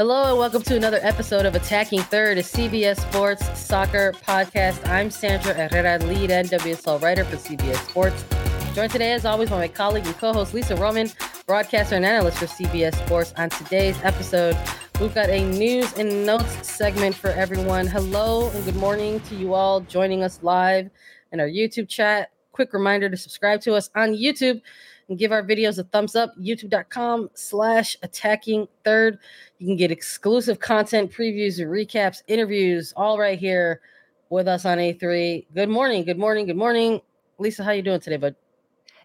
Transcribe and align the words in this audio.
Hello 0.00 0.30
and 0.30 0.38
welcome 0.38 0.62
to 0.62 0.76
another 0.76 1.00
episode 1.02 1.44
of 1.44 1.56
Attacking 1.56 2.02
Third, 2.02 2.38
a 2.38 2.42
CBS 2.44 3.00
Sports 3.00 3.58
soccer 3.58 4.12
podcast. 4.24 4.88
I'm 4.88 5.10
Sandra 5.10 5.52
Herrera, 5.52 5.98
lead 5.98 6.30
NWSL 6.30 7.02
writer 7.02 7.24
for 7.24 7.34
CBS 7.34 7.84
Sports. 7.88 8.24
Joined 8.76 8.92
today, 8.92 9.10
as 9.10 9.24
always, 9.24 9.50
by 9.50 9.58
my 9.58 9.66
colleague 9.66 10.06
and 10.06 10.16
co-host 10.16 10.54
Lisa 10.54 10.76
Roman, 10.76 11.10
broadcaster 11.48 11.96
and 11.96 12.04
analyst 12.04 12.38
for 12.38 12.46
CBS 12.46 12.94
Sports. 13.04 13.34
On 13.38 13.50
today's 13.50 14.00
episode, 14.04 14.56
we've 15.00 15.12
got 15.16 15.30
a 15.30 15.44
news 15.44 15.92
and 15.94 16.24
notes 16.24 16.70
segment 16.70 17.16
for 17.16 17.30
everyone. 17.30 17.88
Hello 17.88 18.50
and 18.50 18.64
good 18.64 18.76
morning 18.76 19.18
to 19.22 19.34
you 19.34 19.52
all 19.54 19.80
joining 19.80 20.22
us 20.22 20.38
live 20.44 20.88
in 21.32 21.40
our 21.40 21.48
YouTube 21.48 21.88
chat. 21.88 22.30
Quick 22.52 22.72
reminder 22.72 23.10
to 23.10 23.16
subscribe 23.16 23.60
to 23.62 23.74
us 23.74 23.90
on 23.96 24.10
YouTube 24.10 24.62
and 25.08 25.18
give 25.18 25.32
our 25.32 25.42
videos 25.42 25.78
a 25.78 25.84
thumbs 25.84 26.14
up. 26.14 26.36
YouTube.com 26.38 27.30
slash 27.34 27.96
attacking 28.02 28.68
third. 28.84 29.18
You 29.58 29.66
can 29.66 29.76
get 29.76 29.90
exclusive 29.90 30.60
content, 30.60 31.12
previews, 31.12 31.58
recaps, 31.58 32.22
interviews, 32.26 32.92
all 32.96 33.18
right 33.18 33.38
here 33.38 33.80
with 34.30 34.48
us 34.48 34.64
on 34.64 34.78
A3. 34.78 35.46
Good 35.54 35.68
morning. 35.68 36.04
Good 36.04 36.18
morning. 36.18 36.46
Good 36.46 36.56
morning. 36.56 37.00
Lisa, 37.38 37.64
how 37.64 37.72
you 37.72 37.82
doing 37.82 38.00
today, 38.00 38.16
bud? 38.16 38.34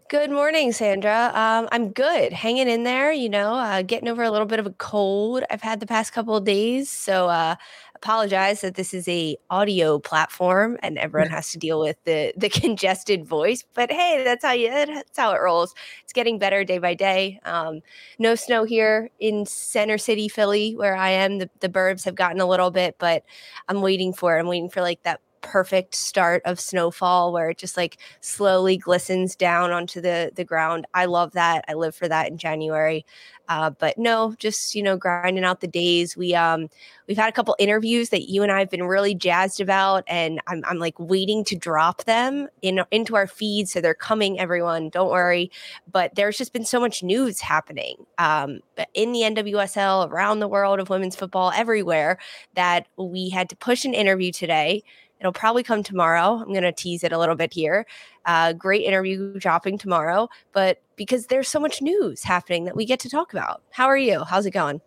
Good 0.09 0.31
morning, 0.31 0.73
Sandra. 0.73 1.31
Um, 1.33 1.67
I'm 1.71 1.89
good, 1.91 2.33
hanging 2.33 2.67
in 2.67 2.83
there. 2.83 3.11
You 3.11 3.29
know, 3.29 3.55
uh, 3.55 3.81
getting 3.81 4.09
over 4.09 4.21
a 4.21 4.29
little 4.29 4.45
bit 4.45 4.59
of 4.59 4.67
a 4.67 4.71
cold 4.71 5.43
I've 5.49 5.61
had 5.61 5.79
the 5.79 5.87
past 5.87 6.13
couple 6.13 6.35
of 6.35 6.43
days. 6.43 6.89
So, 6.89 7.29
uh, 7.29 7.55
apologize 8.03 8.59
that 8.59 8.75
this 8.75 8.93
is 8.93 9.07
a 9.07 9.37
audio 9.49 9.97
platform 9.97 10.77
and 10.83 10.97
everyone 10.97 11.29
has 11.29 11.53
to 11.53 11.57
deal 11.57 11.79
with 11.79 11.95
the 12.03 12.33
the 12.35 12.49
congested 12.61 13.25
voice. 13.25 13.63
But 13.73 13.91
hey, 13.91 14.23
that's 14.25 14.43
how 14.43 14.51
you 14.51 14.69
that's 14.69 15.17
how 15.17 15.31
it 15.31 15.39
rolls. 15.41 15.73
It's 16.03 16.11
getting 16.11 16.37
better 16.37 16.65
day 16.65 16.79
by 16.79 16.95
day. 16.95 17.39
Um, 17.45 17.79
no 18.19 18.35
snow 18.35 18.65
here 18.65 19.09
in 19.19 19.45
Center 19.45 19.97
City, 19.97 20.27
Philly, 20.27 20.75
where 20.75 20.97
I 20.97 21.11
am. 21.11 21.37
The 21.37 21.49
the 21.61 21.69
burbs 21.69 22.03
have 22.03 22.15
gotten 22.15 22.41
a 22.41 22.45
little 22.45 22.71
bit, 22.71 22.97
but 22.99 23.23
I'm 23.69 23.81
waiting 23.81 24.11
for 24.11 24.35
it. 24.35 24.41
I'm 24.41 24.47
waiting 24.47 24.69
for 24.69 24.81
like 24.81 25.01
that 25.03 25.21
perfect 25.43 25.93
start 25.93 26.41
of 26.45 26.59
snowfall 26.59 27.31
where 27.31 27.51
it 27.51 27.57
just 27.59 27.77
like 27.77 27.97
slowly 28.21 28.77
glistens 28.77 29.35
down 29.35 29.71
onto 29.71 30.01
the 30.01 30.31
the 30.35 30.43
ground. 30.43 30.87
I 30.95 31.05
love 31.05 31.33
that. 31.33 31.65
I 31.67 31.73
live 31.73 31.95
for 31.95 32.07
that 32.07 32.29
in 32.29 32.37
January. 32.37 33.05
Uh, 33.49 33.69
but 33.69 33.97
no, 33.97 34.33
just 34.39 34.73
you 34.73 34.81
know, 34.81 34.95
grinding 34.95 35.43
out 35.43 35.59
the 35.59 35.67
days. 35.67 36.15
We 36.15 36.33
um 36.33 36.69
we've 37.07 37.17
had 37.17 37.27
a 37.27 37.33
couple 37.33 37.55
interviews 37.59 38.09
that 38.09 38.29
you 38.29 38.41
and 38.41 38.51
I 38.51 38.59
have 38.59 38.69
been 38.69 38.83
really 38.83 39.13
jazzed 39.13 39.59
about, 39.59 40.05
and 40.07 40.39
I'm 40.47 40.63
I'm 40.65 40.79
like 40.79 40.97
waiting 40.97 41.43
to 41.45 41.55
drop 41.55 42.05
them 42.05 42.47
in 42.61 42.83
into 42.91 43.15
our 43.15 43.27
feed, 43.27 43.67
so 43.67 43.81
they're 43.81 43.93
coming. 43.93 44.39
Everyone, 44.39 44.89
don't 44.89 45.11
worry. 45.11 45.51
But 45.91 46.15
there's 46.15 46.37
just 46.37 46.53
been 46.53 46.65
so 46.65 46.79
much 46.79 47.03
news 47.03 47.41
happening 47.41 47.97
um, 48.17 48.61
in 48.93 49.11
the 49.11 49.21
NWSL 49.21 50.09
around 50.09 50.39
the 50.39 50.47
world 50.47 50.79
of 50.79 50.89
women's 50.89 51.15
football 51.15 51.51
everywhere 51.53 52.17
that 52.55 52.87
we 52.97 53.29
had 53.29 53.49
to 53.49 53.55
push 53.57 53.83
an 53.83 53.93
interview 53.93 54.31
today 54.31 54.83
It'll 55.23 55.31
probably 55.31 55.63
come 55.63 55.83
tomorrow. 55.83 56.41
I'm 56.41 56.49
going 56.49 56.63
to 56.63 56.73
tease 56.73 57.01
it 57.01 57.13
a 57.13 57.17
little 57.17 57.35
bit 57.35 57.53
here. 57.53 57.85
Uh, 58.25 58.51
great 58.51 58.83
interview 58.83 59.39
dropping 59.39 59.77
tomorrow, 59.77 60.27
but 60.51 60.81
because 60.97 61.27
there's 61.27 61.47
so 61.47 61.61
much 61.61 61.81
news 61.81 62.23
happening 62.23 62.65
that 62.65 62.75
we 62.75 62.85
get 62.85 62.99
to 62.99 63.09
talk 63.09 63.31
about. 63.31 63.61
How 63.71 63.85
are 63.85 63.97
you? 63.97 64.25
How's 64.25 64.45
it 64.45 64.51
going? 64.51 64.81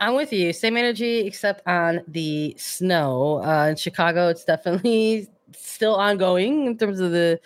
I'm 0.00 0.14
with 0.14 0.32
you. 0.32 0.54
Same 0.54 0.78
energy, 0.78 1.18
except 1.18 1.66
on 1.68 2.00
the 2.08 2.54
snow. 2.58 3.42
Uh, 3.44 3.68
in 3.68 3.76
Chicago, 3.76 4.28
it's 4.28 4.44
definitely 4.46 5.28
still 5.54 5.96
ongoing 5.96 6.64
in 6.64 6.78
terms 6.78 6.98
of 6.98 7.12
the 7.12 7.38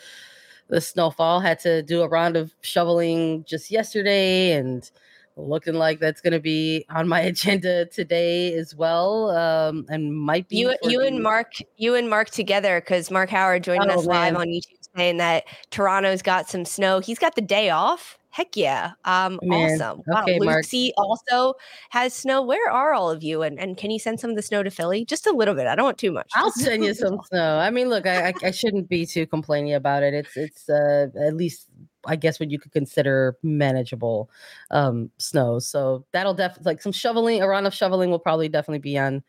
the 0.69 0.81
snowfall. 0.81 1.41
Had 1.41 1.59
to 1.61 1.83
do 1.83 2.03
a 2.03 2.09
round 2.09 2.37
of 2.37 2.55
shoveling 2.61 3.45
just 3.49 3.69
yesterday, 3.73 4.53
and 4.53 4.89
looking 5.37 5.75
like 5.75 6.01
that's 6.01 6.21
going 6.21 6.33
to 6.33 6.41
be 6.41 6.85
on 6.91 7.09
my 7.09 7.21
agenda 7.33 7.87
today 7.87 8.53
as 8.55 8.75
well 8.75 9.31
um 9.31 9.87
and 9.89 10.15
might 10.17 10.49
be 10.49 10.57
you 10.57 10.75
you 10.83 11.01
and 11.01 11.23
mark 11.23 11.55
you 11.77 11.95
and 11.95 12.11
mark 12.11 12.31
together 12.31 12.81
because 12.81 13.11
mark 13.11 13.31
howard 13.31 13.65
joining 13.65 13.91
oh, 13.91 13.95
us 13.95 14.07
man. 14.07 14.35
live 14.35 14.37
on 14.37 14.47
youtube 14.49 14.81
saying 14.97 15.19
that 15.19 15.45
toronto's 15.71 16.23
got 16.23 16.49
some 16.49 16.65
snow. 16.65 17.01
He's 17.01 17.19
got 17.19 17.35
the 17.35 17.43
day 17.43 17.71
off? 17.71 18.19
Heck 18.31 18.57
yeah. 18.57 18.93
Um 19.05 19.41
awesome. 19.51 20.03
Wow 20.07 20.23
okay, 20.23 20.39
lucy 20.39 20.93
mark. 20.97 21.09
also 21.27 21.55
has 21.91 22.15
snow. 22.15 22.43
Where 22.43 22.71
are 22.71 22.95
all 22.95 23.11
of 23.11 23.25
you? 23.25 23.43
And, 23.43 23.59
and 23.59 23.77
can 23.77 23.91
you 23.91 23.99
send 23.99 24.21
some 24.21 24.31
of 24.31 24.37
the 24.37 24.43
snow 24.43 24.63
to 24.63 24.71
philly? 24.71 25.05
Just 25.05 25.27
a 25.27 25.33
little 25.33 25.55
bit. 25.55 25.67
I 25.67 25.75
don't 25.75 25.85
want 25.85 25.99
too 25.99 26.13
much. 26.13 26.31
I'll 26.37 26.53
send 26.53 26.85
you 26.85 26.95
some 26.95 27.19
snow. 27.29 27.59
I 27.59 27.71
mean 27.71 27.89
look 27.89 28.07
I, 28.07 28.29
I, 28.29 28.35
I 28.45 28.51
shouldn't 28.53 28.89
be 28.89 29.05
too 29.05 29.27
complaining 29.27 29.75
about 29.75 30.03
it. 30.05 30.15
It's 30.15 30.37
it's 30.37 30.69
uh 30.69 31.09
at 31.21 31.35
least 31.35 31.67
I 32.07 32.17
guess 32.17 32.41
what 32.41 32.51
you 32.51 32.59
could 32.59 32.73
consider 32.73 33.37
manageable 33.43 34.31
um, 34.71 35.11
snow. 35.19 35.59
So 35.59 36.05
that'll 36.13 36.35
definitely 36.35 36.71
like 36.71 36.83
some 36.83 36.93
shoveling, 36.93 37.43
a 37.43 37.49
round 37.49 37.67
of 37.67 37.75
shoveling 37.75 38.11
will 38.11 38.19
probably 38.19 38.49
definitely 38.49 38.79
be 38.79 38.99
on, 38.99 39.23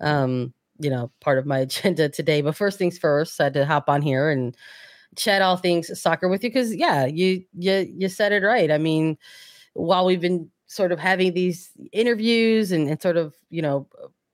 um, 0.00 0.52
you 0.78 0.90
know, 0.90 1.10
part 1.20 1.38
of 1.38 1.46
my 1.46 1.58
agenda 1.60 2.08
today. 2.08 2.40
But 2.42 2.56
first 2.56 2.78
things 2.78 2.98
first, 2.98 3.40
I 3.40 3.44
had 3.44 3.54
to 3.54 3.66
hop 3.66 3.88
on 3.88 4.02
here 4.02 4.30
and 4.30 4.56
chat 5.16 5.42
all 5.42 5.56
things 5.56 6.00
soccer 6.00 6.28
with 6.28 6.42
you 6.42 6.50
because 6.50 6.74
yeah, 6.74 7.06
you 7.06 7.44
you 7.58 7.92
you 7.96 8.08
said 8.08 8.32
it 8.32 8.42
right. 8.44 8.70
I 8.70 8.78
mean, 8.78 9.18
while 9.74 10.04
we've 10.04 10.20
been 10.20 10.50
sort 10.66 10.92
of 10.92 10.98
having 10.98 11.34
these 11.34 11.70
interviews 11.92 12.72
and, 12.72 12.88
and 12.88 13.00
sort 13.00 13.16
of 13.16 13.34
you 13.50 13.60
know 13.60 13.86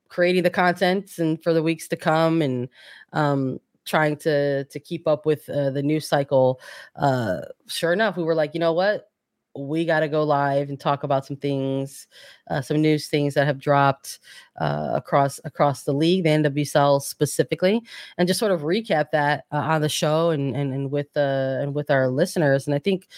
creating 0.09 0.43
the 0.43 0.51
content 0.51 1.19
and 1.19 1.43
for 1.43 1.53
the 1.53 1.62
weeks 1.62 1.89
to 1.89 1.97
come 1.97 2.41
and 2.41 2.69
um 3.12 3.59
trying 3.88 4.17
to 4.17 4.64
to 4.64 4.79
keep 4.79 5.08
up 5.08 5.26
with 5.26 5.49
uh, 5.49 5.70
the 5.70 5.82
news 5.82 6.06
cycle 6.06 6.61
uh 6.96 7.40
sure 7.67 7.93
enough 7.93 8.17
we 8.17 8.23
were 8.23 8.35
like 8.35 8.55
you 8.55 8.61
know 8.61 8.73
what? 8.73 9.11
We 9.56 9.85
got 9.85 10.00
to 10.00 10.08
go 10.08 10.23
live 10.23 10.69
and 10.69 10.79
talk 10.79 11.02
about 11.02 11.26
some 11.26 11.37
things 11.37 12.06
uh, 12.49 12.61
some 12.61 12.81
news 12.81 13.08
things 13.08 13.35
that 13.35 13.46
have 13.46 13.58
dropped 13.58 14.20
uh, 14.61 14.90
across 14.94 15.40
across 15.43 15.82
the 15.82 15.93
league 15.93 16.25
the 16.25 16.31
nwsl 16.31 17.02
specifically 17.02 17.82
and 18.19 18.29
just 18.29 18.38
sort 18.38 18.52
of 18.52 18.61
recap 18.61 19.06
that 19.12 19.44
uh, 19.50 19.56
on 19.56 19.81
the 19.81 19.88
show 19.88 20.31
and 20.31 20.55
and, 20.55 20.73
and 20.73 20.90
with 20.93 21.08
uh 21.17 21.58
and 21.61 21.75
with 21.75 21.90
our 21.90 22.08
listeners 22.08 22.67
and 22.67 22.75
i 22.75 22.79
think 22.79 23.08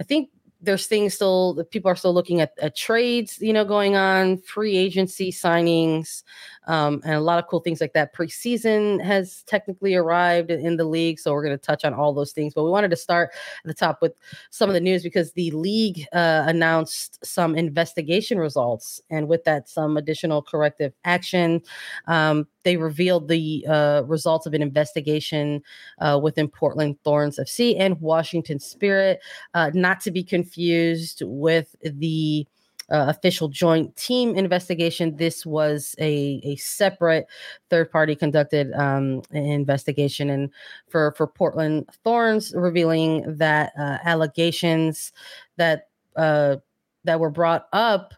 i 0.00 0.02
think 0.02 0.30
there's 0.64 0.86
things 0.86 1.14
still 1.14 1.64
people 1.70 1.90
are 1.90 1.96
still 1.96 2.14
looking 2.14 2.40
at, 2.40 2.52
at, 2.60 2.76
trades, 2.76 3.38
you 3.40 3.52
know, 3.52 3.64
going 3.64 3.96
on, 3.96 4.38
free 4.38 4.76
agency 4.76 5.30
signings, 5.30 6.22
um, 6.66 7.00
and 7.04 7.14
a 7.14 7.20
lot 7.20 7.38
of 7.38 7.46
cool 7.48 7.60
things 7.60 7.80
like 7.80 7.92
that. 7.92 8.14
Preseason 8.14 9.02
has 9.02 9.42
technically 9.44 9.94
arrived 9.94 10.50
in 10.50 10.76
the 10.76 10.84
league, 10.84 11.18
so 11.18 11.32
we're 11.32 11.44
going 11.44 11.56
to 11.56 11.62
touch 11.62 11.84
on 11.84 11.94
all 11.94 12.12
those 12.12 12.32
things. 12.32 12.54
But 12.54 12.64
we 12.64 12.70
wanted 12.70 12.90
to 12.90 12.96
start 12.96 13.30
at 13.32 13.68
the 13.68 13.74
top 13.74 14.00
with 14.00 14.14
some 14.50 14.68
of 14.70 14.74
the 14.74 14.80
news 14.80 15.02
because 15.02 15.32
the 15.32 15.50
league 15.52 16.06
uh, 16.12 16.44
announced 16.46 17.24
some 17.24 17.54
investigation 17.54 18.38
results, 18.38 19.00
and 19.10 19.28
with 19.28 19.44
that, 19.44 19.68
some 19.68 19.96
additional 19.96 20.42
corrective 20.42 20.92
action. 21.04 21.60
Um, 22.06 22.46
they 22.64 22.76
revealed 22.76 23.28
the 23.28 23.64
uh, 23.68 24.02
results 24.06 24.46
of 24.46 24.54
an 24.54 24.62
investigation 24.62 25.62
uh, 25.98 26.18
within 26.22 26.48
Portland 26.48 26.96
Thorns 27.04 27.38
FC 27.38 27.76
and 27.78 28.00
Washington 28.00 28.58
Spirit, 28.58 29.20
uh, 29.52 29.70
not 29.74 30.00
to 30.00 30.10
be 30.10 30.24
confused 30.24 31.22
with 31.24 31.76
the 31.82 32.46
uh, 32.90 33.06
official 33.08 33.48
joint 33.48 33.94
team 33.96 34.36
investigation. 34.36 35.16
This 35.16 35.44
was 35.46 35.94
a, 35.98 36.40
a 36.44 36.56
separate 36.56 37.26
third 37.70 37.90
party 37.90 38.14
conducted 38.14 38.72
um, 38.74 39.22
investigation, 39.30 40.30
and 40.30 40.50
for 40.88 41.12
for 41.12 41.26
Portland 41.26 41.88
Thorns, 42.04 42.52
revealing 42.54 43.36
that 43.38 43.72
uh, 43.78 43.98
allegations 44.04 45.12
that 45.56 45.88
uh, 46.16 46.56
that 47.04 47.20
were 47.20 47.30
brought 47.30 47.66
up 47.72 48.14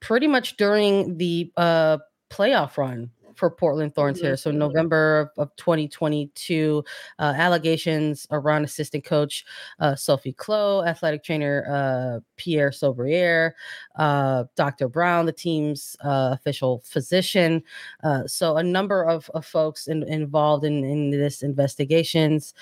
pretty 0.00 0.26
much 0.26 0.56
during 0.56 1.18
the 1.18 1.52
uh, 1.56 1.98
playoff 2.30 2.76
run 2.76 3.10
for 3.36 3.50
Portland 3.50 3.94
Thorns 3.94 4.18
mm-hmm. 4.18 4.26
here. 4.28 4.36
So 4.36 4.50
November 4.50 5.30
of, 5.36 5.48
of 5.48 5.56
2022, 5.56 6.84
uh, 7.18 7.34
allegations 7.36 8.26
around 8.30 8.64
assistant 8.64 9.04
coach 9.04 9.44
uh, 9.78 9.94
Sophie 9.94 10.32
Clough, 10.32 10.84
athletic 10.84 11.22
trainer 11.24 11.66
uh, 11.70 12.20
Pierre 12.36 12.70
Soubrier, 12.70 13.52
uh, 13.96 14.44
Dr. 14.56 14.88
Brown, 14.88 15.26
the 15.26 15.32
team's 15.32 15.96
uh, 16.04 16.30
official 16.32 16.82
physician. 16.84 17.62
Uh, 18.02 18.26
so 18.26 18.56
a 18.56 18.62
number 18.62 19.04
of, 19.04 19.30
of 19.34 19.44
folks 19.44 19.88
in, 19.88 20.02
involved 20.04 20.64
in, 20.64 20.84
in 20.84 21.10
this 21.10 21.42
investigations. 21.42 22.54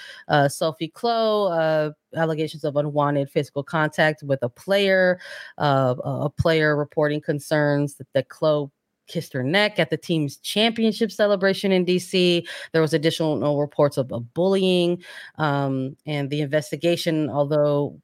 Sophie 0.48 0.88
Clough, 0.88 1.94
allegations 2.16 2.64
of 2.64 2.76
unwanted 2.76 3.30
physical 3.30 3.62
contact 3.62 4.22
with 4.22 4.42
a 4.42 4.48
player, 4.48 5.20
uh, 5.58 5.94
a 6.04 6.30
player 6.30 6.76
reporting 6.76 7.20
concerns 7.20 7.94
that, 7.94 8.06
that 8.14 8.28
Clough 8.28 8.70
kissed 9.08 9.32
her 9.32 9.42
neck 9.42 9.78
at 9.78 9.90
the 9.90 9.96
team's 9.96 10.36
championship 10.38 11.10
celebration 11.10 11.72
in 11.72 11.84
DC. 11.84 12.46
There 12.72 12.82
was 12.82 12.94
additional 12.94 13.58
reports 13.60 13.96
of, 13.96 14.12
of 14.12 14.32
bullying, 14.34 15.02
um, 15.36 15.96
and 16.06 16.30
the 16.30 16.40
investigation, 16.40 17.30
although 17.30 18.00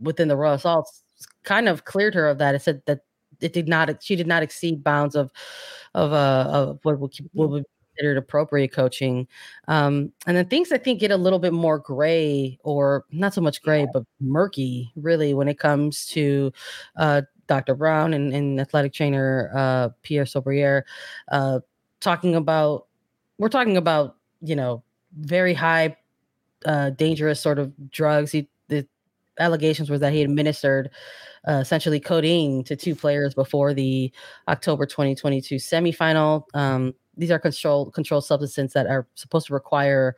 within 0.00 0.28
the 0.28 0.36
raw 0.36 0.52
Assaults, 0.52 1.02
kind 1.44 1.68
of 1.68 1.84
cleared 1.84 2.14
her 2.14 2.28
of 2.28 2.38
that. 2.38 2.54
It 2.54 2.62
said 2.62 2.82
that 2.86 3.00
it 3.40 3.52
did 3.52 3.68
not, 3.68 4.02
she 4.02 4.16
did 4.16 4.26
not 4.26 4.42
exceed 4.42 4.84
bounds 4.84 5.14
of 5.14 5.30
of 5.94 6.12
uh 6.12 6.50
of 6.52 6.78
what 6.82 6.98
would, 6.98 7.12
what 7.32 7.50
would 7.50 7.62
be 7.62 7.68
considered 7.96 8.18
appropriate 8.18 8.72
coaching. 8.72 9.26
Um, 9.68 10.12
and 10.26 10.36
then 10.36 10.46
things 10.46 10.72
I 10.72 10.78
think 10.78 11.00
get 11.00 11.10
a 11.10 11.16
little 11.16 11.38
bit 11.38 11.52
more 11.52 11.78
gray, 11.78 12.58
or 12.64 13.04
not 13.10 13.34
so 13.34 13.40
much 13.40 13.62
gray, 13.62 13.86
but 13.92 14.04
murky, 14.20 14.92
really, 14.96 15.34
when 15.34 15.48
it 15.48 15.58
comes 15.58 16.06
to 16.08 16.52
uh, 16.96 17.22
Dr. 17.48 17.74
Brown 17.74 18.14
and, 18.14 18.32
and 18.32 18.60
athletic 18.60 18.92
trainer 18.92 19.50
uh, 19.54 19.88
Pierre 20.02 20.24
Soubrier 20.24 20.84
uh, 21.32 21.60
talking 22.00 22.36
about, 22.36 22.86
we're 23.38 23.48
talking 23.48 23.76
about, 23.76 24.16
you 24.40 24.54
know, 24.54 24.82
very 25.18 25.54
high, 25.54 25.96
uh, 26.64 26.90
dangerous 26.90 27.40
sort 27.40 27.58
of 27.58 27.72
drugs. 27.90 28.30
He, 28.30 28.48
the 28.68 28.86
allegations 29.40 29.90
were 29.90 29.98
that 29.98 30.12
he 30.12 30.22
administered 30.22 30.90
uh, 31.48 31.52
essentially 31.54 32.00
codeine 32.00 32.62
to 32.64 32.76
two 32.76 32.94
players 32.94 33.34
before 33.34 33.74
the 33.74 34.12
October 34.48 34.86
2022 34.86 35.56
semifinal. 35.56 36.44
Um, 36.54 36.94
these 37.16 37.30
are 37.30 37.38
control 37.38 37.90
controlled 37.90 38.24
substances 38.24 38.72
that 38.74 38.86
are 38.86 39.06
supposed 39.14 39.48
to 39.48 39.54
require 39.54 40.14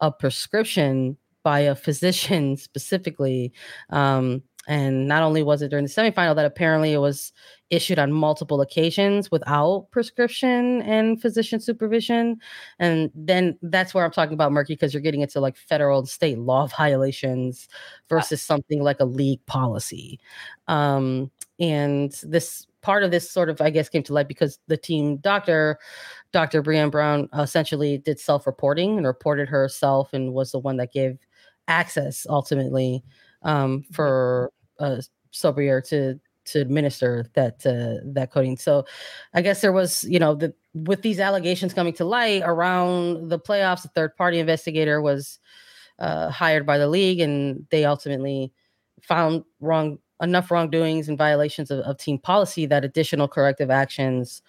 a 0.00 0.10
prescription 0.10 1.16
by 1.42 1.60
a 1.60 1.74
physician 1.74 2.56
specifically. 2.56 3.52
Um, 3.90 4.42
and 4.68 5.08
not 5.08 5.22
only 5.22 5.42
was 5.42 5.62
it 5.62 5.68
during 5.68 5.84
the 5.84 5.90
semifinal 5.90 6.36
that 6.36 6.44
apparently 6.44 6.92
it 6.92 6.98
was 6.98 7.32
issued 7.70 7.98
on 7.98 8.12
multiple 8.12 8.60
occasions 8.60 9.30
without 9.30 9.88
prescription 9.90 10.82
and 10.82 11.20
physician 11.20 11.58
supervision. 11.58 12.36
And 12.78 13.10
then 13.14 13.58
that's 13.62 13.94
where 13.94 14.04
i'm 14.04 14.10
talking 14.10 14.34
about 14.34 14.52
murky 14.52 14.74
because 14.74 14.92
you're 14.92 15.00
getting 15.02 15.22
into 15.22 15.40
like 15.40 15.56
federal 15.56 16.00
and 16.00 16.08
state 16.08 16.38
law 16.38 16.66
violations 16.78 17.68
versus 18.08 18.42
something 18.42 18.82
like 18.82 19.00
a 19.00 19.04
league 19.04 19.44
policy. 19.46 20.20
Um, 20.68 21.30
and 21.58 22.12
this 22.22 22.66
part 22.82 23.04
of 23.04 23.10
this 23.10 23.30
sort 23.30 23.48
of 23.48 23.60
i 23.60 23.70
guess 23.70 23.88
came 23.88 24.02
to 24.02 24.12
light 24.12 24.26
because 24.26 24.58
the 24.66 24.76
team 24.76 25.16
doctor 25.18 25.78
dr 26.32 26.62
breanne 26.62 26.90
brown 26.90 27.28
essentially 27.38 27.98
did 27.98 28.18
self-reporting 28.18 28.96
and 28.96 29.06
reported 29.06 29.48
herself 29.48 30.12
and 30.12 30.32
was 30.32 30.50
the 30.50 30.58
one 30.58 30.76
that 30.78 30.92
gave 30.92 31.18
access 31.68 32.26
ultimately 32.28 33.04
um, 33.42 33.80
mm-hmm. 33.80 33.92
for 33.92 34.52
Soubrier 35.32 35.80
to 35.88 36.20
to 36.44 36.60
administer 36.60 37.26
that 37.34 37.64
uh, 37.66 38.04
that 38.12 38.32
codeine. 38.32 38.56
So, 38.56 38.84
I 39.34 39.42
guess 39.42 39.60
there 39.60 39.72
was, 39.72 40.04
you 40.04 40.18
know, 40.18 40.34
the 40.34 40.54
with 40.74 41.02
these 41.02 41.20
allegations 41.20 41.74
coming 41.74 41.92
to 41.94 42.04
light 42.04 42.42
around 42.44 43.28
the 43.28 43.38
playoffs, 43.38 43.84
a 43.84 43.88
third 43.88 44.16
party 44.16 44.38
investigator 44.38 45.00
was 45.00 45.38
uh, 45.98 46.30
hired 46.30 46.66
by 46.66 46.78
the 46.78 46.88
league, 46.88 47.20
and 47.20 47.66
they 47.70 47.84
ultimately 47.84 48.52
found 49.00 49.44
wrong 49.60 49.98
enough 50.20 50.50
wrongdoings 50.50 51.08
and 51.08 51.18
violations 51.18 51.70
of, 51.70 51.80
of 51.80 51.98
team 51.98 52.18
policy 52.18 52.64
that 52.66 52.84
additional 52.84 53.28
corrective 53.28 53.70
actions 53.70 54.42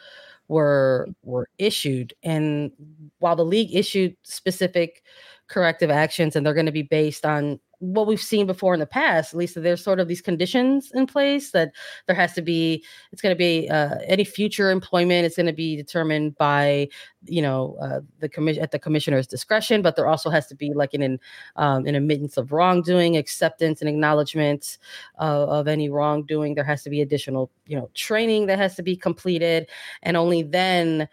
were 0.47 1.07
were 1.23 1.47
issued. 1.57 2.13
And 2.23 2.71
while 3.19 3.35
the 3.35 3.45
league 3.45 3.73
issued 3.75 4.15
specific 4.23 5.03
corrective 5.47 5.89
actions, 5.89 6.35
and 6.35 6.45
they're 6.45 6.53
going 6.53 6.65
to 6.65 6.71
be 6.71 6.83
based 6.83 7.25
on 7.25 7.59
what 7.83 8.07
we've 8.07 8.21
seen 8.21 8.47
before 8.47 8.73
in 8.73 8.79
the 8.79 8.85
past, 8.85 9.33
at 9.33 9.37
least 9.37 9.61
there's 9.61 9.83
sort 9.83 9.99
of 9.99 10.07
these 10.07 10.21
conditions 10.21 10.89
in 10.93 11.05
place 11.05 11.51
that 11.51 11.73
there 12.07 12.15
has 12.15 12.33
to 12.33 12.41
be, 12.41 12.83
it's 13.11 13.21
going 13.21 13.35
to 13.35 13.37
be 13.37 13.69
uh, 13.69 13.95
any 14.07 14.23
future 14.23 14.71
employment 14.71 15.25
is 15.25 15.35
going 15.35 15.47
to 15.47 15.53
be 15.53 15.75
determined 15.75 16.37
by, 16.37 16.87
you 17.25 17.41
know, 17.41 17.75
uh, 17.81 17.99
the 18.19 18.29
commission 18.29 18.63
at 18.63 18.71
the 18.71 18.79
commissioner's 18.79 19.27
discretion, 19.27 19.81
but 19.81 19.97
there 19.97 20.07
also 20.07 20.29
has 20.29 20.47
to 20.47 20.55
be 20.55 20.71
like 20.73 20.93
an, 20.93 21.19
um, 21.57 21.85
an 21.85 21.95
admittance 21.95 22.37
of 22.37 22.53
wrongdoing, 22.53 23.17
acceptance 23.17 23.81
and 23.81 23.89
acknowledgement 23.89 24.77
uh, 25.19 25.45
of 25.45 25.67
any 25.67 25.89
wrongdoing. 25.89 26.55
There 26.55 26.63
has 26.63 26.83
to 26.83 26.89
be 26.89 27.01
additional, 27.01 27.51
you 27.67 27.75
know, 27.75 27.89
training 27.93 28.45
that 28.45 28.59
has 28.59 28.75
to 28.75 28.83
be 28.83 28.95
completed. 28.95 29.69
And 30.03 30.15
only 30.15 30.41
then 30.41 31.09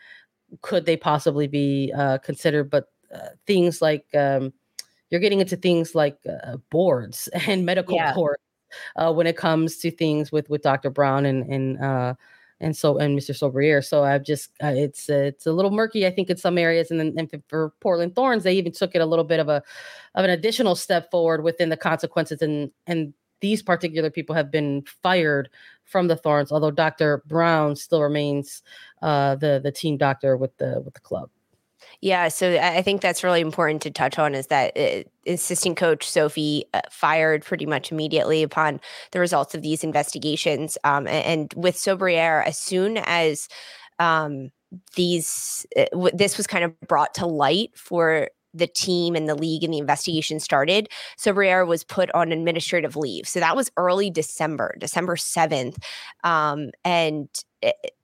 could 0.63 0.87
they 0.87 0.97
possibly 0.97 1.49
be 1.49 1.93
uh, 1.97 2.19
considered. 2.19 2.71
But 2.71 2.93
uh, 3.13 3.31
things 3.45 3.83
like, 3.83 4.07
um, 4.15 4.53
you're 5.11 5.21
getting 5.21 5.41
into 5.41 5.57
things 5.57 5.95
like 5.95 6.19
uh, 6.29 6.57
boards 6.71 7.29
and 7.47 7.67
medical 7.67 7.97
yeah. 7.97 8.15
boards 8.15 8.43
uh, 8.97 9.13
when 9.13 9.27
it 9.27 9.37
comes 9.37 9.79
to 9.79 9.91
things 9.91 10.33
with 10.33 10.49
with 10.49 10.63
Dr. 10.63 10.91
Brown 10.91 11.27
and 11.27 11.45
and 11.53 11.83
uh, 11.83 12.15
and 12.61 12.77
so 12.77 12.99
and 12.99 13.19
Mr. 13.19 13.35
Soubrier. 13.37 13.85
So 13.85 14.05
I've 14.05 14.23
just 14.23 14.51
uh, 14.63 14.73
it's 14.75 15.09
it's 15.09 15.47
a 15.47 15.53
little 15.53 15.71
murky, 15.71 16.07
I 16.07 16.11
think, 16.11 16.31
in 16.31 16.37
some 16.37 16.59
areas. 16.59 16.91
And 16.91 17.01
then 17.01 17.15
and 17.17 17.43
for 17.49 17.71
Portland 17.81 18.15
Thorns, 18.15 18.45
they 18.45 18.55
even 18.55 18.73
took 18.73 18.95
it 18.95 19.01
a 19.01 19.07
little 19.07 19.25
bit 19.25 19.41
of 19.41 19.49
a 19.49 19.63
of 20.15 20.25
an 20.25 20.31
additional 20.31 20.75
step 20.75 21.11
forward 21.11 21.43
within 21.43 21.69
the 21.69 21.77
consequences. 21.77 22.43
And 22.43 22.71
and 22.87 23.15
these 23.41 23.63
particular 23.63 24.11
people 24.11 24.35
have 24.35 24.51
been 24.51 24.85
fired 25.03 25.49
from 25.85 26.07
the 26.07 26.17
Thorns, 26.17 26.53
although 26.53 26.71
Dr. 26.71 27.23
Brown 27.27 27.75
still 27.75 28.03
remains 28.03 28.63
uh, 29.03 29.35
the 29.37 29.61
the 29.63 29.73
team 29.73 29.97
doctor 29.97 30.37
with 30.37 30.57
the 30.59 30.83
with 30.85 30.95
the 30.95 31.01
club. 31.01 31.31
Yeah, 32.01 32.29
so 32.29 32.57
I 32.59 32.83
think 32.83 33.01
that's 33.01 33.23
really 33.23 33.41
important 33.41 33.83
to 33.83 33.91
touch 33.91 34.19
on 34.19 34.35
is 34.35 34.47
that 34.47 34.77
uh, 34.77 35.03
assistant 35.27 35.77
coach 35.77 36.09
Sophie 36.09 36.65
uh, 36.73 36.81
fired 36.91 37.45
pretty 37.45 37.67
much 37.67 37.93
immediately 37.93 38.43
upon 38.43 38.81
the 39.13 39.21
results 39.21 39.55
of 39.55 39.63
these 39.63 39.85
investigations. 39.85 40.79
Um, 40.85 41.07
and, 41.07 41.53
with 41.57 41.77
Soubrier, 41.77 42.43
as 42.47 42.59
soon 42.59 42.99
as 42.99 43.49
um, 43.99 44.51
these 44.95 45.67
w- 45.93 46.17
this 46.17 46.37
was 46.37 46.47
kind 46.47 46.65
of 46.65 46.79
brought 46.81 47.15
to 47.15 47.27
light 47.27 47.71
for 47.77 48.29
the 48.53 48.67
team 48.67 49.15
and 49.15 49.29
the 49.29 49.35
league 49.35 49.63
and 49.63 49.73
the 49.73 49.79
investigation 49.79 50.41
started, 50.41 50.89
Soubrier 51.19 51.67
was 51.67 51.85
put 51.85 52.11
on 52.13 52.33
administrative 52.33 52.97
leave. 52.97 53.29
So 53.29 53.41
that 53.41 53.57
was 53.57 53.71
early 53.77 54.11
December, 54.11 54.75
December 54.79 55.17
7th. 55.17 55.77
Um, 56.25 56.71
and 56.85 57.29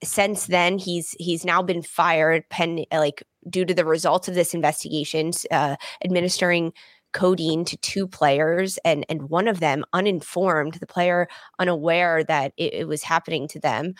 since 0.04 0.46
then 0.46 0.78
he's 0.78 1.16
he's 1.18 1.44
now 1.44 1.62
been 1.62 1.82
fired 1.82 2.48
pen 2.50 2.84
like 2.92 3.22
due 3.48 3.64
to 3.64 3.74
the 3.74 3.84
results 3.84 4.28
of 4.28 4.34
this 4.34 4.54
investigation 4.54 5.30
uh, 5.50 5.76
administering 6.04 6.72
codeine 7.12 7.64
to 7.64 7.76
two 7.78 8.06
players 8.06 8.78
and 8.84 9.06
and 9.08 9.30
one 9.30 9.48
of 9.48 9.60
them 9.60 9.84
uninformed 9.94 10.74
the 10.74 10.86
player 10.86 11.28
unaware 11.58 12.22
that 12.24 12.52
it, 12.58 12.74
it 12.74 12.88
was 12.88 13.02
happening 13.02 13.48
to 13.48 13.58
them 13.58 13.94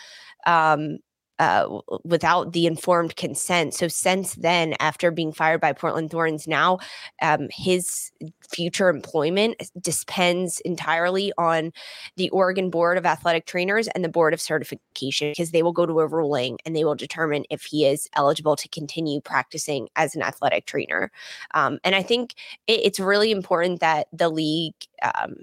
um, 0.45 0.99
uh, 1.39 1.79
without 2.03 2.53
the 2.53 2.65
informed 2.65 3.15
consent. 3.15 3.73
So 3.73 3.87
since 3.87 4.35
then, 4.35 4.75
after 4.79 5.11
being 5.11 5.31
fired 5.31 5.61
by 5.61 5.73
Portland 5.73 6.09
Thorns, 6.09 6.47
now 6.47 6.79
um, 7.21 7.47
his 7.51 8.11
future 8.49 8.89
employment 8.89 9.61
depends 9.79 10.59
entirely 10.61 11.31
on 11.37 11.71
the 12.15 12.29
Oregon 12.31 12.69
Board 12.69 12.97
of 12.97 13.05
Athletic 13.05 13.45
Trainers 13.45 13.87
and 13.89 14.03
the 14.03 14.09
Board 14.09 14.33
of 14.33 14.41
Certification 14.41 15.31
because 15.31 15.51
they 15.51 15.63
will 15.63 15.73
go 15.73 15.85
to 15.85 15.99
a 15.99 16.07
ruling 16.07 16.57
and 16.65 16.75
they 16.75 16.83
will 16.83 16.95
determine 16.95 17.43
if 17.49 17.63
he 17.63 17.85
is 17.85 18.07
eligible 18.15 18.55
to 18.55 18.67
continue 18.69 19.21
practicing 19.21 19.89
as 19.95 20.15
an 20.15 20.23
athletic 20.23 20.65
trainer. 20.65 21.11
Um, 21.53 21.79
and 21.83 21.93
I 21.95 22.01
think 22.01 22.33
it, 22.67 22.81
it's 22.83 22.99
really 22.99 23.31
important 23.31 23.79
that 23.81 24.07
the 24.11 24.29
league. 24.29 24.75
Um, 25.15 25.37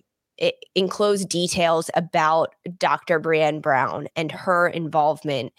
enclose 0.74 1.24
details 1.24 1.90
about 1.94 2.56
Dr. 2.76 3.20
Breanne 3.20 3.62
Brown 3.62 4.08
and 4.16 4.32
her 4.32 4.66
involvement 4.66 5.52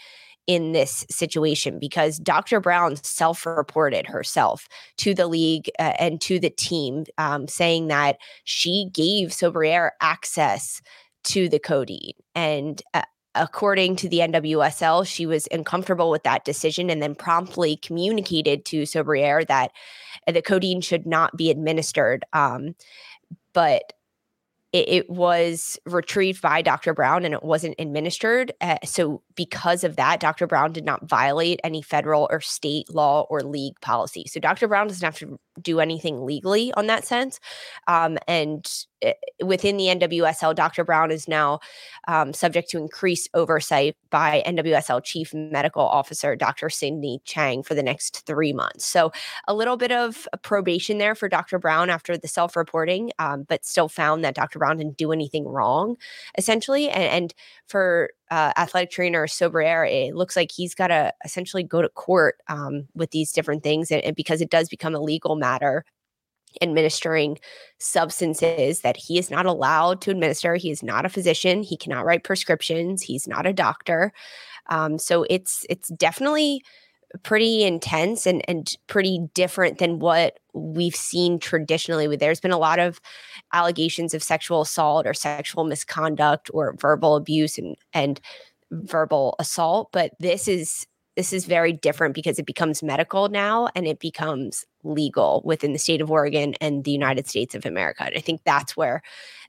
in 0.47 0.73
this 0.73 1.05
situation 1.09 1.79
because 1.79 2.19
Dr. 2.19 2.59
Brown 2.59 2.95
self 2.97 3.45
reported 3.45 4.05
herself 4.05 4.67
to 4.97 5.13
the 5.13 5.27
league 5.27 5.69
uh, 5.79 5.93
and 5.99 6.21
to 6.21 6.39
the 6.39 6.49
team, 6.49 7.05
um, 7.17 7.47
saying 7.47 7.87
that 7.87 8.17
she 8.43 8.89
gave 8.93 9.29
Soubrier 9.29 9.91
access 10.01 10.81
to 11.25 11.49
the 11.49 11.59
codeine. 11.59 12.13
And 12.35 12.81
uh, 12.93 13.01
according 13.33 13.95
to 13.97 14.09
the 14.09 14.19
NWSL, 14.19 15.05
she 15.05 15.25
was 15.25 15.47
uncomfortable 15.51 16.09
with 16.09 16.23
that 16.23 16.45
decision 16.45 16.89
and 16.89 17.01
then 17.01 17.15
promptly 17.15 17.77
communicated 17.77 18.65
to 18.65 18.83
Soubrier 18.83 19.45
that 19.47 19.71
the 20.27 20.41
codeine 20.41 20.81
should 20.81 21.05
not 21.05 21.35
be 21.35 21.49
administered. 21.49 22.23
Um, 22.33 22.75
but 23.53 23.93
it, 24.71 24.89
it, 24.89 25.09
was 25.09 25.79
retrieved 25.85 26.41
by 26.41 26.61
Dr. 26.61 26.93
Brown 26.93 27.23
and 27.23 27.33
it 27.33 27.43
wasn't 27.43 27.75
administered. 27.79 28.51
Uh, 28.59 28.77
so, 28.83 29.21
because 29.35 29.83
of 29.83 29.95
that, 29.95 30.19
Dr. 30.19 30.47
Brown 30.47 30.73
did 30.73 30.85
not 30.85 31.07
violate 31.07 31.59
any 31.63 31.81
federal 31.81 32.27
or 32.31 32.41
state 32.41 32.93
law 32.93 33.25
or 33.29 33.41
league 33.41 33.79
policy. 33.81 34.25
So, 34.27 34.39
Dr. 34.39 34.67
Brown 34.67 34.87
doesn't 34.87 35.05
have 35.05 35.17
to 35.19 35.39
do 35.61 35.79
anything 35.79 36.25
legally 36.25 36.73
on 36.73 36.87
that 36.87 37.05
sense. 37.05 37.39
Um, 37.87 38.17
and 38.27 38.67
Eh, 39.05 39.13
within 39.43 39.77
the 39.77 39.85
NWSL, 39.87 40.55
Dr. 40.55 40.83
Brown 40.83 41.11
is 41.11 41.27
now 41.27 41.59
um, 42.07 42.33
subject 42.33 42.69
to 42.69 42.77
increased 42.77 43.29
oversight 43.33 43.95
by 44.09 44.41
NWSL 44.47 45.03
Chief 45.03 45.33
Medical 45.33 45.83
Officer 45.83 46.35
Dr. 46.35 46.69
Cindy 46.69 47.19
Chang 47.25 47.61
for 47.61 47.75
the 47.75 47.83
next 47.83 48.25
three 48.25 48.53
months. 48.53 48.85
So, 48.85 49.11
a 49.47 49.53
little 49.53 49.77
bit 49.77 49.91
of 49.91 50.27
probation 50.41 50.97
there 50.97 51.13
for 51.13 51.29
Dr. 51.29 51.59
Brown 51.59 51.89
after 51.89 52.17
the 52.17 52.27
self 52.27 52.55
reporting, 52.55 53.11
um, 53.19 53.43
but 53.43 53.65
still 53.65 53.89
found 53.89 54.23
that 54.23 54.35
Dr. 54.35 54.59
Brown 54.59 54.77
didn't 54.77 54.97
do 54.97 55.11
anything 55.11 55.45
wrong, 55.45 55.97
essentially. 56.37 56.89
And, 56.89 57.03
and 57.03 57.33
for 57.67 58.11
uh, 58.31 58.53
athletic 58.57 58.91
trainer 58.91 59.27
Soubrier, 59.27 59.89
it 59.89 60.15
looks 60.15 60.35
like 60.35 60.51
he's 60.51 60.75
got 60.75 60.87
to 60.87 61.13
essentially 61.23 61.63
go 61.63 61.81
to 61.81 61.89
court 61.89 62.35
um, 62.47 62.87
with 62.95 63.11
these 63.11 63.31
different 63.31 63.63
things, 63.63 63.91
and, 63.91 64.03
and 64.03 64.15
because 64.15 64.41
it 64.41 64.49
does 64.49 64.69
become 64.69 64.95
a 64.95 64.99
legal 64.99 65.35
matter 65.35 65.85
administering 66.61 67.37
substances 67.79 68.81
that 68.81 68.97
he 68.97 69.17
is 69.19 69.29
not 69.29 69.45
allowed 69.45 70.01
to 70.01 70.11
administer. 70.11 70.55
He 70.55 70.71
is 70.71 70.83
not 70.83 71.05
a 71.05 71.09
physician. 71.09 71.63
He 71.63 71.77
cannot 71.77 72.05
write 72.05 72.23
prescriptions. 72.23 73.01
He's 73.01 73.27
not 73.27 73.45
a 73.45 73.53
doctor. 73.53 74.13
Um, 74.67 74.97
so 74.97 75.25
it's 75.29 75.65
it's 75.69 75.89
definitely 75.89 76.63
pretty 77.23 77.63
intense 77.63 78.25
and 78.25 78.41
and 78.47 78.75
pretty 78.87 79.19
different 79.33 79.77
than 79.77 79.99
what 79.99 80.39
we've 80.53 80.95
seen 80.95 81.39
traditionally. 81.39 82.15
There's 82.15 82.39
been 82.39 82.51
a 82.51 82.57
lot 82.57 82.79
of 82.79 82.99
allegations 83.53 84.13
of 84.13 84.23
sexual 84.23 84.61
assault 84.61 85.05
or 85.05 85.13
sexual 85.13 85.63
misconduct 85.63 86.49
or 86.53 86.75
verbal 86.79 87.15
abuse 87.15 87.57
and 87.57 87.75
and 87.93 88.19
verbal 88.71 89.35
assault, 89.39 89.89
but 89.91 90.11
this 90.19 90.47
is 90.47 90.85
this 91.15 91.31
is 91.31 91.45
very 91.45 91.71
different 91.71 92.13
because 92.13 92.39
it 92.39 92.45
becomes 92.45 92.83
medical 92.83 93.29
now 93.29 93.69
and 93.73 93.87
it 93.87 93.99
becomes 93.99 94.65
legal 94.83 95.41
within 95.45 95.71
the 95.71 95.79
state 95.79 96.01
of 96.01 96.11
Oregon 96.11 96.55
and 96.59 96.83
the 96.83 96.91
United 96.91 97.27
States 97.27 97.55
of 97.55 97.65
America. 97.65 98.03
And 98.03 98.17
I 98.17 98.19
think 98.19 98.41
that's 98.43 98.75
where 98.75 99.01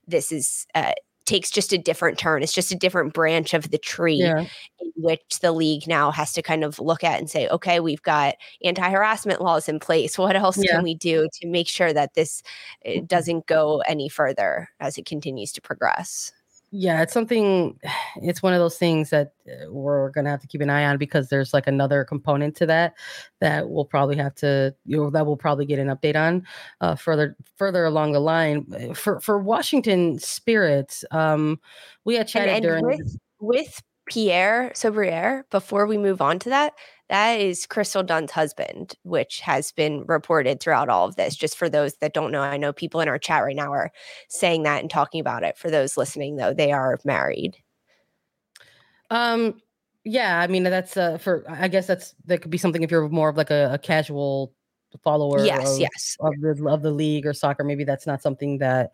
this 0.07 0.31
is 0.31 0.65
uh, 0.75 0.93
takes 1.27 1.51
just 1.51 1.73
a 1.73 1.77
different 1.77 2.17
turn. 2.17 2.41
It's 2.41 2.53
just 2.53 2.71
a 2.71 2.75
different 2.75 3.13
branch 3.13 3.53
of 3.53 3.69
the 3.69 3.77
tree 3.77 4.15
yeah. 4.15 4.45
in 4.79 4.91
which 4.95 5.39
the 5.41 5.51
league 5.51 5.85
now 5.85 6.09
has 6.09 6.33
to 6.33 6.41
kind 6.41 6.63
of 6.63 6.79
look 6.79 7.03
at 7.03 7.19
and 7.19 7.29
say, 7.29 7.47
okay, 7.49 7.79
we've 7.79 8.01
got 8.01 8.35
anti-harassment 8.63 9.41
laws 9.41 9.69
in 9.69 9.79
place. 9.79 10.17
What 10.27 10.35
else 10.35 10.57
yeah. 10.57 10.73
can 10.73 10.83
we 10.83 10.93
do 10.93 11.29
to 11.39 11.47
make 11.47 11.69
sure 11.69 11.93
that 11.93 12.13
this 12.15 12.43
uh, 12.85 12.99
doesn't 13.05 13.45
go 13.45 13.81
any 13.87 14.09
further 14.09 14.69
as 14.81 14.97
it 14.97 15.05
continues 15.05 15.53
to 15.53 15.61
progress? 15.61 16.33
Yeah 16.71 17.01
it's 17.01 17.13
something 17.13 17.79
it's 18.17 18.43
one 18.43 18.53
of 18.53 18.59
those 18.59 18.77
things 18.77 19.09
that 19.09 19.33
uh, 19.47 19.71
we're 19.71 20.09
gonna 20.11 20.29
have 20.29 20.41
to 20.41 20.47
keep 20.47 20.61
an 20.61 20.69
eye 20.69 20.85
on 20.85 20.97
because 20.97 21.29
there's 21.29 21.53
like 21.53 21.67
another 21.67 22.03
component 22.03 22.55
to 22.57 22.65
that 22.65 22.93
that 23.39 23.69
we'll 23.69 23.85
probably 23.85 24.17
have 24.17 24.35
to 24.35 24.75
you 24.85 24.97
know 24.97 25.09
that 25.09 25.25
we'll 25.25 25.37
probably 25.37 25.65
get 25.65 25.79
an 25.79 25.87
update 25.87 26.15
on 26.15 26.45
uh, 26.81 26.95
further 26.95 27.35
further 27.55 27.85
along 27.85 28.11
the 28.11 28.19
line. 28.19 28.65
Uh, 28.73 28.93
for 28.93 29.19
for 29.19 29.39
washington 29.39 30.19
spirits 30.19 31.05
um 31.11 31.59
we 32.05 32.15
had 32.15 32.27
chatted 32.27 32.49
and, 32.49 32.55
and 32.57 32.63
during 32.63 32.85
with, 32.85 33.19
with 33.39 33.83
pierre 34.09 34.71
soubrier 34.73 35.45
before 35.51 35.85
we 35.85 35.97
move 35.97 36.21
on 36.21 36.39
to 36.39 36.49
that 36.49 36.73
that 37.09 37.39
is 37.39 37.65
Crystal 37.65 38.03
Dunn's 38.03 38.31
husband, 38.31 38.95
which 39.03 39.39
has 39.41 39.71
been 39.71 40.05
reported 40.05 40.59
throughout 40.59 40.89
all 40.89 41.07
of 41.07 41.15
this. 41.15 41.35
Just 41.35 41.57
for 41.57 41.69
those 41.69 41.95
that 41.95 42.13
don't 42.13 42.31
know, 42.31 42.41
I 42.41 42.57
know 42.57 42.73
people 42.73 42.99
in 42.99 43.07
our 43.07 43.17
chat 43.17 43.43
right 43.43 43.55
now 43.55 43.71
are 43.71 43.91
saying 44.27 44.63
that 44.63 44.81
and 44.81 44.89
talking 44.89 45.21
about 45.21 45.43
it. 45.43 45.57
For 45.57 45.71
those 45.71 45.97
listening, 45.97 46.35
though, 46.35 46.53
they 46.53 46.71
are 46.71 46.99
married. 47.05 47.57
Um, 49.09 49.61
yeah, 50.03 50.39
I 50.39 50.47
mean 50.47 50.63
that's 50.63 50.95
uh 50.95 51.17
for 51.17 51.43
I 51.47 51.67
guess 51.67 51.87
that's 51.87 52.15
that 52.25 52.41
could 52.41 52.51
be 52.51 52.57
something 52.57 52.83
if 52.83 52.91
you're 52.91 53.09
more 53.09 53.29
of 53.29 53.37
like 53.37 53.51
a, 53.51 53.71
a 53.73 53.77
casual 53.77 54.53
follower 55.03 55.43
yes 55.43 55.73
of, 55.73 55.79
yes 55.79 56.17
of 56.21 56.33
the 56.41 56.65
of 56.69 56.81
the 56.81 56.91
league 56.91 57.25
or 57.25 57.33
soccer 57.33 57.63
maybe 57.63 57.83
that's 57.83 58.07
not 58.07 58.21
something 58.21 58.57
that 58.57 58.91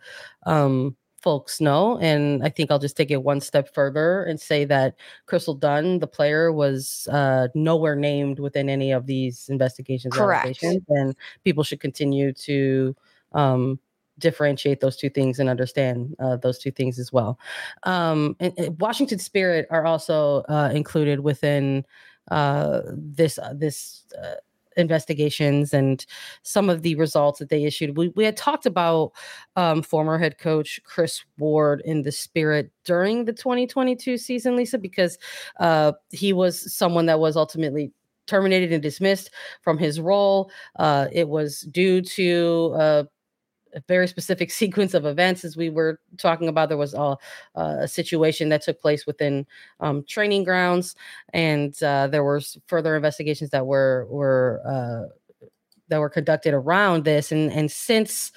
um 0.48 0.98
folks 1.24 1.62
know. 1.62 1.98
And 2.00 2.44
I 2.44 2.50
think 2.50 2.70
I'll 2.70 2.80
just 2.80 2.98
take 2.98 3.10
it 3.10 3.24
one 3.24 3.40
step 3.40 3.74
further 3.74 4.24
and 4.26 4.40
say 4.40 4.66
that 4.66 4.96
Crystal 5.26 5.56
Dunn, 5.56 6.00
the 6.00 6.08
player, 6.08 6.52
was 6.52 7.08
uh, 7.12 7.48
nowhere 7.56 7.96
named 7.96 8.40
within 8.40 8.70
any 8.70 8.92
of 8.92 9.08
these 9.08 9.48
investigations. 9.48 10.14
Correct. 10.14 10.62
And 10.90 11.16
people 11.46 11.64
should 11.64 11.80
continue 11.80 12.34
to 12.34 12.96
um, 13.32 13.80
differentiate 14.20 14.82
those 14.82 14.98
two 14.98 15.10
things 15.10 15.40
and 15.40 15.50
understand 15.50 16.14
uh, 16.20 16.36
those 16.38 16.60
two 16.60 16.72
things 16.72 17.00
as 17.00 17.12
well. 17.14 17.40
Um, 17.84 18.36
and, 18.42 18.54
and 18.58 18.80
Washington 18.80 19.20
Spirit 19.20 19.66
are 19.70 19.86
also 19.86 20.44
uh, 20.50 20.72
included 20.74 21.22
within 21.22 21.86
uh, 22.32 22.82
this 22.88 23.38
uh, 23.38 23.54
this 23.56 24.04
uh, 24.22 24.36
investigations 24.78 25.74
and 25.74 26.06
some 26.44 26.70
of 26.70 26.82
the 26.82 26.96
results 26.96 27.40
that 27.40 27.50
they 27.50 27.64
issued. 27.64 27.98
We, 27.98 28.10
we 28.10 28.26
had 28.26 28.38
talked 28.38 28.66
about 28.66 29.14
um, 29.56 29.82
former 29.82 30.18
head 30.18 30.38
coach 30.38 30.80
Kris 30.84 31.24
Ward 31.38 31.82
in 31.86 32.04
the 32.04 32.12
spirit 32.12 32.72
during 32.86 33.26
the 33.26 33.34
2022 33.34 34.18
season, 34.18 34.56
Lisa, 34.56 34.78
because 34.78 35.18
uh, 35.60 35.94
he 36.12 36.34
was 36.34 36.74
someone 36.74 37.06
that 37.08 37.20
was 37.20 37.36
ultimately 37.38 37.92
terminated 38.28 38.72
and 38.72 38.82
dismissed 38.82 39.32
from 39.62 39.78
his 39.78 40.00
role. 40.00 40.50
Uh, 40.78 41.08
it 41.12 41.28
was 41.28 41.62
due 41.62 42.02
to 42.02 42.74
uh, 42.78 43.04
very 43.88 44.08
specific 44.08 44.52
sequence 44.64 44.94
of 44.94 45.06
events 45.06 45.44
as 45.44 45.58
we 45.58 45.70
were 45.70 46.00
talking 46.18 46.48
about. 46.48 46.70
There 46.70 46.78
was 46.78 46.94
a, 46.94 47.18
a 47.56 47.88
situation 47.88 48.50
that 48.50 48.62
took 48.62 48.82
place 48.82 49.06
within 49.06 49.46
um, 49.80 50.04
training 50.04 50.44
grounds 50.44 50.96
and 51.34 51.82
uh, 51.84 52.08
there 52.08 52.24
were 52.24 52.42
further 52.68 52.96
investigations 52.96 53.50
that 53.52 53.66
were 53.66 54.08
were 54.10 54.62
uh, 54.66 55.48
that 55.90 56.00
were 56.00 56.10
conducted 56.10 56.54
around 56.54 57.06
this. 57.06 57.32
And 57.32 57.52
and 57.52 57.72
since 57.72 58.32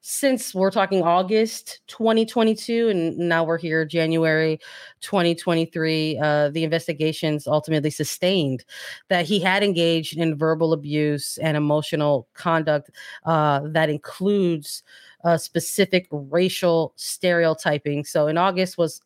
since 0.00 0.54
we're 0.54 0.70
talking 0.70 1.02
August 1.02 1.80
2022 1.88 2.88
and 2.88 3.18
now 3.18 3.44
we're 3.44 3.58
here 3.58 3.84
January 3.84 4.58
2023 5.00 6.18
uh, 6.18 6.50
the 6.50 6.64
investigations 6.64 7.46
ultimately 7.46 7.90
sustained 7.90 8.64
that 9.08 9.24
he 9.24 9.40
had 9.40 9.62
engaged 9.62 10.16
in 10.16 10.36
verbal 10.36 10.72
abuse 10.72 11.38
and 11.38 11.56
emotional 11.56 12.28
conduct 12.34 12.90
uh, 13.24 13.60
that 13.64 13.90
includes 13.90 14.82
uh, 15.24 15.36
specific 15.36 16.06
racial 16.10 16.92
stereotyping. 16.96 18.04
So 18.04 18.28
in 18.28 18.38
August 18.38 18.78
was 18.78 19.00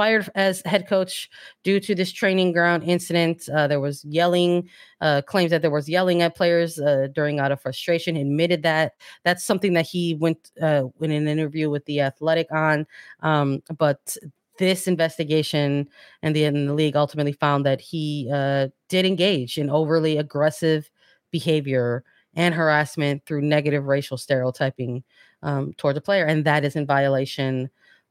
fired 0.00 0.30
as 0.34 0.62
head 0.64 0.88
coach 0.88 1.28
due 1.62 1.78
to 1.78 1.94
this 1.94 2.10
training 2.10 2.52
ground 2.52 2.82
incident. 2.84 3.46
Uh, 3.54 3.66
there 3.66 3.80
was 3.80 4.02
yelling, 4.06 4.66
uh, 5.02 5.20
claims 5.20 5.50
that 5.50 5.60
there 5.60 5.70
was 5.70 5.90
yelling 5.90 6.22
at 6.22 6.34
players 6.34 6.78
uh, 6.78 7.08
during 7.14 7.38
out 7.38 7.52
of 7.52 7.60
frustration. 7.60 8.16
Admitted 8.16 8.62
that 8.62 8.94
that's 9.24 9.44
something 9.44 9.74
that 9.74 9.84
he 9.84 10.14
went 10.14 10.52
uh, 10.62 10.84
in 11.02 11.10
an 11.10 11.28
interview 11.28 11.68
with 11.68 11.84
the 11.84 12.00
Athletic 12.00 12.50
on, 12.50 12.86
um, 13.20 13.62
but. 13.76 14.16
This 14.58 14.86
investigation 14.86 15.88
and 16.22 16.36
the, 16.36 16.44
and 16.44 16.68
the 16.68 16.74
league 16.74 16.94
ultimately 16.94 17.32
found 17.32 17.64
that 17.64 17.80
he 17.80 18.28
uh, 18.30 18.68
did 18.90 19.06
engage 19.06 19.56
in 19.56 19.70
overly 19.70 20.18
aggressive 20.18 20.90
behavior 21.30 22.04
and 22.34 22.54
harassment 22.54 23.24
through 23.24 23.40
negative 23.40 23.86
racial 23.86 24.18
stereotyping 24.18 25.02
um, 25.42 25.72
a 25.82 26.00
player, 26.02 26.26
and 26.26 26.44
that 26.44 26.62
is 26.66 26.76
in 26.76 26.84
violation 26.84 27.70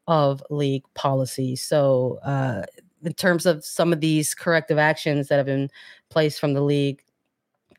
of 0.10 0.44
league 0.50 0.84
policy. 0.96 1.56
So 1.56 2.18
uh, 2.24 2.64
in 3.04 3.14
terms 3.14 3.46
of 3.46 3.64
some 3.64 3.94
of 3.94 4.02
these 4.02 4.34
corrective 4.34 4.80
actions 4.80 5.28
that 5.28 5.38
have 5.38 5.46
been 5.46 5.70
placed 6.10 6.40
from 6.40 6.54
the 6.54 6.62
league 6.62 7.04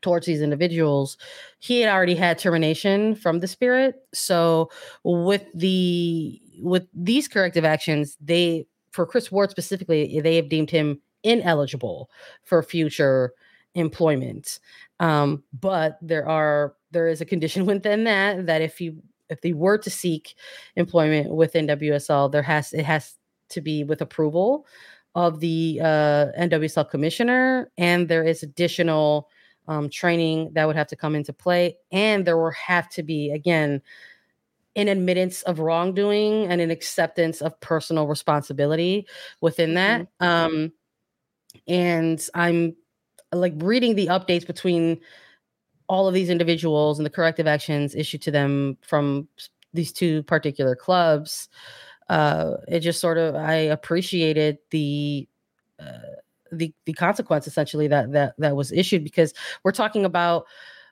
towards 0.01 0.25
these 0.25 0.41
individuals, 0.41 1.17
he 1.59 1.81
had 1.81 1.93
already 1.93 2.15
had 2.15 2.39
termination 2.39 3.15
from 3.15 3.41
the 3.41 3.47
spirit. 3.47 3.95
So 4.13 4.71
with 5.03 5.45
the 5.53 6.41
with 6.59 6.87
these 6.93 7.27
corrective 7.27 7.65
actions, 7.65 8.17
they 8.21 8.65
for 8.91 9.05
Kris 9.05 9.29
Ward 9.29 9.51
specifically, 9.51 10.21
they 10.21 10.37
have 10.37 10.47
deemed 10.47 10.71
him 10.71 11.01
ineligible 11.23 12.09
for 12.45 12.63
future 12.63 13.33
employment. 13.75 14.59
Um, 15.01 15.43
but 15.59 15.97
there 16.01 16.27
are 16.27 16.75
there 16.91 17.09
is 17.09 17.19
a 17.19 17.25
condition 17.25 17.65
within 17.73 18.05
that 18.05 18.45
that 18.45 18.61
if 18.61 18.79
you 18.79 19.03
if 19.31 19.41
they 19.41 19.53
were 19.53 19.77
to 19.79 19.89
seek 19.89 20.35
employment 20.75 21.33
within 21.33 21.67
WSL, 21.67 22.31
there 22.31 22.43
has 22.43 22.73
it 22.73 22.85
has 22.85 23.15
to 23.49 23.61
be 23.61 23.83
with 23.83 24.01
approval 24.01 24.67
of 25.15 25.39
the 25.39 25.79
uh, 25.81 26.27
NWSL 26.39 26.89
commissioner, 26.89 27.71
and 27.77 28.07
there 28.07 28.23
is 28.23 28.43
additional 28.43 29.27
um, 29.67 29.89
training 29.89 30.51
that 30.53 30.67
would 30.67 30.75
have 30.75 30.87
to 30.87 30.95
come 30.95 31.15
into 31.15 31.33
play, 31.33 31.77
and 31.91 32.25
there 32.25 32.37
will 32.37 32.51
have 32.51 32.89
to 32.89 33.03
be 33.03 33.31
again 33.31 33.81
an 34.75 34.87
admittance 34.87 35.41
of 35.43 35.59
wrongdoing 35.59 36.45
and 36.45 36.61
an 36.61 36.71
acceptance 36.71 37.41
of 37.41 37.59
personal 37.59 38.07
responsibility 38.07 39.05
within 39.41 39.73
that. 39.73 40.07
Mm-hmm. 40.21 40.25
Um, 40.25 40.73
and 41.67 42.29
I'm 42.33 42.75
like 43.33 43.53
reading 43.57 43.95
the 43.95 44.07
updates 44.07 44.47
between 44.47 44.99
all 45.91 46.07
of 46.07 46.13
these 46.13 46.29
individuals 46.29 46.97
and 46.97 47.05
the 47.05 47.09
corrective 47.09 47.47
actions 47.47 47.95
issued 47.95 48.21
to 48.21 48.31
them 48.31 48.77
from 48.81 49.27
these 49.73 49.91
two 49.91 50.23
particular 50.23 50.73
clubs. 50.73 51.49
Uh, 52.07 52.53
it 52.69 52.79
just 52.79 53.01
sort 53.01 53.17
of 53.17 53.35
I 53.35 53.55
appreciated 53.55 54.57
the 54.69 55.27
uh, 55.77 56.15
the 56.49 56.73
the 56.85 56.93
consequence 56.93 57.45
essentially 57.45 57.89
that 57.89 58.13
that 58.13 58.35
that 58.37 58.55
was 58.55 58.71
issued 58.71 59.03
because 59.03 59.33
we're 59.63 59.73
talking 59.73 60.05
about 60.05 60.45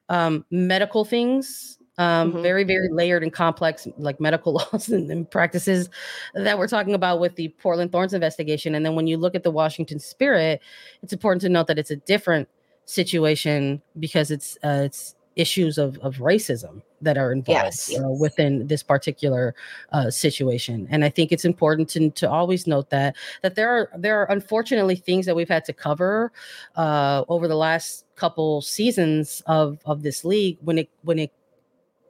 um, 0.10 0.44
medical 0.51 1.06
things 1.06 1.77
um, 1.98 2.32
mm-hmm. 2.32 2.41
very 2.41 2.65
very 2.65 2.89
layered 2.91 3.24
and 3.24 3.32
complex 3.32 3.88
like 3.98 4.20
medical 4.20 4.53
laws 4.74 4.89
and, 4.89 5.10
and, 5.12 5.29
practices 5.29 5.89
that 6.34 6.58
we're 6.58 6.68
talking 6.68 6.94
about 6.94 7.20
with 7.20 7.36
the 7.36 7.50
portland 7.60 7.91
thorns 7.91 8.13
investigation 8.13 8.74
and 8.74 8.86
then 8.86 8.96
when 8.96 9.06
you 9.06 9.18
look 9.18 9.36
at 9.36 9.44
the 9.44 9.51
washington 9.51 10.00
spirit 10.00 10.62
it's 11.03 11.13
important 11.13 11.41
to 11.41 11.50
note 11.50 11.68
that 11.68 11.77
it's 11.77 11.91
a 11.91 11.98
different 11.98 12.48
situation 12.89 13.81
because 14.00 14.31
it's 14.31 14.58
uh, 14.63 14.81
it's 14.86 15.15
issues 15.36 15.77
of, 15.77 15.98
of 16.00 16.17
racism 16.17 16.81
that 17.01 17.17
are 17.17 17.31
involved 17.31 17.63
yes. 17.63 17.98
uh, 17.98 18.10
within 18.10 18.67
this 18.67 18.84
particular 18.84 19.55
uh, 19.93 20.10
situation 20.10 20.86
and 20.89 21.05
i 21.05 21.10
think 21.10 21.31
it's 21.31 21.46
important 21.46 21.88
to, 21.88 22.10
to 22.10 22.29
always 22.29 22.67
note 22.67 22.89
that 22.89 23.15
that 23.41 23.55
there 23.55 23.69
are 23.69 23.89
there 23.96 24.19
are 24.19 24.29
unfortunately 24.31 24.96
things 24.96 25.25
that 25.25 25.36
we've 25.36 25.48
had 25.48 25.63
to 25.63 25.72
cover 25.72 26.31
uh, 26.75 27.24
over 27.29 27.48
the 27.48 27.55
last 27.55 28.05
couple 28.15 28.62
seasons 28.62 29.41
of 29.46 29.79
of 29.86 30.01
this 30.01 30.25
league 30.25 30.58
when 30.62 30.79
it 30.79 30.89
when 31.03 31.19
it 31.19 31.31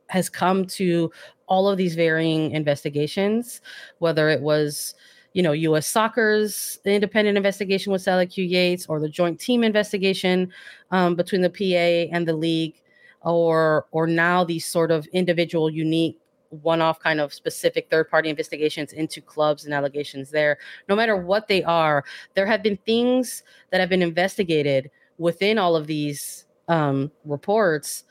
has 0.10 0.28
come 0.28 0.66
to 0.66 1.12
all 1.50 1.68
of 1.68 1.78
these 1.78 1.96
varying 1.96 2.52
investigations, 2.52 3.62
whether 3.98 4.30
it 4.30 4.42
was 4.42 4.94
you 5.34 5.44
know, 5.44 5.52
U.S. 5.52 5.88
Soccer's 5.88 6.80
independent 6.86 7.38
investigation 7.38 7.92
with 7.92 8.02
Sally 8.02 8.26
Q. 8.26 8.44
Yates, 8.44 8.88
or 8.88 9.00
the 9.00 9.10
joint 9.10 9.40
team 9.40 9.64
investigation 9.64 10.52
um, 10.92 11.16
between 11.16 11.42
the 11.42 11.50
PA 11.50 12.16
and 12.16 12.28
the 12.28 12.34
league, 12.34 12.82
or 13.22 13.86
or 13.92 14.08
now 14.08 14.44
these 14.44 14.66
sort 14.66 14.92
of 14.92 15.06
individual, 15.08 15.70
unique, 15.70 16.18
one-off 16.50 17.00
kind 17.00 17.20
of 17.20 17.34
specific 17.34 17.90
third-party 17.90 18.30
investigations 18.30 18.94
into 18.94 19.22
clubs 19.22 19.66
and 19.66 19.74
allegations 19.74 20.32
there. 20.32 20.58
No 20.88 20.96
matter 20.96 21.16
what 21.16 21.48
they 21.48 21.64
are, 21.64 22.04
there 22.34 22.48
have 22.48 22.64
been 22.64 22.78
things 22.86 23.44
that 23.72 23.80
have 23.80 23.90
been 23.90 24.02
investigated 24.02 24.90
within 25.18 25.58
all 25.58 25.76
of 25.76 25.86
these 25.86 26.46
um, 26.68 27.12
reports 27.26 28.06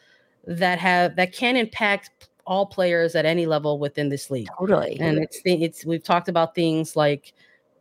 that 0.46 0.78
have 0.78 1.16
that 1.16 1.32
can 1.32 1.56
impact 1.56 2.27
all 2.48 2.64
players 2.66 3.14
at 3.14 3.26
any 3.26 3.46
level 3.46 3.78
within 3.78 4.08
this 4.08 4.30
league. 4.30 4.48
Totally. 4.58 4.98
And 4.98 5.18
it's 5.18 5.40
it's 5.44 5.84
we've 5.84 6.02
talked 6.02 6.28
about 6.28 6.54
things 6.54 6.96
like 6.96 7.34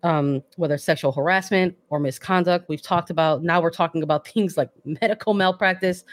um, 0.03 0.43
whether 0.57 0.77
sexual 0.77 1.13
harassment 1.13 1.75
or 1.89 1.99
misconduct. 1.99 2.67
We've 2.67 2.81
talked 2.81 3.09
about 3.09 3.43
now 3.43 3.61
we're 3.61 3.71
talking 3.71 4.03
about 4.03 4.27
things 4.33 4.57
like 4.57 4.69
medical 4.83 5.33
malpractice. 5.33 6.03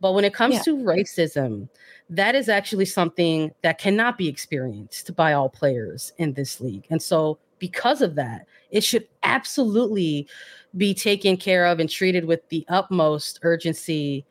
But 0.00 0.12
when 0.12 0.24
it 0.24 0.32
comes 0.32 0.54
yeah. 0.54 0.62
to 0.62 0.76
racism, 0.76 1.68
that 2.08 2.36
is 2.36 2.48
actually 2.48 2.86
something 2.86 3.50
that 3.62 3.78
cannot 3.78 4.16
be 4.16 4.28
experienced 4.28 5.14
by 5.16 5.32
all 5.32 5.48
players 5.48 6.12
in 6.16 6.34
this 6.34 6.60
league. 6.60 6.86
And 6.90 7.02
so 7.02 7.38
because 7.58 8.00
of 8.00 8.14
that, 8.14 8.46
it 8.70 8.84
should 8.84 9.08
absolutely 9.24 10.28
be 10.76 10.94
taken 10.94 11.36
care 11.36 11.66
of 11.66 11.80
and 11.80 11.90
treated 11.90 12.26
with 12.26 12.48
the 12.48 12.64
utmost 12.68 13.40
urgency 13.42 14.24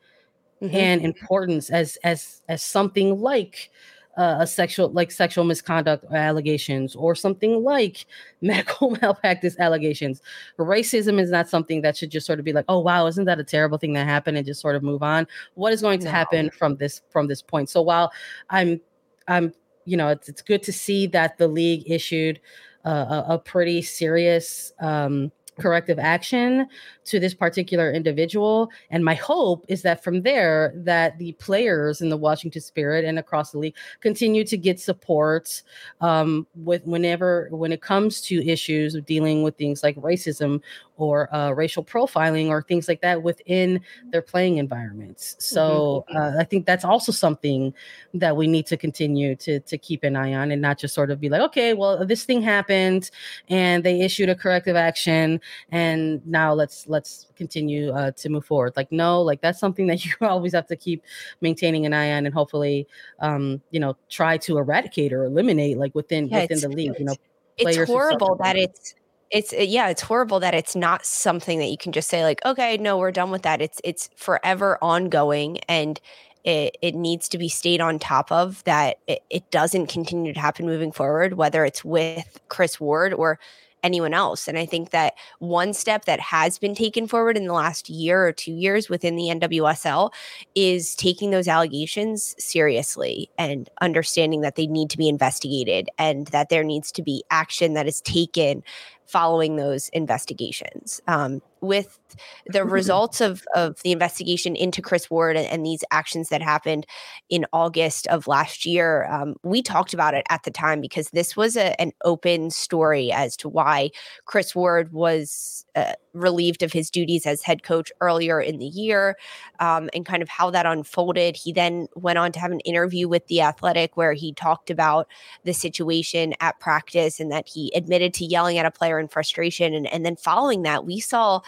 mm-hmm. 0.64 0.76
and 0.76 1.02
importance 1.02 1.70
as 1.70 1.96
as 2.04 2.42
as 2.48 2.62
something 2.62 3.20
like 3.20 3.70
uh, 4.16 4.36
a 4.40 4.46
sexual 4.46 4.90
like 4.90 5.10
sexual 5.10 5.44
misconduct 5.44 6.04
allegations 6.12 6.94
or 6.94 7.14
something 7.14 7.62
like 7.62 8.06
medical 8.40 8.90
malpractice 9.02 9.58
allegations. 9.58 10.22
Racism 10.58 11.20
is 11.20 11.30
not 11.30 11.48
something 11.48 11.82
that 11.82 11.96
should 11.96 12.10
just 12.10 12.26
sort 12.26 12.38
of 12.38 12.44
be 12.44 12.52
like 12.52 12.66
oh 12.68 12.80
wow 12.80 13.06
isn't 13.06 13.24
that 13.24 13.40
a 13.40 13.44
terrible 13.44 13.78
thing 13.78 13.92
that 13.94 14.06
happened 14.06 14.36
and 14.36 14.46
just 14.46 14.60
sort 14.60 14.76
of 14.76 14.82
move 14.82 15.02
on. 15.02 15.26
What 15.54 15.72
is 15.72 15.82
going 15.82 16.00
to 16.00 16.10
happen 16.10 16.50
from 16.50 16.76
this 16.76 17.02
from 17.10 17.26
this 17.26 17.42
point? 17.42 17.68
So 17.68 17.82
while 17.82 18.12
i'm 18.50 18.80
i'm 19.28 19.52
you 19.84 19.96
know 19.96 20.08
it's, 20.08 20.28
it's 20.28 20.42
good 20.42 20.62
to 20.62 20.72
see 20.72 21.06
that 21.08 21.38
the 21.38 21.48
league 21.48 21.84
issued 21.86 22.40
uh, 22.84 23.24
a, 23.28 23.34
a, 23.34 23.38
pretty 23.38 23.80
serious 23.80 24.72
um 24.80 25.32
corrective 25.60 25.98
action 25.98 26.66
to 27.04 27.20
this 27.20 27.34
particular 27.34 27.92
individual 27.92 28.70
and 28.90 29.04
my 29.04 29.14
hope 29.14 29.64
is 29.68 29.82
that 29.82 30.02
from 30.02 30.22
there 30.22 30.72
that 30.74 31.18
the 31.18 31.32
players 31.32 32.00
in 32.00 32.08
the 32.08 32.16
washington 32.16 32.60
spirit 32.60 33.04
and 33.04 33.18
across 33.18 33.52
the 33.52 33.58
league 33.58 33.74
continue 34.00 34.44
to 34.44 34.56
get 34.56 34.80
support 34.80 35.62
um, 36.00 36.46
with 36.56 36.84
whenever 36.86 37.48
when 37.50 37.72
it 37.72 37.82
comes 37.82 38.20
to 38.20 38.44
issues 38.46 38.94
of 38.94 39.06
dealing 39.06 39.42
with 39.42 39.56
things 39.56 39.82
like 39.82 39.96
racism 39.96 40.60
or 40.96 41.34
uh, 41.34 41.50
racial 41.50 41.84
profiling 41.84 42.48
or 42.48 42.62
things 42.62 42.88
like 42.88 43.00
that 43.00 43.22
within 43.22 43.80
their 44.10 44.22
playing 44.22 44.58
environments 44.58 45.36
so 45.38 46.04
mm-hmm. 46.08 46.16
uh, 46.16 46.40
i 46.40 46.44
think 46.44 46.66
that's 46.66 46.84
also 46.84 47.12
something 47.12 47.72
that 48.12 48.36
we 48.36 48.46
need 48.46 48.66
to 48.66 48.76
continue 48.76 49.34
to 49.36 49.60
to 49.60 49.76
keep 49.78 50.02
an 50.04 50.16
eye 50.16 50.34
on 50.34 50.50
and 50.50 50.62
not 50.62 50.78
just 50.78 50.94
sort 50.94 51.10
of 51.10 51.20
be 51.20 51.28
like 51.28 51.40
okay 51.40 51.74
well 51.74 52.04
this 52.04 52.24
thing 52.24 52.42
happened 52.42 53.10
and 53.48 53.84
they 53.84 54.00
issued 54.00 54.28
a 54.28 54.34
corrective 54.34 54.76
action 54.76 55.40
and 55.70 56.26
now 56.26 56.52
let's 56.52 56.86
let's 56.88 57.28
continue 57.36 57.92
uh, 57.92 58.10
to 58.12 58.28
move 58.28 58.44
forward. 58.44 58.72
Like 58.76 58.90
no 58.92 59.22
like 59.22 59.40
that's 59.40 59.58
something 59.58 59.86
that 59.88 60.04
you 60.04 60.12
always 60.20 60.52
have 60.54 60.66
to 60.68 60.76
keep 60.76 61.02
maintaining 61.40 61.86
an 61.86 61.92
eye 61.92 62.12
on 62.12 62.26
and 62.26 62.34
hopefully 62.34 62.86
um 63.20 63.60
you 63.70 63.80
know 63.80 63.96
try 64.08 64.36
to 64.38 64.58
eradicate 64.58 65.12
or 65.12 65.24
eliminate 65.24 65.78
like 65.78 65.94
within 65.94 66.28
yeah, 66.28 66.42
within 66.42 66.60
the 66.60 66.68
league 66.68 66.94
you 66.98 67.04
know 67.04 67.16
it's 67.58 67.90
horrible 67.90 68.36
that 68.36 68.56
it's 68.56 68.94
it's 69.30 69.52
yeah 69.52 69.88
it's 69.88 70.02
horrible 70.02 70.40
that 70.40 70.54
it's 70.54 70.76
not 70.76 71.04
something 71.04 71.58
that 71.58 71.66
you 71.66 71.78
can 71.78 71.92
just 71.92 72.08
say 72.08 72.22
like 72.22 72.44
okay 72.44 72.76
no 72.76 72.96
we're 72.98 73.10
done 73.10 73.30
with 73.30 73.42
that. 73.42 73.60
It's 73.60 73.80
it's 73.84 74.10
forever 74.16 74.78
ongoing 74.82 75.58
and 75.68 76.00
it, 76.44 76.76
it 76.82 76.94
needs 76.94 77.28
to 77.30 77.38
be 77.38 77.48
stayed 77.48 77.80
on 77.80 77.98
top 77.98 78.30
of 78.30 78.62
that 78.64 78.98
it, 79.06 79.22
it 79.30 79.50
doesn't 79.50 79.86
continue 79.86 80.32
to 80.32 80.40
happen 80.40 80.66
moving 80.66 80.92
forward 80.92 81.34
whether 81.34 81.64
it's 81.64 81.84
with 81.84 82.38
kris 82.48 82.78
ward 82.78 83.14
or 83.14 83.38
anyone 83.84 84.14
else. 84.14 84.48
And 84.48 84.58
I 84.58 84.66
think 84.66 84.90
that 84.90 85.14
one 85.38 85.72
step 85.74 86.06
that 86.06 86.18
has 86.18 86.58
been 86.58 86.74
taken 86.74 87.06
forward 87.06 87.36
in 87.36 87.46
the 87.46 87.52
last 87.52 87.88
year 87.88 88.26
or 88.26 88.32
two 88.32 88.52
years 88.52 88.88
within 88.88 89.14
the 89.14 89.28
NWSL 89.28 90.10
is 90.54 90.96
taking 90.96 91.30
those 91.30 91.46
allegations 91.46 92.34
seriously 92.38 93.30
and 93.38 93.70
understanding 93.80 94.40
that 94.40 94.56
they 94.56 94.66
need 94.66 94.90
to 94.90 94.98
be 94.98 95.08
investigated 95.08 95.88
and 95.98 96.26
that 96.28 96.48
there 96.48 96.64
needs 96.64 96.90
to 96.92 97.02
be 97.02 97.22
action 97.30 97.74
that 97.74 97.86
is 97.86 98.00
taken 98.00 98.64
following 99.06 99.56
those 99.56 99.90
investigations. 99.90 101.00
Um, 101.06 101.42
with 101.64 101.98
the 102.46 102.64
results 102.78 103.20
of 103.20 103.44
of 103.54 103.80
the 103.82 103.92
investigation 103.92 104.56
into 104.56 104.82
Kris 104.82 105.10
Ward 105.10 105.36
and, 105.36 105.46
and 105.46 105.66
these 105.66 105.84
actions 105.90 106.28
that 106.28 106.42
happened 106.42 106.86
in 107.28 107.46
August 107.52 108.06
of 108.08 108.26
last 108.26 108.66
year, 108.66 109.06
um, 109.10 109.34
we 109.42 109.62
talked 109.62 109.94
about 109.94 110.14
it 110.14 110.26
at 110.30 110.44
the 110.44 110.50
time 110.50 110.80
because 110.80 111.10
this 111.10 111.36
was 111.36 111.56
a, 111.56 111.80
an 111.80 111.92
open 112.04 112.50
story 112.50 113.12
as 113.12 113.36
to 113.38 113.48
why 113.48 113.90
Kris 114.26 114.54
Ward 114.54 114.92
was 114.92 115.64
uh, 115.74 115.92
relieved 116.14 116.62
of 116.62 116.72
his 116.72 116.90
duties 116.90 117.26
as 117.26 117.42
head 117.42 117.62
coach 117.62 117.92
earlier 118.00 118.40
in 118.40 118.58
the 118.58 118.66
year 118.66 119.16
um, 119.58 119.90
and 119.92 120.06
kind 120.06 120.22
of 120.22 120.28
how 120.28 120.50
that 120.50 120.66
unfolded. 120.66 121.36
He 121.36 121.52
then 121.52 121.88
went 121.96 122.18
on 122.18 122.32
to 122.32 122.38
have 122.38 122.52
an 122.52 122.60
interview 122.60 123.08
with 123.08 123.26
The 123.26 123.42
Athletic 123.42 123.96
where 123.96 124.12
he 124.12 124.32
talked 124.32 124.70
about 124.70 125.08
the 125.42 125.52
situation 125.52 126.34
at 126.40 126.60
practice 126.60 127.20
and 127.20 127.30
that 127.32 127.48
he 127.48 127.72
admitted 127.74 128.14
to 128.14 128.24
yelling 128.24 128.58
at 128.58 128.66
a 128.66 128.70
player 128.70 128.98
in 128.98 129.08
frustration. 129.08 129.74
And, 129.74 129.86
and 129.88 130.06
then 130.06 130.16
following 130.16 130.62
that, 130.62 130.86
we 130.86 131.00
saw 131.00 131.40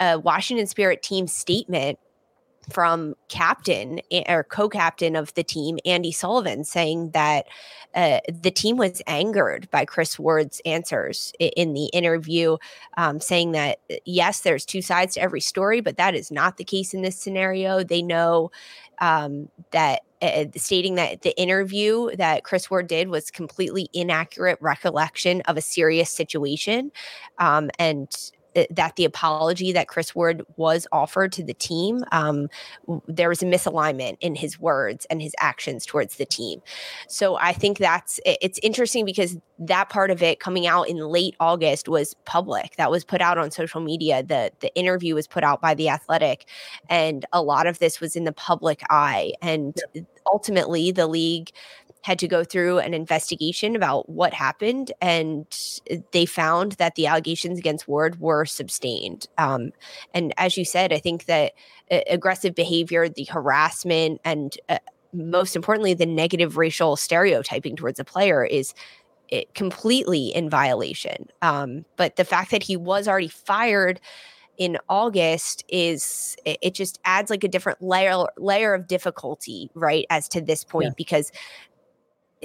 a 0.00 0.18
Washington 0.18 0.66
Spirit 0.66 1.02
team 1.02 1.26
statement 1.26 1.98
from 2.70 3.14
captain 3.28 4.00
or 4.28 4.44
co-captain 4.44 5.16
of 5.16 5.32
the 5.34 5.42
team 5.42 5.78
Andi 5.86 6.14
Sullivan 6.14 6.64
saying 6.64 7.10
that 7.10 7.46
uh, 7.94 8.20
the 8.28 8.50
team 8.50 8.76
was 8.76 9.02
angered 9.06 9.68
by 9.70 9.84
Kris 9.84 10.18
Ward's 10.18 10.60
answers 10.64 11.32
in 11.40 11.72
the 11.72 11.86
interview, 11.86 12.56
um, 12.96 13.20
saying 13.20 13.52
that 13.52 13.78
uh, 13.90 13.96
yes, 14.04 14.40
there's 14.40 14.64
two 14.64 14.82
sides 14.82 15.14
to 15.14 15.20
every 15.20 15.40
story, 15.40 15.80
but 15.80 15.96
that 15.96 16.14
is 16.14 16.30
not 16.30 16.56
the 16.56 16.64
case 16.64 16.94
in 16.94 17.02
this 17.02 17.16
scenario. 17.16 17.82
They 17.82 18.02
know 18.02 18.50
um, 19.00 19.48
that 19.72 20.02
uh, 20.22 20.44
stating 20.54 20.96
that 20.96 21.22
the 21.22 21.36
interview 21.40 22.14
that 22.16 22.44
Kris 22.44 22.70
Ward 22.70 22.86
did 22.86 23.08
was 23.08 23.30
completely 23.30 23.88
inaccurate 23.92 24.58
recollection 24.60 25.40
of 25.42 25.56
a 25.56 25.62
serious 25.62 26.10
situation, 26.10 26.92
um, 27.38 27.70
and 27.78 28.30
that 28.70 28.96
the 28.96 29.04
apology 29.04 29.72
that 29.72 29.88
Kris 29.88 30.14
Ward 30.14 30.42
was 30.56 30.86
offered 30.92 31.32
to 31.32 31.44
the 31.44 31.54
team, 31.54 32.04
um, 32.12 32.48
there 33.06 33.28
was 33.28 33.42
a 33.42 33.46
misalignment 33.46 34.16
in 34.20 34.34
his 34.34 34.58
words 34.58 35.06
and 35.10 35.22
his 35.22 35.34
actions 35.38 35.86
towards 35.86 36.16
the 36.16 36.26
team. 36.26 36.60
So 37.08 37.36
I 37.36 37.52
think 37.52 37.78
that's 37.78 38.20
it's 38.24 38.58
interesting 38.62 39.04
because 39.04 39.36
that 39.58 39.90
part 39.90 40.10
of 40.10 40.22
it 40.22 40.40
coming 40.40 40.66
out 40.66 40.88
in 40.88 40.96
late 40.96 41.36
August 41.38 41.88
was 41.88 42.14
public. 42.24 42.76
That 42.76 42.90
was 42.90 43.04
put 43.04 43.20
out 43.20 43.38
on 43.38 43.50
social 43.50 43.80
media. 43.80 44.22
The 44.22 44.52
the 44.60 44.74
interview 44.74 45.14
was 45.14 45.26
put 45.26 45.44
out 45.44 45.60
by 45.60 45.74
the 45.74 45.88
Athletic, 45.88 46.46
and 46.88 47.24
a 47.32 47.42
lot 47.42 47.66
of 47.66 47.78
this 47.78 48.00
was 48.00 48.16
in 48.16 48.24
the 48.24 48.32
public 48.32 48.82
eye. 48.90 49.32
And 49.42 49.76
yeah. 49.94 50.02
ultimately, 50.26 50.92
the 50.92 51.06
league 51.06 51.50
had 52.02 52.18
to 52.18 52.28
go 52.28 52.44
through 52.44 52.78
an 52.78 52.94
investigation 52.94 53.76
about 53.76 54.08
what 54.08 54.32
happened, 54.32 54.92
and 55.00 55.46
they 56.12 56.24
found 56.24 56.72
that 56.72 56.94
the 56.94 57.06
allegations 57.06 57.58
against 57.58 57.86
Ward 57.86 58.20
were 58.20 58.44
sustained. 58.44 59.26
Um, 59.38 59.72
and 60.14 60.32
as 60.38 60.56
you 60.56 60.64
said, 60.64 60.92
I 60.92 60.98
think 60.98 61.26
that 61.26 61.52
uh, 61.90 62.00
aggressive 62.08 62.54
behavior, 62.54 63.08
the 63.08 63.24
harassment, 63.24 64.20
and 64.24 64.56
uh, 64.68 64.78
most 65.12 65.56
importantly, 65.56 65.94
the 65.94 66.06
negative 66.06 66.56
racial 66.56 66.96
stereotyping 66.96 67.76
towards 67.76 68.00
a 68.00 68.04
player 68.04 68.44
is 68.44 68.74
eh, 69.30 69.44
completely 69.54 70.28
in 70.28 70.48
violation. 70.48 71.28
Um, 71.42 71.84
but 71.96 72.16
the 72.16 72.24
fact 72.24 72.50
that 72.50 72.62
he 72.62 72.76
was 72.76 73.08
already 73.08 73.28
fired 73.28 74.00
in 74.60 74.76
August 74.90 75.64
is 75.68 76.36
it 76.44 76.74
just 76.74 77.00
adds 77.06 77.30
like 77.30 77.42
a 77.42 77.48
different 77.48 77.80
layer 77.82 78.26
layer 78.36 78.74
of 78.74 78.86
difficulty, 78.86 79.70
right? 79.74 80.04
As 80.10 80.28
to 80.28 80.40
this 80.42 80.64
point, 80.64 80.88
yeah. 80.88 80.94
because 80.98 81.32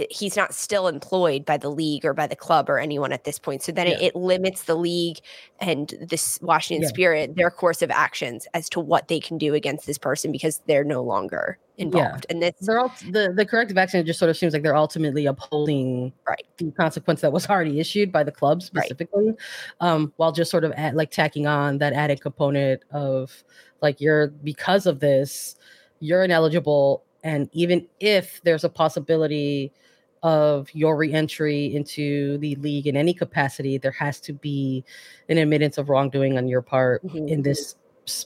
he's 0.10 0.36
not 0.36 0.54
still 0.54 0.88
employed 0.88 1.46
by 1.46 1.58
the 1.58 1.70
league 1.70 2.06
or 2.06 2.14
by 2.14 2.28
the 2.28 2.36
club 2.36 2.70
or 2.70 2.80
anyone 2.80 3.14
at 3.14 3.24
this 3.24 3.40
point. 3.40 3.64
So 3.64 3.72
then 3.72 3.88
yeah. 3.88 3.94
it, 3.94 4.02
it, 4.02 4.16
limits 4.16 4.64
the 4.64 4.76
league 4.76 5.20
and 5.60 5.94
this 6.02 6.40
Washington 6.42 6.84
yeah. 6.84 6.90
Spirit 6.90 7.36
their 7.36 7.50
course 7.50 7.82
of 7.82 7.90
actions 7.92 8.48
as 8.54 8.70
to 8.70 8.80
what 8.80 9.08
they 9.08 9.20
can 9.20 9.38
do 9.38 9.54
against 9.54 9.86
this 9.86 9.98
person 9.98 10.32
because 10.32 10.62
they're 10.68 10.84
no 10.84 11.02
longer 11.02 11.58
involved. 11.78 12.26
Yeah. 12.28 12.34
And 12.34 12.42
this 12.42 12.54
they're 12.62 12.80
all 12.80 12.94
the, 13.10 13.34
the 13.36 13.46
corrective 13.46 13.78
action 13.78 14.06
just 14.06 14.20
sort 14.20 14.30
of 14.30 14.38
seems 14.38 14.54
like 14.54 14.64
they're 14.64 14.76
ultimately 14.76 15.26
upholding 15.26 16.12
right 16.28 16.46
the 16.58 16.72
consequence 16.72 17.22
that 17.22 17.32
was 17.32 17.48
already 17.48 17.80
issued 17.80 18.12
by 18.12 18.24
the 18.24 18.32
club 18.32 18.62
specifically, 18.62 19.28
right. 19.28 19.38
um, 19.80 20.14
while 20.18 20.32
just 20.32 20.52
sort 20.52 20.64
of 20.64 20.72
at, 20.74 20.96
like 20.96 21.12
tacking 21.12 21.48
on 21.48 21.78
that 21.78 21.94
added 21.94 22.22
component 22.22 22.84
of 22.92 23.44
like 23.82 24.02
you're 24.02 24.28
because 24.28 24.86
of 24.86 25.00
this, 25.00 25.56
you're 26.00 26.24
ineligible. 26.24 27.04
And 27.26 27.50
even 27.52 27.88
if 28.00 28.40
there's 28.44 28.64
a 28.64 28.70
possibility 28.70 29.74
of 30.22 30.74
your 30.74 30.96
reentry 30.96 31.76
into 31.76 32.38
the 32.38 32.56
league 32.56 32.88
in 32.88 32.96
any 32.96 33.14
capacity, 33.14 33.80
there 33.80 33.92
has 33.92 34.20
to 34.22 34.34
be 34.34 34.86
an 35.28 35.40
admittance 35.40 35.80
of 35.80 35.90
wrongdoing 35.90 36.38
on 36.38 36.48
your 36.48 36.62
part 36.62 37.04
mm-hmm. 37.04 37.28
in 37.28 37.42
this 37.42 37.76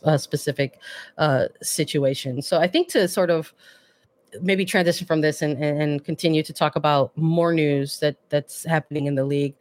uh, 0.03 0.17
specific 0.17 0.79
uh, 1.17 1.45
situation. 1.61 2.41
So 2.41 2.59
I 2.59 2.67
think 2.67 2.89
to 2.89 3.07
sort 3.07 3.29
of 3.29 3.53
maybe 4.41 4.65
transition 4.65 5.07
from 5.07 5.21
this 5.21 5.41
and, 5.41 5.63
and 5.63 6.03
continue 6.03 6.43
to 6.43 6.53
talk 6.53 6.75
about 6.75 7.17
more 7.17 7.53
news 7.53 7.99
that 7.99 8.17
that's 8.27 8.65
happening 8.65 9.07
in 9.07 9.15
the 9.15 9.23
league. 9.23 9.55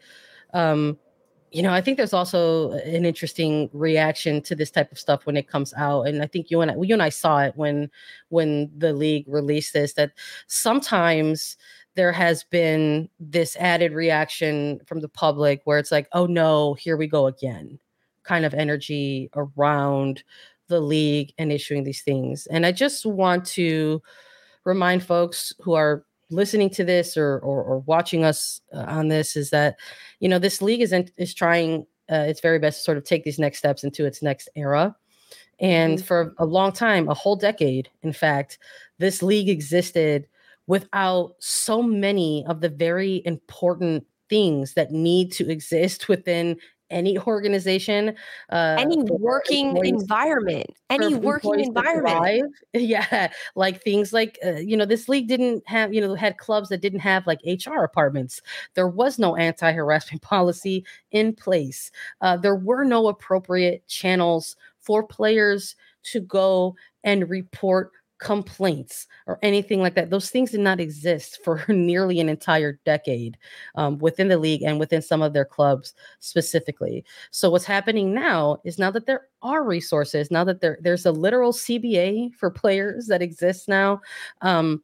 Um, 0.53 0.99
you 1.51 1.63
know, 1.63 1.73
I 1.73 1.81
think 1.81 1.97
there's 1.97 2.13
also 2.13 2.73
an 2.73 3.05
interesting 3.05 3.71
reaction 3.73 4.43
to 4.43 4.55
this 4.55 4.71
type 4.71 4.93
of 4.93 4.99
stuff 4.99 5.27
when 5.27 5.37
it 5.37 5.49
comes 5.49 5.73
out, 5.75 6.03
and 6.03 6.23
I 6.23 6.27
think 6.27 6.51
you 6.51 6.61
and 6.61 6.71
I, 6.71 6.75
you 6.81 6.95
and 6.95 7.03
I 7.03 7.09
saw 7.09 7.41
it 7.41 7.55
when 7.57 7.91
when 8.29 8.71
the 8.77 8.93
league 8.93 9.25
released 9.27 9.73
this. 9.73 9.95
That 9.95 10.13
sometimes 10.47 11.57
there 11.95 12.13
has 12.13 12.45
been 12.45 13.09
this 13.19 13.57
added 13.57 13.93
reaction 13.93 14.81
from 14.87 15.01
the 15.01 15.09
public 15.09 15.63
where 15.65 15.79
it's 15.79 15.91
like, 15.91 16.09
oh 16.13 16.27
no, 16.27 16.75
here 16.75 16.97
we 16.97 17.07
go 17.07 17.27
again, 17.27 17.79
kind 18.23 18.45
of 18.45 18.55
energy 18.55 19.31
around 19.35 20.23
the 20.69 20.81
league 20.81 21.33
and 21.39 21.51
issuing 21.51 21.83
these 21.85 22.03
things. 22.03 22.47
And 22.47 22.67
I 22.67 22.73
just 22.73 23.05
want 23.07 23.45
to 23.47 24.03
remind 24.65 25.03
folks 25.03 25.53
who 25.61 25.75
are 25.75 26.05
listening 26.31 26.71
to 26.71 26.85
this 26.85 27.17
or 27.17 27.39
or, 27.39 27.63
or 27.63 27.79
watching 27.81 28.25
us 28.25 28.61
uh, 28.75 28.85
on 28.89 29.09
this 29.09 29.37
is 29.37 29.51
that 29.51 29.77
you 30.21 30.29
know 30.29 30.39
this 30.39 30.61
league 30.63 30.81
is 30.81 30.93
in, 30.93 31.09
is 31.17 31.35
trying 31.35 31.87
uh, 32.11 32.25
its 32.29 32.41
very 32.41 32.59
best 32.59 32.79
to 32.79 32.85
sort 32.85 32.99
of 32.99 33.05
take 33.05 33.25
these 33.25 33.39
next 33.39 33.59
steps 33.59 33.85
into 33.85 34.05
its 34.05 34.23
next 34.23 34.49
era. 34.55 34.95
And 35.61 35.99
mm-hmm. 35.99 36.07
for 36.07 36.35
a 36.39 36.47
long 36.47 36.73
time, 36.73 37.09
a 37.09 37.15
whole 37.15 37.37
decade, 37.37 37.91
in 38.03 38.13
fact, 38.13 38.59
this 38.99 39.23
league 39.23 39.49
existed 39.49 40.29
without 40.67 41.35
so 41.39 41.83
many 41.83 42.45
of 42.47 42.61
the 42.61 42.69
very 42.69 43.23
important 43.25 44.07
things 44.29 44.75
that 44.75 44.93
need 44.93 45.33
to 45.33 45.51
exist 45.51 46.09
within 46.09 46.57
any 46.91 47.19
organization 47.19 48.15
uh 48.51 48.77
any 48.79 49.03
working 49.05 49.77
environment 49.85 50.67
any 50.91 51.15
working 51.15 51.61
environment. 51.61 52.55
yeah 52.73 53.31
like 53.55 53.83
things 53.83 54.13
like 54.13 54.39
uh, 54.45 54.53
you 54.53 54.77
know 54.77 54.87
this 54.87 55.09
league 55.09 55.29
didn't 55.29 55.63
have 55.67 55.93
you 55.93 56.01
know 56.01 56.15
had 56.15 56.39
clubs 56.39 56.69
that 56.69 56.81
didn't 56.81 57.01
have 57.01 57.27
like 57.27 57.41
hr 57.45 57.85
apartments. 57.85 58.41
There 58.75 58.89
was 58.89 59.19
no 59.19 59.37
anti-harassment 59.37 60.23
policy 60.23 60.85
in 61.11 61.35
place. 61.35 61.91
Uh, 62.21 62.37
there 62.37 62.57
were 62.57 62.85
no 62.85 63.09
appropriate 63.09 63.87
channels 63.87 64.57
for 64.81 65.03
players 65.03 65.77
to 66.05 66.21
go 66.21 66.75
and 67.05 67.29
report 67.29 67.93
complaints 68.19 69.07
or 69.27 69.39
anything 69.43 69.81
like 69.81 69.95
that. 69.95 70.11
Those 70.11 70.31
things 70.31 70.51
did 70.51 70.61
not 70.61 70.81
exist 70.81 71.39
for 71.45 71.65
nearly 71.69 72.21
an 72.21 72.29
entire 72.29 72.79
decade 72.85 73.39
um, 73.75 73.99
within 73.99 74.29
the 74.29 74.39
league 74.39 74.63
and 74.63 74.79
within 74.79 75.03
some 75.03 75.23
of 75.23 75.33
their 75.33 75.45
clubs 75.45 75.95
specifically. 76.21 77.05
So 77.31 77.51
what's 77.51 77.65
happening 77.65 78.15
now 78.15 78.59
is 78.65 78.79
now 78.79 78.91
that 78.91 79.07
there 79.07 79.29
are 79.43 79.65
resources, 79.65 80.31
now 80.31 80.45
that 80.45 80.61
there 80.61 80.79
there's 80.81 81.07
a 81.07 81.13
literal 81.13 81.53
CBA 81.53 82.35
for 82.35 82.51
players 82.51 83.07
that 83.07 83.23
exists 83.23 83.69
now. 83.69 84.01
Um, 84.43 84.83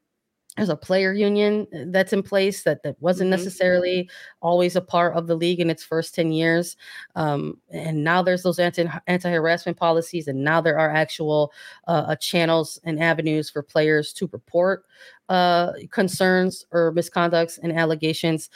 there's 0.57 0.69
a 0.69 0.77
player 0.77 1.13
union 1.13 1.67
uh, 1.75 1.85
that's 1.89 2.13
in 2.13 2.23
place 2.23 2.63
that, 2.63 2.83
that 2.83 2.97
wasn't 3.01 3.27
mm-hmm. 3.27 3.43
necessarily 3.43 4.09
always 4.41 4.77
a 4.77 4.81
part 4.81 5.15
of 5.17 5.27
the 5.27 5.35
league 5.35 5.61
in 5.61 5.71
its 5.71 5.83
first 5.83 6.15
10 6.15 6.33
years 6.33 6.77
um, 7.17 7.59
and 7.71 8.03
now 8.05 8.23
there's 8.23 8.43
those 8.43 8.59
anti, 8.59 8.89
anti-harassment 9.07 9.77
policies 9.77 10.29
and 10.29 10.43
now 10.43 10.61
there 10.61 10.79
are 10.79 10.91
actual 10.91 11.53
uh, 11.89 12.05
uh, 12.09 12.17
channels 12.17 12.79
and 12.85 13.01
avenues 13.01 13.51
for 13.51 13.63
players 13.63 14.13
to 14.13 14.29
report 14.33 14.85
uh, 15.29 15.73
concerns 15.91 16.65
or 16.71 16.93
misconducts 16.93 17.59
and 17.63 17.73
allegations 17.73 18.51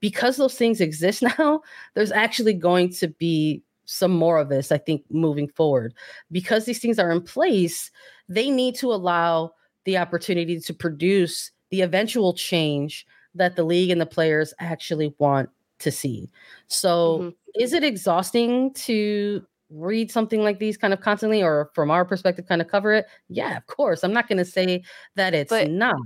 because 0.00 0.36
those 0.36 0.54
things 0.54 0.80
exist 0.80 1.22
now 1.38 1.60
there's 1.94 2.12
actually 2.12 2.54
going 2.54 2.90
to 2.90 3.08
be 3.08 3.62
some 3.86 4.12
more 4.12 4.38
of 4.38 4.48
this 4.48 4.72
i 4.72 4.78
think 4.78 5.04
moving 5.10 5.46
forward 5.48 5.92
because 6.32 6.64
these 6.64 6.78
things 6.78 6.98
are 6.98 7.10
in 7.10 7.20
place 7.20 7.90
they 8.28 8.50
need 8.50 8.74
to 8.74 8.90
allow 8.90 9.52
the 9.84 9.98
opportunity 9.98 10.58
to 10.60 10.74
produce 10.74 11.50
the 11.70 11.82
eventual 11.82 12.32
change 12.34 13.06
that 13.34 13.56
the 13.56 13.64
league 13.64 13.90
and 13.90 14.00
the 14.00 14.06
players 14.06 14.54
actually 14.60 15.14
want 15.18 15.48
to 15.80 15.90
see. 15.90 16.30
So, 16.68 17.18
mm-hmm. 17.18 17.62
is 17.62 17.72
it 17.72 17.84
exhausting 17.84 18.72
to 18.74 19.44
read 19.70 20.10
something 20.10 20.42
like 20.42 20.58
these 20.58 20.76
kind 20.76 20.92
of 20.92 21.00
constantly 21.00 21.42
or 21.42 21.70
from 21.74 21.90
our 21.90 22.04
perspective 22.04 22.46
kind 22.46 22.60
of 22.60 22.68
cover 22.68 22.92
it 22.92 23.06
yeah 23.28 23.56
of 23.56 23.66
course 23.66 24.04
i'm 24.04 24.12
not 24.12 24.28
going 24.28 24.38
to 24.38 24.44
say 24.44 24.82
that 25.16 25.34
it's 25.34 25.50
but, 25.50 25.70
not 25.70 25.96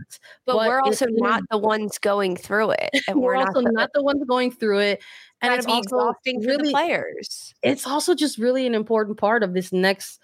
but, 0.46 0.54
but 0.54 0.68
we're 0.68 0.80
also 0.80 1.06
not 1.10 1.42
the 1.50 1.58
ones 1.58 1.98
going 1.98 2.36
through 2.36 2.70
it 2.70 2.90
and 3.08 3.20
we're, 3.20 3.34
we're 3.34 3.36
also 3.36 3.60
not 3.60 3.64
the, 3.64 3.72
not 3.72 3.90
the, 3.94 4.02
ones 4.02 4.22
going 4.26 4.50
through 4.50 4.78
it 4.78 5.02
and 5.42 5.52
it's 5.52 5.66
also 5.66 5.80
exhausting 5.80 6.40
really, 6.40 6.56
for 6.56 6.64
the 6.64 6.70
players 6.70 7.54
it's 7.62 7.86
also 7.86 8.14
just 8.14 8.38
really 8.38 8.66
an 8.66 8.74
important 8.74 9.18
part 9.18 9.42
of 9.42 9.54
this 9.54 9.72
next 9.72 10.20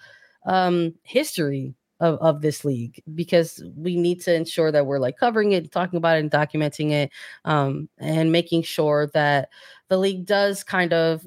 um 0.46 0.94
history 1.02 1.74
of, 2.00 2.18
of 2.20 2.42
this 2.42 2.64
league 2.64 3.02
because 3.14 3.62
we 3.76 3.96
need 3.96 4.20
to 4.22 4.34
ensure 4.34 4.72
that 4.72 4.86
we're 4.86 4.98
like 4.98 5.16
covering 5.16 5.52
it, 5.52 5.70
talking 5.70 5.96
about 5.96 6.16
it, 6.16 6.20
and 6.20 6.30
documenting 6.30 6.90
it, 6.90 7.10
um, 7.44 7.88
and 7.98 8.32
making 8.32 8.62
sure 8.62 9.08
that 9.14 9.48
the 9.88 9.98
league 9.98 10.26
does 10.26 10.64
kind 10.64 10.92
of 10.92 11.26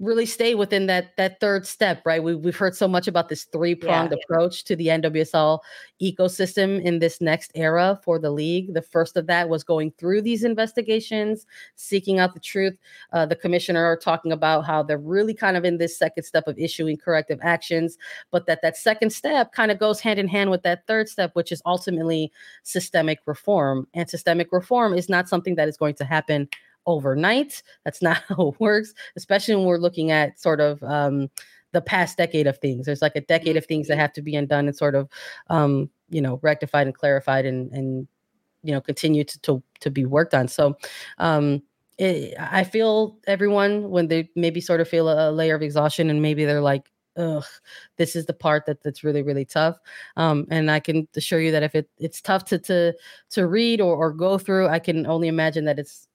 really 0.00 0.26
stay 0.26 0.54
within 0.54 0.86
that 0.86 1.16
that 1.16 1.38
third 1.40 1.66
step 1.66 2.02
right? 2.04 2.22
We, 2.22 2.34
we've 2.34 2.56
heard 2.56 2.74
so 2.74 2.88
much 2.88 3.06
about 3.06 3.28
this 3.28 3.44
three 3.44 3.74
pronged 3.74 4.10
yeah. 4.12 4.18
approach 4.24 4.64
to 4.64 4.76
the 4.76 4.88
nwsl 4.88 5.60
ecosystem 6.02 6.82
in 6.82 6.98
this 6.98 7.20
next 7.20 7.52
era 7.54 8.00
for 8.02 8.18
the 8.18 8.30
league. 8.30 8.74
The 8.74 8.82
first 8.82 9.16
of 9.16 9.26
that 9.28 9.48
was 9.48 9.62
going 9.62 9.92
through 9.98 10.22
these 10.22 10.44
investigations 10.44 11.46
seeking 11.76 12.18
out 12.18 12.34
the 12.34 12.40
truth. 12.40 12.76
Uh, 13.12 13.26
the 13.26 13.36
commissioner 13.36 13.84
are 13.84 13.96
talking 13.96 14.32
about 14.32 14.66
how 14.66 14.82
they're 14.82 14.98
really 14.98 15.34
kind 15.34 15.56
of 15.56 15.64
in 15.64 15.78
this 15.78 15.96
second 15.96 16.24
step 16.24 16.48
of 16.48 16.58
issuing 16.58 16.96
corrective 16.96 17.38
actions 17.42 17.96
but 18.30 18.46
that 18.46 18.60
that 18.62 18.76
second 18.76 19.10
step 19.10 19.52
kind 19.52 19.70
of 19.70 19.78
goes 19.78 20.00
hand 20.00 20.18
in 20.18 20.28
hand 20.28 20.50
with 20.50 20.62
that 20.62 20.86
third 20.86 21.08
step 21.08 21.30
which 21.34 21.52
is 21.52 21.62
ultimately 21.66 22.32
systemic 22.62 23.20
reform. 23.26 23.86
And 23.94 24.08
systemic 24.08 24.52
reform 24.52 24.94
is 24.94 25.08
not 25.08 25.28
something 25.28 25.54
that 25.56 25.68
is 25.68 25.76
going 25.76 25.94
to 25.94 26.04
happen 26.04 26.48
overnight. 26.86 27.62
That's 27.84 28.02
not 28.02 28.22
how 28.28 28.48
it 28.48 28.60
works, 28.60 28.94
especially 29.16 29.56
when 29.56 29.66
we're 29.66 29.78
looking 29.78 30.10
at 30.10 30.40
sort 30.40 30.60
of 30.60 30.82
um, 30.82 31.28
the 31.72 31.80
past 31.80 32.16
decade 32.16 32.46
of 32.46 32.58
things. 32.58 32.86
There's 32.86 33.02
like 33.02 33.16
a 33.16 33.20
decade 33.20 33.56
of 33.56 33.66
things 33.66 33.88
that 33.88 33.94
mm-hmm. 33.94 34.00
have 34.00 34.12
to 34.14 34.22
be 34.22 34.36
undone 34.36 34.66
and 34.66 34.76
sort 34.76 34.94
of, 34.94 35.08
um, 35.50 35.90
you 36.08 36.20
know, 36.20 36.38
rectified 36.42 36.86
and 36.86 36.94
clarified 36.94 37.44
and, 37.46 37.70
and 37.72 38.08
you 38.62 38.72
know, 38.72 38.80
continue 38.80 39.24
to, 39.24 39.40
to, 39.42 39.62
to 39.80 39.90
be 39.90 40.06
worked 40.06 40.34
on. 40.34 40.48
So, 40.48 40.76
um, 41.18 41.62
it, 41.98 42.34
I 42.38 42.64
feel 42.64 43.18
everyone 43.26 43.90
when 43.90 44.08
they 44.08 44.30
maybe 44.34 44.60
sort 44.60 44.80
of 44.80 44.88
feel 44.88 45.08
a, 45.08 45.30
a 45.30 45.32
layer 45.32 45.54
of 45.54 45.62
exhaustion 45.62 46.10
and 46.10 46.20
maybe 46.20 46.44
they're 46.44 46.60
like, 46.60 46.90
ugh, 47.16 47.44
this 47.96 48.16
is 48.16 48.26
the 48.26 48.32
part 48.32 48.66
that 48.66 48.82
that's 48.82 49.04
really 49.04 49.22
really 49.22 49.44
tough. 49.44 49.78
Um, 50.16 50.46
and 50.50 50.70
I 50.70 50.80
can 50.80 51.06
assure 51.16 51.40
you 51.40 51.52
that 51.52 51.62
if 51.62 51.74
it 51.74 51.88
it's 51.98 52.20
tough 52.20 52.44
to 52.46 52.58
to 52.60 52.94
to 53.30 53.46
read 53.46 53.80
or, 53.80 53.94
or 53.94 54.12
go 54.12 54.38
through, 54.38 54.68
I 54.68 54.78
can 54.78 55.06
only 55.06 55.28
imagine 55.28 55.64
that 55.66 55.78
it's 55.78 56.08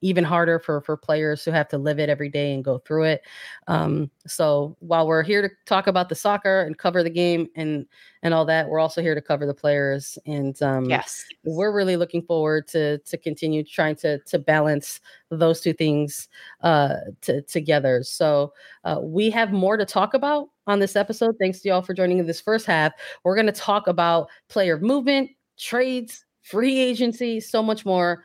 even 0.00 0.24
harder 0.24 0.58
for 0.58 0.80
for 0.80 0.96
players 0.96 1.44
who 1.44 1.50
have 1.50 1.68
to 1.68 1.78
live 1.78 1.98
it 1.98 2.08
every 2.08 2.28
day 2.28 2.52
and 2.52 2.64
go 2.64 2.78
through 2.78 3.04
it. 3.04 3.22
Um, 3.66 4.10
so 4.26 4.76
while 4.80 5.06
we're 5.06 5.22
here 5.22 5.42
to 5.42 5.50
talk 5.66 5.86
about 5.86 6.08
the 6.08 6.14
soccer 6.14 6.62
and 6.62 6.78
cover 6.78 7.02
the 7.02 7.10
game 7.10 7.48
and 7.56 7.86
and 8.22 8.34
all 8.34 8.44
that, 8.46 8.68
we're 8.68 8.78
also 8.78 9.00
here 9.00 9.14
to 9.14 9.22
cover 9.22 9.46
the 9.46 9.54
players. 9.54 10.18
And 10.26 10.60
um, 10.62 10.84
yes, 10.84 11.24
we're 11.44 11.72
really 11.72 11.96
looking 11.96 12.22
forward 12.22 12.66
to 12.68 12.98
to 12.98 13.16
continue 13.16 13.62
trying 13.62 13.96
to 13.96 14.18
to 14.18 14.38
balance 14.38 15.00
those 15.30 15.60
two 15.60 15.72
things 15.72 16.28
uh, 16.62 16.96
to, 17.22 17.42
together. 17.42 18.02
So 18.02 18.52
uh, 18.84 18.98
we 19.02 19.30
have 19.30 19.52
more 19.52 19.76
to 19.76 19.84
talk 19.84 20.14
about 20.14 20.48
on 20.66 20.78
this 20.80 20.96
episode. 20.96 21.36
Thanks 21.38 21.60
to 21.60 21.68
y'all 21.68 21.82
for 21.82 21.94
joining 21.94 22.18
in 22.18 22.26
this 22.26 22.40
first 22.40 22.66
half. 22.66 22.92
We're 23.24 23.36
going 23.36 23.46
to 23.46 23.52
talk 23.52 23.86
about 23.86 24.28
player 24.48 24.78
movement, 24.78 25.30
trades, 25.58 26.24
free 26.42 26.78
agency, 26.78 27.40
so 27.40 27.62
much 27.62 27.84
more. 27.84 28.24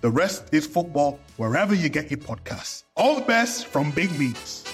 The 0.00 0.10
Rest 0.10 0.54
is 0.54 0.66
Football 0.66 1.20
wherever 1.36 1.74
you 1.74 1.90
get 1.90 2.10
your 2.10 2.16
podcasts. 2.18 2.84
All 2.96 3.16
the 3.16 3.20
best 3.20 3.66
from 3.66 3.90
Big 3.90 4.10
Meats. 4.18 4.64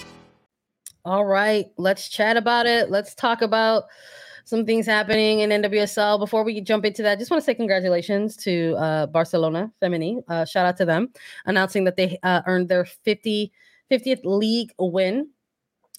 All 1.03 1.25
right, 1.25 1.65
let's 1.77 2.07
chat 2.07 2.37
about 2.37 2.65
it. 2.65 2.89
Let's 2.89 3.13
talk 3.13 3.41
about 3.41 3.83
some 4.45 4.65
things 4.65 4.85
happening 4.85 5.41
in 5.41 5.49
NWSL. 5.49 6.17
Before 6.17 6.45
we 6.45 6.61
jump 6.61 6.85
into 6.85 7.03
that, 7.03 7.19
just 7.19 7.29
want 7.29 7.41
to 7.41 7.45
say 7.45 7.55
congratulations 7.55 8.37
to 8.37 8.75
uh, 8.77 9.07
Barcelona 9.07 9.69
Femení. 9.81 10.21
Uh, 10.29 10.45
shout 10.45 10.65
out 10.65 10.77
to 10.77 10.85
them 10.85 11.09
announcing 11.45 11.83
that 11.83 11.97
they 11.97 12.17
uh, 12.23 12.41
earned 12.45 12.69
their 12.69 12.85
50, 12.85 13.51
50th 13.91 14.21
league 14.23 14.71
win 14.79 15.29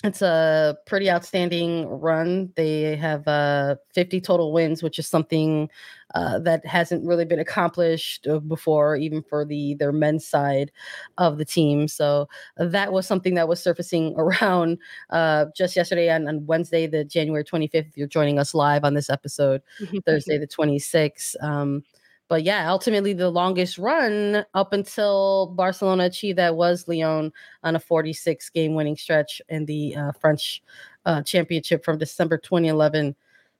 it's 0.04 0.22
a 0.22 0.78
pretty 0.86 1.10
outstanding 1.10 1.88
run. 1.88 2.52
They 2.54 2.94
have 2.96 3.26
uh, 3.26 3.76
50 3.94 4.20
total 4.20 4.52
wins, 4.52 4.80
which 4.80 4.98
is 5.00 5.08
something 5.08 5.68
uh, 6.14 6.38
that 6.38 6.64
hasn't 6.64 7.04
really 7.04 7.24
been 7.24 7.40
accomplished 7.40 8.26
uh, 8.28 8.38
before, 8.38 8.94
even 8.94 9.22
for 9.24 9.44
the 9.44 9.74
their 9.74 9.90
men's 9.90 10.24
side 10.24 10.70
of 11.18 11.36
the 11.36 11.44
team. 11.44 11.88
So 11.88 12.28
that 12.56 12.92
was 12.92 13.08
something 13.08 13.34
that 13.34 13.48
was 13.48 13.60
surfacing 13.60 14.14
around 14.18 14.78
uh, 15.10 15.46
just 15.56 15.74
yesterday 15.74 16.10
on, 16.10 16.28
on 16.28 16.46
Wednesday, 16.46 16.86
the 16.86 17.04
January 17.04 17.42
25th. 17.42 17.88
If 17.88 17.96
you're 17.96 18.06
joining 18.06 18.38
us 18.38 18.54
live 18.54 18.84
on 18.84 18.94
this 18.94 19.10
episode, 19.10 19.62
Thursday 20.06 20.38
the 20.38 20.46
26th. 20.46 21.34
Um, 21.42 21.82
but 22.28 22.42
yeah, 22.42 22.70
ultimately 22.70 23.14
the 23.14 23.30
longest 23.30 23.78
run 23.78 24.44
up 24.52 24.72
until 24.74 25.46
Barcelona 25.56 26.04
achieved 26.04 26.38
that 26.38 26.56
was 26.56 26.86
Lyon 26.86 27.32
on 27.62 27.76
a 27.76 27.80
46 27.80 28.50
game 28.50 28.74
winning 28.74 28.96
stretch 28.96 29.40
in 29.48 29.64
the 29.64 29.96
uh, 29.96 30.12
French 30.12 30.62
uh, 31.06 31.22
championship 31.22 31.84
from 31.84 31.96
December 31.96 32.36
2011 32.36 33.16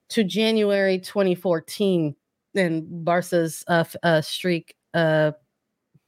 to 0.09 0.23
January 0.23 0.99
2014. 0.99 2.15
And 2.55 3.05
Barca's 3.05 3.63
uh, 3.67 3.85
uh, 4.03 4.21
streak 4.21 4.75
uh, 4.93 5.31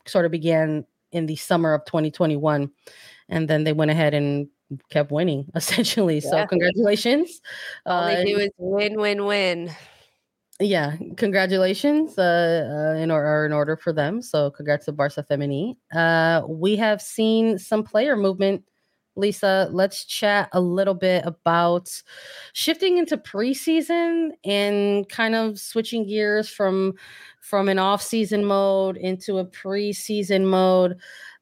sort 0.05 0.25
of 0.25 0.31
began 0.31 0.85
in 1.11 1.25
the 1.25 1.35
summer 1.35 1.73
of 1.73 1.85
2021. 1.85 2.69
And 3.29 3.47
then 3.47 3.63
they 3.63 3.73
went 3.73 3.91
ahead 3.91 4.13
and 4.13 4.47
kept 4.89 5.11
winning 5.11 5.49
essentially. 5.55 6.19
Yeah. 6.19 6.29
So 6.29 6.47
congratulations. 6.47 7.41
All 7.87 8.05
they 8.05 8.21
uh, 8.21 8.23
do 8.23 8.37
is 8.37 8.51
win, 8.57 8.99
win, 8.99 9.25
win 9.25 9.71
yeah, 10.61 10.95
congratulations 11.17 12.17
uh, 12.17 12.93
uh, 12.95 12.99
in, 12.99 13.11
or, 13.11 13.45
in 13.45 13.53
order 13.53 13.75
for 13.75 13.91
them. 13.91 14.21
So 14.21 14.51
congrats 14.51 14.85
to 14.85 14.91
Barca 14.91 15.25
Femení. 15.29 15.75
Uh, 15.93 16.45
we 16.47 16.75
have 16.77 17.01
seen 17.01 17.57
some 17.57 17.83
player 17.83 18.15
movement. 18.15 18.63
Lisa, 19.17 19.67
let's 19.71 20.05
chat 20.05 20.47
a 20.53 20.61
little 20.61 20.93
bit 20.93 21.25
about 21.25 21.89
shifting 22.53 22.97
into 22.97 23.17
preseason 23.17 24.29
and 24.45 25.07
kind 25.09 25.35
of 25.35 25.59
switching 25.59 26.07
gears 26.07 26.47
from 26.47 26.93
from 27.41 27.67
an 27.67 27.77
off-season 27.77 28.45
mode 28.45 28.95
into 28.95 29.39
a 29.39 29.45
preseason 29.45 30.45
mode. 30.45 30.97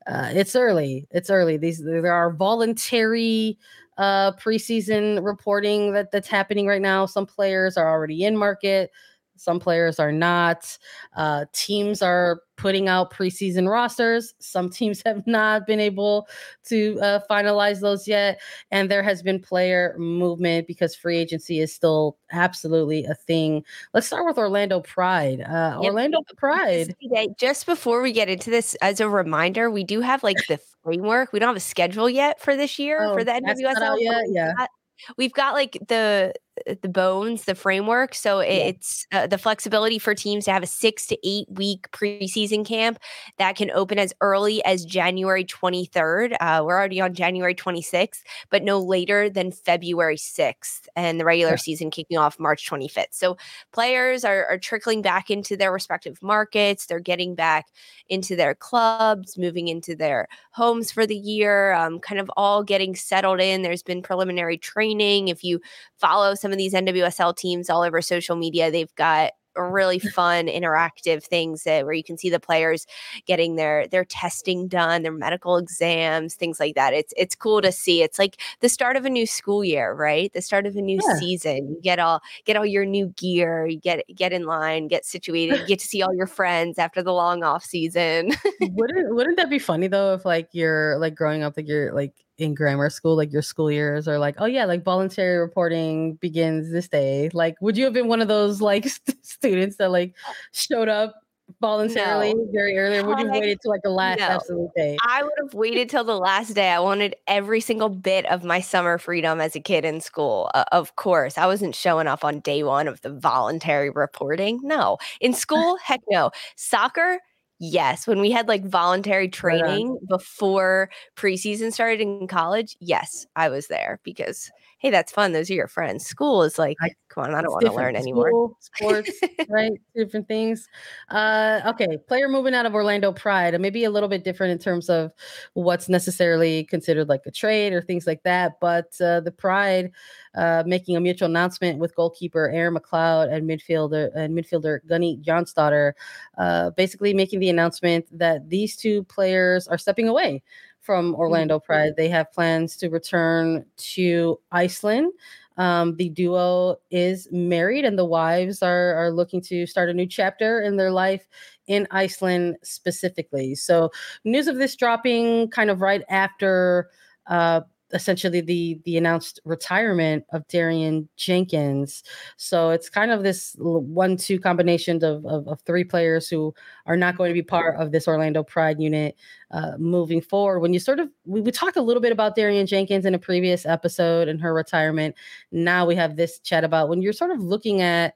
Uh, 0.08 0.32
it's 0.34 0.56
early. 0.56 1.08
It's 1.12 1.30
early. 1.30 1.58
These 1.58 1.84
there 1.84 2.12
are 2.12 2.34
voluntary 2.34 3.60
uh, 4.00 4.34
preseason 4.34 5.24
reporting 5.24 5.94
that 5.94 6.12
that's 6.12 6.30
happening 6.30 6.68
right 6.68 6.82
now. 6.82 7.06
Some 7.06 7.28
players 7.28 7.78
are 7.78 7.90
already 7.90 8.24
in 8.24 8.38
market. 8.38 8.92
Some 9.40 9.60
players 9.60 10.00
are 10.00 10.12
not. 10.12 10.78
Uh, 11.16 11.46
teams 11.54 12.02
are 12.02 12.42
putting 12.60 12.90
out 12.90 13.14
preseason 13.14 13.70
rosters. 13.70 14.34
Some 14.40 14.70
teams 14.70 15.02
have 15.06 15.26
not 15.26 15.66
been 15.66 15.80
able 15.80 16.28
to 16.66 17.00
uh, 17.02 17.20
finalize 17.30 17.80
those 17.80 18.08
yet. 18.08 18.40
And 18.70 18.92
there 18.92 19.02
has 19.02 19.24
been 19.24 19.40
player 19.40 19.96
movement 19.98 20.68
because 20.68 20.96
free 20.96 21.18
agency 21.18 21.60
is 21.60 21.74
still 21.74 22.18
absolutely 22.32 23.06
a 23.06 23.16
thing. 23.16 23.64
Let's 23.94 24.08
start 24.08 24.26
with 24.26 24.38
Orlando 24.38 24.82
Pride. 24.82 25.42
Uh, 25.42 25.80
yep. 25.82 25.92
Orlando 25.92 26.20
Pride. 26.38 26.96
Just 27.38 27.66
before 27.66 28.02
we 28.02 28.12
get 28.12 28.30
into 28.30 28.50
this, 28.50 28.76
as 28.76 29.00
a 29.00 29.10
reminder, 29.10 29.72
we 29.72 29.84
do 29.84 30.02
have 30.02 30.22
like 30.22 30.38
the 30.48 30.60
framework. 30.84 31.32
We 31.32 31.40
don't 31.40 31.48
have 31.48 31.56
a 31.56 31.62
schedule 31.62 32.10
yet 32.10 32.42
for 32.42 32.56
this 32.56 32.78
year 32.78 33.00
oh, 33.02 33.14
for 33.14 33.24
the 33.24 33.32
NWSL. 33.32 33.98
yeah. 34.28 34.54
Got, 34.58 34.70
we've 35.18 35.34
got 35.34 35.54
like 35.54 35.78
the 35.88 36.34
the 36.82 36.90
bones, 36.90 37.46
the 37.46 37.56
framework. 37.56 38.16
So 38.16 38.42
yeah. 38.42 38.48
it's 38.48 39.08
uh, 39.12 39.28
the 39.28 39.38
flexibility 39.38 40.00
for 40.00 40.16
teams 40.16 40.46
to 40.46 40.52
have 40.52 40.64
a 40.64 40.68
six 40.68 41.06
to 41.08 41.18
eight 41.24 41.48
week 41.50 41.90
preseason 41.92 42.66
camp 42.66 43.00
that 43.38 43.56
can 43.56 43.72
open 43.72 44.00
as 44.00 44.14
early 44.22 44.64
as 44.66 44.86
January 44.86 45.46
23rd. 45.46 46.36
Uh, 46.40 46.64
we're 46.66 46.78
already 46.78 47.02
on 47.02 47.14
January 47.14 47.56
26th, 47.56 48.22
but 48.50 48.64
no 48.64 48.80
later 48.80 49.30
than 49.30 49.52
February 49.52 50.18
6th, 50.18 50.88
and 50.96 51.20
the 51.20 51.26
regular 51.26 51.54
yeah. 51.54 51.58
season 51.58 51.92
kicking 51.92 52.18
off 52.18 52.40
March 52.40 52.70
25th. 52.70 53.06
So 53.12 53.38
players 53.72 54.24
are, 54.24 54.46
are 54.46 54.58
trickling 54.58 55.02
back 55.02 55.30
into 55.30 55.56
their 55.56 55.72
respective 55.72 56.22
markets. 56.22 56.86
They're 56.86 57.00
getting 57.00 57.36
back 57.36 57.68
into 58.10 58.36
their 58.36 58.56
clubs, 58.56 59.38
moving 59.38 59.68
into 59.68 59.96
their 59.96 60.28
homes 60.52 60.92
for 60.92 61.06
the 61.06 61.16
year, 61.16 61.74
um, 61.74 62.00
kind 62.00 62.20
of 62.20 62.30
all 62.36 62.64
getting 62.64 62.96
settled 62.96 63.40
in. 63.40 63.62
There's 63.62 63.84
been 63.84 64.02
preliminary 64.02 64.58
training. 64.58 65.28
If 65.28 65.44
you 65.44 65.62
follow 65.98 66.36
some 66.36 66.49
of 66.52 66.58
these 66.58 66.74
NWSL 66.74 67.36
teams 67.36 67.70
all 67.70 67.82
over 67.82 68.02
social 68.02 68.36
media, 68.36 68.72
they've 68.72 68.94
got 68.96 69.32
really 69.56 70.00
fun 70.16 70.48
interactive 70.48 71.24
things 71.24 71.64
that, 71.64 71.86
where 71.86 71.94
you 71.94 72.04
can 72.04 72.18
see 72.18 72.30
the 72.30 72.40
players 72.40 72.86
getting 73.26 73.56
their 73.56 73.88
their 73.88 74.06
testing 74.06 74.68
done 74.68 75.02
their 75.02 75.12
medical 75.12 75.58
exams 75.58 76.36
things 76.36 76.60
like 76.60 76.76
that. 76.76 76.94
It's 76.94 77.14
it's 77.18 77.36
cool 77.36 77.62
to 77.62 77.72
see. 77.72 78.02
It's 78.02 78.20
like 78.20 78.40
the 78.62 78.70
start 78.70 78.96
of 78.96 79.06
a 79.06 79.10
new 79.10 79.26
school 79.26 79.64
year 79.64 79.94
right? 79.94 80.32
The 80.34 80.42
start 80.42 80.66
of 80.66 80.76
a 80.76 80.82
new 80.82 81.00
yeah. 81.06 81.16
season. 81.16 81.70
You 81.70 81.82
get 81.82 82.00
all 82.00 82.22
get 82.46 82.56
all 82.56 82.66
your 82.66 82.86
new 82.86 83.08
gear 83.18 83.66
you 83.66 83.80
get 83.80 84.04
get 84.16 84.34
in 84.34 84.46
line 84.46 84.88
get 84.88 85.06
situated 85.06 85.60
you 85.60 85.66
get 85.68 85.80
to 85.80 85.88
see 85.88 86.02
all 86.02 86.14
your 86.14 86.28
friends 86.28 86.78
after 86.78 87.02
the 87.02 87.14
long 87.14 87.44
off 87.44 87.64
season. 87.64 88.32
Wouldn't 88.62 89.16
wouldn't 89.16 89.38
that 89.38 89.50
be 89.50 89.60
funny 89.60 89.88
though 89.88 90.14
if 90.14 90.26
like 90.26 90.50
you're 90.52 90.98
like 91.00 91.16
growing 91.16 91.44
up 91.44 91.58
like 91.58 91.68
you're 91.68 91.94
like 91.94 92.14
in 92.40 92.54
grammar 92.54 92.90
school, 92.90 93.16
like 93.16 93.32
your 93.32 93.42
school 93.42 93.72
years 93.72 94.08
are 94.08 94.20
like, 94.20 94.36
oh 94.40 94.46
yeah, 94.46 94.66
like 94.66 94.84
voluntary 94.84 95.38
reporting 95.38 96.16
begins 96.16 96.72
this 96.72 96.88
day. 96.88 97.30
Like, 97.34 97.56
would 97.62 97.78
you 97.78 97.84
have 97.86 97.94
been 97.94 98.08
one 98.08 98.22
of 98.22 98.28
those 98.28 98.62
like 98.62 98.86
st- 98.90 99.26
students 99.26 99.78
that 99.78 99.92
like 99.92 100.16
showed 100.52 100.90
up 100.90 101.16
voluntarily 101.62 102.34
no. 102.34 102.48
very 102.52 102.78
early, 102.78 103.00
or 103.00 103.06
would 103.06 103.20
you 103.20 103.30
waited 103.30 103.52
until 103.52 103.72
like 103.72 103.82
the 103.84 103.90
last 103.90 104.20
no. 104.20 104.26
absolute 104.26 104.70
day? 104.76 104.98
I 105.06 105.24
would 105.24 105.34
have 105.42 105.54
waited 105.54 105.90
till 105.90 106.04
the 106.04 106.18
last 106.18 106.54
day. 106.54 106.70
I 106.70 106.80
wanted 106.80 107.16
every 107.28 107.62
single 107.62 107.90
bit 107.90 108.26
of 108.28 108.44
my 108.44 108.62
summer 108.62 108.98
freedom 108.98 109.42
as 109.42 109.56
a 109.56 109.60
kid 109.60 109.86
in 109.86 110.02
school. 110.02 110.52
Uh, 110.54 110.66
of 110.72 110.96
course, 110.96 111.38
I 111.38 111.48
wasn't 111.48 111.76
showing 111.76 112.08
up 112.08 112.24
on 112.24 112.40
day 112.40 112.64
one 112.64 112.88
of 112.88 113.02
the 113.02 113.10
voluntary 113.10 113.90
reporting. 113.90 114.60
No, 114.64 114.98
in 115.20 115.34
school, 115.46 115.78
heck 115.84 116.02
no. 116.10 116.32
Soccer, 116.56 117.20
Yes, 117.60 118.08
when 118.08 118.22
we 118.22 118.32
had 118.32 118.48
like 118.48 118.66
voluntary 118.66 119.28
training 119.28 119.92
right 119.92 120.08
before 120.08 120.90
preseason 121.18 121.74
started 121.74 122.00
in 122.00 122.26
college, 122.28 122.78
yes, 122.80 123.28
I 123.36 123.50
was 123.50 123.68
there 123.68 124.00
because 124.04 124.50
hey, 124.80 124.90
that's 124.90 125.12
fun. 125.12 125.34
Those 125.34 125.52
are 125.52 125.54
your 125.54 125.68
friends. 125.68 126.06
School 126.06 126.42
is 126.44 126.58
like, 126.58 126.78
I, 126.82 126.90
come 127.10 127.26
on, 127.26 127.36
I 127.36 127.42
don't 127.42 127.52
want 127.52 127.66
to 127.66 127.74
learn 127.74 127.98
anymore. 127.98 128.30
School, 128.30 128.58
sports, 128.62 129.12
right? 129.50 129.74
Different 129.94 130.28
things. 130.28 130.68
Uh, 131.10 131.60
okay, 131.68 131.98
player 132.08 132.30
moving 132.30 132.56
out 132.56 132.66
of 132.66 132.74
Orlando 132.74 133.12
Pride, 133.12 133.60
maybe 133.60 133.84
a 133.84 133.92
little 133.92 134.08
bit 134.08 134.24
different 134.24 134.54
in 134.54 134.58
terms 134.58 134.90
of 134.90 135.12
what's 135.54 135.90
necessarily 135.90 136.64
considered 136.64 137.10
like 137.10 137.22
a 137.26 137.32
trade 137.32 137.74
or 137.74 137.82
things 137.82 138.08
like 138.08 138.24
that. 138.24 138.60
But 138.62 138.94
uh, 139.02 139.20
the 139.20 139.34
Pride 139.34 139.92
uh, 140.36 140.64
making 140.66 140.96
a 140.96 141.02
mutual 141.02 141.28
announcement 141.28 141.80
with 141.80 141.96
goalkeeper 141.96 142.50
Erin 142.50 142.76
McLeod 142.76 143.34
and 143.34 143.50
midfielder 143.50 144.12
and 144.16 144.38
midfielder 144.38 144.80
Gunny 144.88 145.18
Jonsdottir, 145.18 145.92
uh, 146.38 146.70
basically 146.72 147.14
making 147.14 147.42
the 147.42 147.50
announcement 147.50 148.06
that 148.18 148.50
these 148.50 148.78
two 148.78 149.04
players 149.06 149.68
are 149.68 149.78
stepping 149.78 150.08
away 150.08 150.42
from 150.90 151.14
Orlando 151.14 151.60
Pride. 151.60 151.94
They 151.96 152.10
have 152.10 152.32
plans 152.32 152.76
to 152.78 152.90
return 152.90 153.64
to 153.78 154.40
Iceland. 154.52 155.14
Um, 155.56 155.96
the 155.98 156.10
duo 156.10 156.78
is 156.90 157.28
married, 157.32 157.86
and 157.86 157.96
the 157.96 158.06
wives 158.06 158.64
are 158.64 158.96
are 158.96 159.12
looking 159.12 159.40
to 159.42 159.68
start 159.68 159.92
a 159.92 159.94
new 159.94 160.08
chapter 160.08 160.62
in 160.62 160.78
their 160.78 160.90
life 160.90 161.28
in 161.68 161.88
Iceland 161.92 162.58
specifically. 162.64 163.54
So, 163.54 163.92
news 164.24 164.48
of 164.48 164.56
this 164.56 164.76
dropping 164.76 165.52
kind 165.52 165.70
of 165.70 165.82
right 165.82 166.02
after 166.10 166.90
uh, 167.28 167.62
essentially 167.94 168.42
the 168.42 168.80
the 168.86 168.98
announced 168.98 169.40
retirement 169.46 170.26
of 170.32 170.48
Darian 170.48 171.10
Jenkins. 171.16 172.04
So 172.38 172.70
it's 172.70 172.90
kind 172.90 173.12
of 173.12 173.24
this 173.24 173.56
one-two 173.60 174.40
combination 174.40 175.04
of, 175.04 175.26
of, 175.26 175.48
of 175.48 175.62
three 175.62 175.84
players 175.84 176.28
who 176.30 176.54
are 176.86 176.98
not 176.98 177.18
going 177.18 177.30
to 177.30 177.34
be 177.34 177.42
part 177.42 177.76
of 177.78 177.92
this 177.92 178.08
Orlando 178.08 178.44
Pride 178.44 178.80
unit 178.80 179.16
uh, 179.52 179.74
moving 179.78 180.22
forward. 180.22 180.60
When 180.60 180.74
you 180.74 180.80
sort 180.80 181.00
of 181.00 181.10
we, 181.26 181.42
we 181.42 181.52
talked 181.52 181.78
a 181.78 181.82
little 181.82 182.02
bit 182.02 182.12
about 182.12 182.36
Darian 182.36 182.68
Jenkins 182.68 183.06
in 183.06 183.16
a 183.16 183.20
previous 183.20 183.66
episode 183.66 184.28
and 184.28 184.42
her 184.42 184.54
retirement. 184.54 185.16
Now 185.52 185.86
we 185.86 185.96
have 185.96 186.16
this 186.16 186.40
chat 186.40 186.64
about 186.64 186.90
when 186.90 187.02
you're 187.02 187.14
sort 187.14 187.32
of 187.32 187.42
looking 187.42 187.82
at 187.82 188.16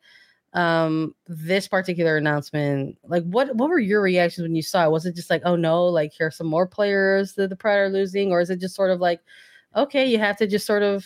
um 0.54 1.16
this 1.26 1.68
particular 1.68 2.16
announcement 2.16 2.96
like 3.06 3.24
what 3.24 3.56
what 3.56 3.70
were 3.70 3.80
your 3.80 4.02
reactions 4.02 4.44
when 4.44 4.54
you 4.54 4.62
saw 4.62 4.86
it 4.86 4.92
was 4.92 5.04
it 5.04 5.16
just 5.16 5.32
like 5.32 5.42
oh 5.46 5.56
no 5.56 5.84
like 5.84 6.14
here 6.14 6.28
are 6.28 6.32
some 6.32 6.46
more 6.46 6.68
players 6.68 7.34
that 7.34 7.50
the 7.50 7.56
pride 7.56 7.78
are 7.78 7.90
losing 7.90 8.32
or 8.32 8.40
is 8.40 8.52
it 8.52 8.60
just 8.60 8.76
sort 8.76 8.92
of 8.92 9.00
like 9.00 9.20
okay, 9.76 10.06
you 10.06 10.20
have 10.20 10.38
to 10.38 10.48
just 10.48 10.66
sort 10.66 10.84
of 10.84 11.06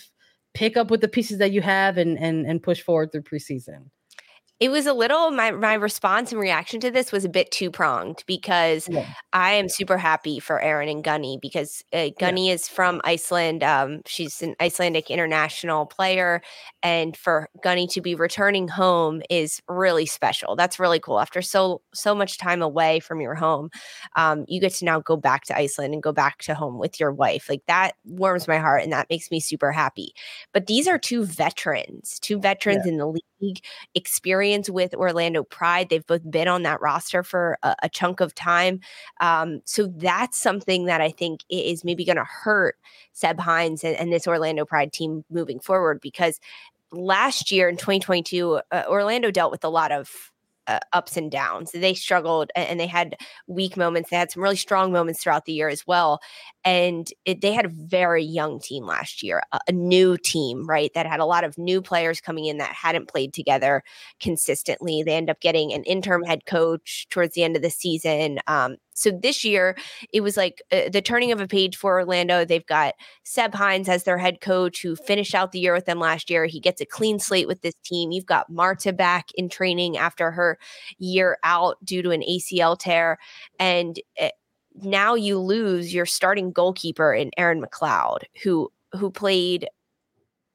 pick 0.53 0.77
up 0.77 0.89
with 0.89 1.01
the 1.01 1.07
pieces 1.07 1.37
that 1.39 1.51
you 1.51 1.61
have 1.61 1.97
and 1.97 2.17
and 2.17 2.45
and 2.45 2.63
push 2.63 2.81
forward 2.81 3.11
through 3.11 3.21
preseason 3.21 3.89
it 4.59 4.69
was 4.69 4.87
a 4.87 4.93
little 4.93 5.29
my 5.29 5.51
my 5.51 5.75
response 5.75 6.31
and 6.31 6.41
reaction 6.41 6.79
to 6.79 6.89
this 6.89 7.11
was 7.11 7.23
a 7.23 7.29
bit 7.29 7.51
two 7.51 7.69
pronged 7.69 8.23
because 8.25 8.89
yeah. 8.89 9.05
I 9.31 9.51
am 9.53 9.69
super 9.69 9.97
happy 9.97 10.39
for 10.39 10.59
Erin 10.59 10.89
and 10.89 11.03
Gunny 11.03 11.37
because 11.39 11.83
uh, 11.93 12.09
Gunny 12.19 12.47
yeah. 12.47 12.55
is 12.55 12.67
from 12.67 12.99
Iceland. 13.03 13.63
Um, 13.63 14.01
she's 14.07 14.41
an 14.41 14.55
Icelandic 14.59 15.11
international 15.11 15.85
player, 15.85 16.41
and 16.81 17.15
for 17.15 17.49
Gunny 17.61 17.85
to 17.87 18.01
be 18.01 18.15
returning 18.15 18.67
home 18.67 19.21
is 19.29 19.61
really 19.67 20.07
special. 20.07 20.55
That's 20.55 20.79
really 20.79 20.99
cool. 20.99 21.19
After 21.19 21.43
so 21.43 21.81
so 21.93 22.15
much 22.15 22.39
time 22.39 22.63
away 22.63 22.99
from 22.99 23.21
your 23.21 23.35
home, 23.35 23.69
um, 24.15 24.43
you 24.47 24.59
get 24.59 24.73
to 24.75 24.85
now 24.85 24.99
go 24.99 25.17
back 25.17 25.43
to 25.45 25.57
Iceland 25.57 25.93
and 25.93 26.01
go 26.01 26.11
back 26.11 26.39
to 26.43 26.55
home 26.55 26.79
with 26.79 26.99
your 26.99 27.11
wife. 27.11 27.47
Like 27.47 27.61
that 27.67 27.91
warms 28.05 28.47
my 28.47 28.57
heart, 28.57 28.81
and 28.81 28.91
that 28.91 29.09
makes 29.09 29.29
me 29.29 29.39
super 29.39 29.71
happy. 29.71 30.13
But 30.51 30.65
these 30.65 30.87
are 30.87 30.97
two 30.97 31.25
veterans, 31.25 32.19
two 32.19 32.39
veterans 32.39 32.83
yeah. 32.85 32.93
in 32.93 32.97
the 32.97 33.07
league 33.07 33.23
league 33.41 33.63
experience 33.95 34.69
with 34.69 34.93
Orlando 34.95 35.43
Pride. 35.43 35.89
They've 35.89 36.05
both 36.05 36.29
been 36.29 36.47
on 36.47 36.63
that 36.63 36.81
roster 36.81 37.23
for 37.23 37.57
a, 37.63 37.75
a 37.83 37.89
chunk 37.89 38.19
of 38.19 38.35
time. 38.35 38.79
Um, 39.19 39.61
so 39.65 39.87
that's 39.87 40.37
something 40.37 40.85
that 40.85 41.01
I 41.01 41.11
think 41.11 41.41
is 41.49 41.83
maybe 41.83 42.05
going 42.05 42.17
to 42.17 42.23
hurt 42.23 42.77
Seb 43.13 43.39
Hines 43.39 43.83
and, 43.83 43.95
and, 43.95 44.11
this 44.11 44.27
Orlando 44.27 44.63
Pride 44.65 44.93
team 44.93 45.25
moving 45.29 45.59
forward 45.59 45.99
because 46.01 46.39
last 46.91 47.51
year 47.51 47.67
in 47.67 47.75
2022, 47.75 48.61
uh, 48.71 48.83
Orlando 48.87 49.31
dealt 49.31 49.51
with 49.51 49.63
a 49.63 49.69
lot 49.69 49.91
of 49.91 50.31
uh, 50.67 50.79
ups 50.93 51.17
and 51.17 51.31
downs. 51.31 51.71
They 51.71 51.93
struggled 51.93 52.51
and 52.55 52.79
they 52.79 52.87
had 52.87 53.15
weak 53.47 53.77
moments. 53.77 54.09
They 54.09 54.17
had 54.17 54.31
some 54.31 54.43
really 54.43 54.55
strong 54.55 54.91
moments 54.91 55.21
throughout 55.21 55.45
the 55.45 55.53
year 55.53 55.69
as 55.69 55.87
well. 55.87 56.19
And 56.63 57.09
it, 57.25 57.41
they 57.41 57.53
had 57.53 57.65
a 57.65 57.69
very 57.69 58.23
young 58.23 58.59
team 58.59 58.85
last 58.85 59.23
year, 59.23 59.41
a, 59.53 59.59
a, 59.67 59.71
new 59.71 60.17
team, 60.17 60.67
right? 60.67 60.91
That 60.93 61.05
had 61.05 61.19
a 61.19 61.25
lot 61.25 61.43
of 61.43 61.57
new 61.57 61.81
players 61.81 62.19
coming 62.19 62.45
in 62.45 62.57
that 62.57 62.73
hadn't 62.73 63.07
played 63.07 63.33
together 63.33 63.83
consistently. 64.19 65.03
They 65.03 65.15
end 65.15 65.29
up 65.29 65.39
getting 65.39 65.71
an 65.71 65.83
interim 65.83 66.23
head 66.23 66.45
coach 66.45 67.07
towards 67.09 67.35
the 67.35 67.43
end 67.43 67.55
of 67.55 67.61
the 67.61 67.69
season. 67.69 68.39
Um, 68.47 68.77
so 68.97 69.11
this 69.11 69.45
year, 69.45 69.77
it 70.11 70.21
was 70.21 70.35
like 70.35 70.61
uh, 70.71 70.89
the 70.91 71.03
turning 71.03 71.31
of 71.31 71.39
a 71.39 71.47
page 71.47 71.77
for 71.77 71.99
Orlando. 71.99 72.43
They've 72.43 72.65
got 72.65 72.95
Seb 73.23 73.53
Hines 73.53 73.87
as 73.87 74.03
their 74.03 74.17
head 74.17 74.41
coach 74.41 74.81
who 74.81 74.95
finished 74.95 75.35
out 75.35 75.51
the 75.51 75.59
year 75.59 75.73
with 75.73 75.85
them 75.85 75.99
last 75.99 76.31
year. 76.31 76.47
He 76.47 76.59
gets 76.59 76.81
a 76.81 76.85
clean 76.85 77.19
slate 77.19 77.47
with 77.47 77.61
this 77.61 77.75
team. 77.85 78.11
You've 78.11 78.25
got 78.25 78.49
Marta 78.49 78.91
back 78.91 79.27
in 79.35 79.49
training 79.49 79.97
after 79.97 80.31
her 80.31 80.57
year 80.97 81.37
out 81.43 81.77
due 81.85 82.01
to 82.01 82.09
an 82.09 82.23
ACL 82.27 82.77
tear. 82.77 83.19
And 83.59 83.99
uh, 84.19 84.29
now 84.81 85.13
you 85.13 85.37
lose 85.37 85.93
your 85.93 86.07
starting 86.07 86.51
goalkeeper 86.51 87.13
in 87.13 87.29
Erin 87.37 87.61
McLeod, 87.61 88.23
who 88.43 88.71
who 88.93 89.11
played 89.11 89.67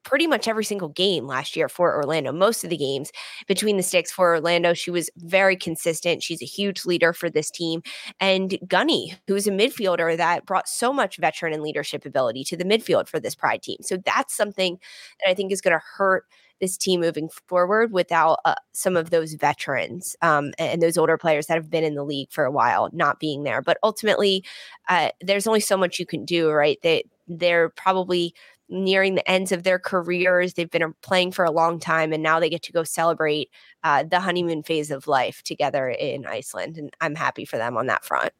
pretty 0.03 0.27
much 0.27 0.47
every 0.47 0.65
single 0.65 0.89
game 0.89 1.25
last 1.25 1.55
year 1.55 1.69
for 1.69 1.95
Orlando, 1.95 2.31
most 2.31 2.63
of 2.63 2.69
the 2.69 2.77
games 2.77 3.11
between 3.47 3.77
the 3.77 3.83
sticks 3.83 4.11
for 4.11 4.35
Orlando. 4.35 4.73
She 4.73 4.91
was 4.91 5.09
very 5.17 5.55
consistent. 5.55 6.23
She's 6.23 6.41
a 6.41 6.45
huge 6.45 6.85
leader 6.85 7.13
for 7.13 7.29
this 7.29 7.49
team. 7.49 7.81
And 8.19 8.57
Gunny, 8.67 9.15
who's 9.27 9.47
a 9.47 9.51
midfielder 9.51 10.15
that 10.17 10.45
brought 10.45 10.67
so 10.67 10.93
much 10.93 11.17
veteran 11.17 11.53
and 11.53 11.63
leadership 11.63 12.05
ability 12.05 12.43
to 12.45 12.57
the 12.57 12.65
midfield 12.65 13.07
for 13.07 13.19
this 13.19 13.35
Pride 13.35 13.61
team. 13.61 13.77
So 13.81 13.97
that's 13.97 14.35
something 14.35 14.77
that 15.19 15.29
I 15.29 15.33
think 15.33 15.51
is 15.51 15.61
going 15.61 15.77
to 15.77 15.83
hurt 15.97 16.25
this 16.63 16.77
team 16.77 17.01
moving 17.01 17.29
forward 17.47 17.91
without 17.91 18.39
uh, 18.45 18.55
some 18.71 18.95
of 18.95 19.09
those 19.09 19.33
veterans 19.33 20.15
um, 20.21 20.53
and 20.57 20.81
those 20.81 20.97
older 20.97 21.17
players 21.17 21.47
that 21.47 21.55
have 21.55 21.69
been 21.69 21.83
in 21.83 21.95
the 21.95 22.05
league 22.05 22.31
for 22.31 22.45
a 22.45 22.51
while 22.51 22.89
not 22.93 23.19
being 23.19 23.43
there. 23.43 23.61
But 23.61 23.77
ultimately, 23.83 24.45
uh, 24.87 25.09
there's 25.19 25.45
only 25.45 25.59
so 25.59 25.75
much 25.75 25.99
you 25.99 26.05
can 26.05 26.23
do, 26.23 26.49
right? 26.51 26.77
They 26.81 27.03
they're 27.27 27.69
probably 27.69 28.33
nearing 28.69 29.15
the 29.15 29.29
ends 29.29 29.51
of 29.51 29.63
their 29.63 29.79
careers. 29.79 30.53
They've 30.53 30.69
been 30.69 30.93
playing 31.01 31.31
for 31.31 31.45
a 31.45 31.51
long 31.51 31.79
time, 31.79 32.13
and 32.13 32.23
now 32.23 32.39
they 32.39 32.49
get 32.49 32.63
to 32.63 32.71
go 32.71 32.83
celebrate 32.83 33.49
uh, 33.83 34.03
the 34.03 34.19
honeymoon 34.19 34.63
phase 34.63 34.91
of 34.91 35.07
life 35.07 35.43
together 35.43 35.89
in 35.89 36.25
Iceland. 36.25 36.77
And 36.77 36.93
I'm 37.01 37.15
happy 37.15 37.45
for 37.45 37.57
them 37.57 37.77
on 37.77 37.87
that 37.87 38.05
front. 38.05 38.31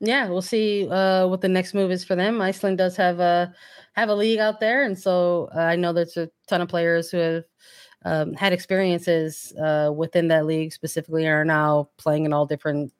Yeah, 0.00 0.28
we'll 0.28 0.42
see 0.42 0.88
uh, 0.88 1.26
what 1.26 1.40
the 1.40 1.48
next 1.48 1.74
move 1.74 1.90
is 1.90 2.04
for 2.04 2.14
them. 2.14 2.40
Iceland 2.40 2.78
does 2.78 2.96
have 2.96 3.18
a 3.18 3.52
have 3.94 4.08
a 4.08 4.14
league 4.14 4.38
out 4.38 4.60
there, 4.60 4.84
and 4.84 4.96
so 4.96 5.50
uh, 5.54 5.58
I 5.58 5.76
know 5.76 5.92
there's 5.92 6.16
a 6.16 6.30
ton 6.46 6.60
of 6.60 6.68
players 6.68 7.10
who 7.10 7.18
have 7.18 7.44
um, 8.04 8.34
had 8.34 8.52
experiences 8.52 9.52
uh, 9.60 9.92
within 9.94 10.28
that 10.28 10.46
league 10.46 10.72
specifically, 10.72 11.24
and 11.24 11.34
are 11.34 11.44
now 11.44 11.88
playing 11.96 12.26
in 12.26 12.32
all 12.32 12.46
different 12.46 12.92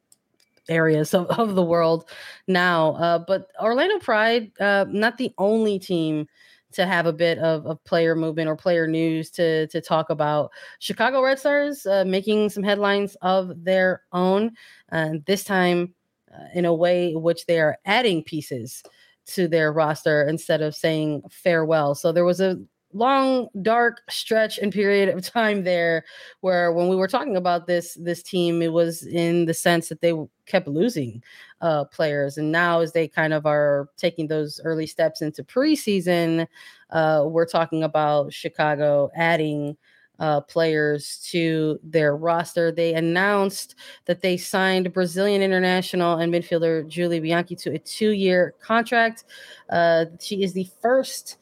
areas 0.69 1.15
of, 1.15 1.27
of 1.27 1.55
the 1.55 1.63
world 1.63 2.11
now. 2.49 2.95
Uh, 2.97 3.19
but 3.21 3.49
Orlando 3.61 4.01
Pride, 4.01 4.51
not 4.59 5.19
the 5.19 5.33
only 5.39 5.79
team 5.79 6.27
to 6.73 6.87
have 6.87 7.07
a 7.07 7.13
bit 7.13 7.39
of, 7.39 7.67
of 7.67 7.83
player 7.85 8.15
movement 8.15 8.49
or 8.49 8.57
player 8.57 8.87
news 8.87 9.31
to 9.31 9.67
to 9.69 9.81
talk 9.81 10.11
about. 10.11 10.51
Chicago 10.79 11.23
Red 11.23 11.39
Stars 11.39 11.87
uh, 11.87 12.05
making 12.07 12.51
some 12.51 12.63
headlines 12.63 13.17
of 13.23 13.65
their 13.65 14.03
own, 14.13 14.53
and 14.91 15.25
this 15.25 15.45
time 15.45 15.95
uh, 16.33 16.45
in 16.55 16.65
a 16.65 16.75
way 16.75 17.15
which 17.15 17.47
they 17.47 17.61
are 17.61 17.79
adding 17.85 18.23
pieces 18.23 18.83
to 19.27 19.47
their 19.49 19.73
roster 19.73 20.27
instead 20.27 20.63
of 20.63 20.75
saying 20.75 21.23
farewell. 21.31 21.95
So 21.95 22.13
there 22.13 22.25
was 22.25 22.41
a 22.41 22.59
long 22.93 23.49
dark 23.61 24.01
stretch 24.09 24.59
and 24.59 24.73
period 24.73 25.09
of 25.11 25.23
time 25.23 25.63
there 25.63 26.05
where 26.41 26.73
when 26.73 26.89
we 26.89 26.97
were 26.97 27.09
talking 27.09 27.37
about 27.37 27.67
this 27.67 27.99
this 28.01 28.23
team 28.23 28.63
it 28.63 28.73
was 28.73 29.03
in 29.07 29.45
the 29.45 29.53
sense 29.53 29.89
that 29.91 30.01
they 30.01 30.15
kept 30.47 30.67
losing 30.67 31.23
uh 31.61 31.85
players 31.85 32.39
and 32.39 32.51
now 32.51 32.81
as 32.81 32.93
they 32.93 33.07
kind 33.07 33.35
of 33.35 33.45
are 33.45 33.91
taking 33.99 34.27
those 34.27 34.59
early 34.65 34.87
steps 34.87 35.21
into 35.21 35.45
preseason 35.45 36.47
uh 36.91 37.25
we're 37.27 37.47
talking 37.47 37.83
about 37.83 38.33
chicago 38.33 39.11
adding 39.15 39.77
uh, 40.21 40.41
players 40.41 41.19
to 41.31 41.79
their 41.85 42.17
roster. 42.17 42.73
They 42.73 42.95
announced 42.95 43.77
that 44.07 44.21
they 44.21 44.37
signed 44.37 44.93
Brazilian 44.93 45.43
international 45.43 46.17
and 46.17 46.33
midfielder 46.33 46.89
Julie 46.89 47.21
Bianchi 47.21 47.55
to 47.55 47.75
a 47.75 47.79
two 47.79 48.11
year 48.11 48.55
contract. 48.61 49.25
Uh, 49.71 50.07
she 50.21 50.43
is 50.43 50.55
the 50.55 50.69
first 50.83 51.37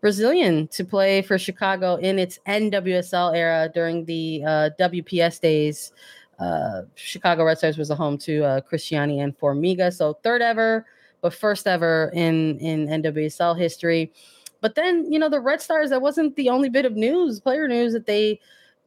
Brazilian 0.00 0.68
to 0.68 0.84
play 0.84 1.22
for 1.22 1.38
Chicago 1.38 1.96
in 1.96 2.18
its 2.18 2.38
NWSL 2.46 3.34
era 3.34 3.70
during 3.72 4.04
the 4.04 4.42
uh, 4.44 4.70
WPS 4.78 5.40
days. 5.40 5.92
Uh, 6.38 6.82
Chicago 6.94 7.44
Red 7.44 7.58
Stars 7.58 7.78
was 7.78 7.90
a 7.90 7.94
home 7.94 8.18
to 8.18 8.44
uh, 8.44 8.60
Cristiane 8.60 9.22
and 9.22 9.36
Formiga, 9.38 9.92
so 9.92 10.14
third 10.22 10.42
ever, 10.42 10.86
but 11.22 11.32
first 11.32 11.66
ever 11.66 12.10
in 12.12 12.58
in 12.58 12.86
NWSL 13.02 13.58
history. 13.58 14.12
But 14.60 14.74
then 14.74 15.10
you 15.10 15.18
know 15.18 15.28
the 15.30 15.40
Red 15.40 15.62
Stars 15.62 15.90
that 15.90 16.02
wasn't 16.02 16.36
the 16.36 16.50
only 16.50 16.68
bit 16.68 16.84
of 16.84 16.94
news, 16.94 17.40
player 17.40 17.66
news 17.66 17.92
that 17.94 18.06
they 18.06 18.38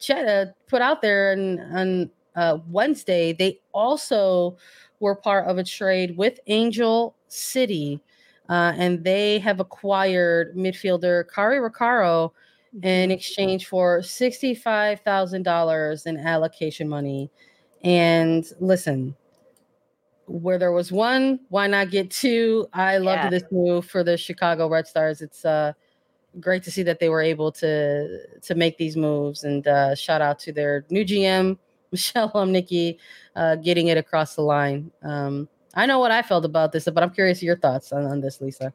uh, 0.10 0.45
put 0.68 0.82
out 0.82 1.01
there 1.01 1.32
and 1.32 1.60
on 1.76 2.10
uh, 2.36 2.60
Wednesday. 2.70 3.34
They 3.34 3.60
also 3.74 4.57
were 4.99 5.16
part 5.16 5.47
of 5.47 5.57
a 5.57 5.64
trade 5.64 6.18
with 6.18 6.39
Angel 6.47 7.16
City 7.30 7.99
uh, 8.49 8.73
and 8.77 9.03
they 9.03 9.39
have 9.39 9.59
acquired 9.59 10.55
midfielder 10.55 11.25
Cari 11.33 11.57
Roccaro 11.59 12.31
in 12.73 12.81
mm-hmm. 12.81 13.11
exchange 13.11 13.67
for 13.67 13.99
$65,000 13.99 16.05
in 16.05 16.17
allocation 16.17 16.89
money. 16.89 17.31
And 17.83 18.45
listen, 18.59 19.15
where 20.25 20.57
there 20.57 20.71
was 20.71 20.91
one, 20.91 21.41
why 21.49 21.67
not 21.67 21.91
get 21.91 22.09
two? 22.11 22.67
I 22.73 22.97
loved 22.97 23.23
yeah. 23.23 23.29
this 23.29 23.43
move 23.51 23.85
for 23.85 24.03
the 24.03 24.17
Chicago 24.17 24.67
Red 24.67 24.87
Stars. 24.87 25.21
It's 25.21 25.45
uh, 25.45 25.73
great 26.39 26.63
to 26.63 26.71
see 26.71 26.83
that 26.83 26.99
they 26.99 27.09
were 27.09 27.21
able 27.21 27.51
to 27.53 28.19
to 28.41 28.55
make 28.55 28.77
these 28.77 28.95
moves. 28.95 29.43
And 29.43 29.67
uh, 29.67 29.95
shout 29.95 30.21
out 30.21 30.37
to 30.39 30.53
their 30.53 30.85
new 30.89 31.03
GM, 31.03 31.57
Michelle 31.91 32.29
Umnicki, 32.31 32.97
uh, 33.35 33.55
getting 33.55 33.87
it 33.87 33.97
across 33.97 34.35
the 34.35 34.43
line. 34.43 34.91
Um, 35.01 35.49
I 35.76 35.86
know 35.86 35.99
what 35.99 36.11
I 36.11 36.22
felt 36.22 36.45
about 36.45 36.72
this, 36.72 36.86
but 36.86 37.03
I'm 37.03 37.11
curious 37.11 37.43
your 37.43 37.57
thoughts 37.57 37.91
on, 37.91 38.05
on 38.05 38.22
this, 38.22 38.41
Lisa. 38.41 38.74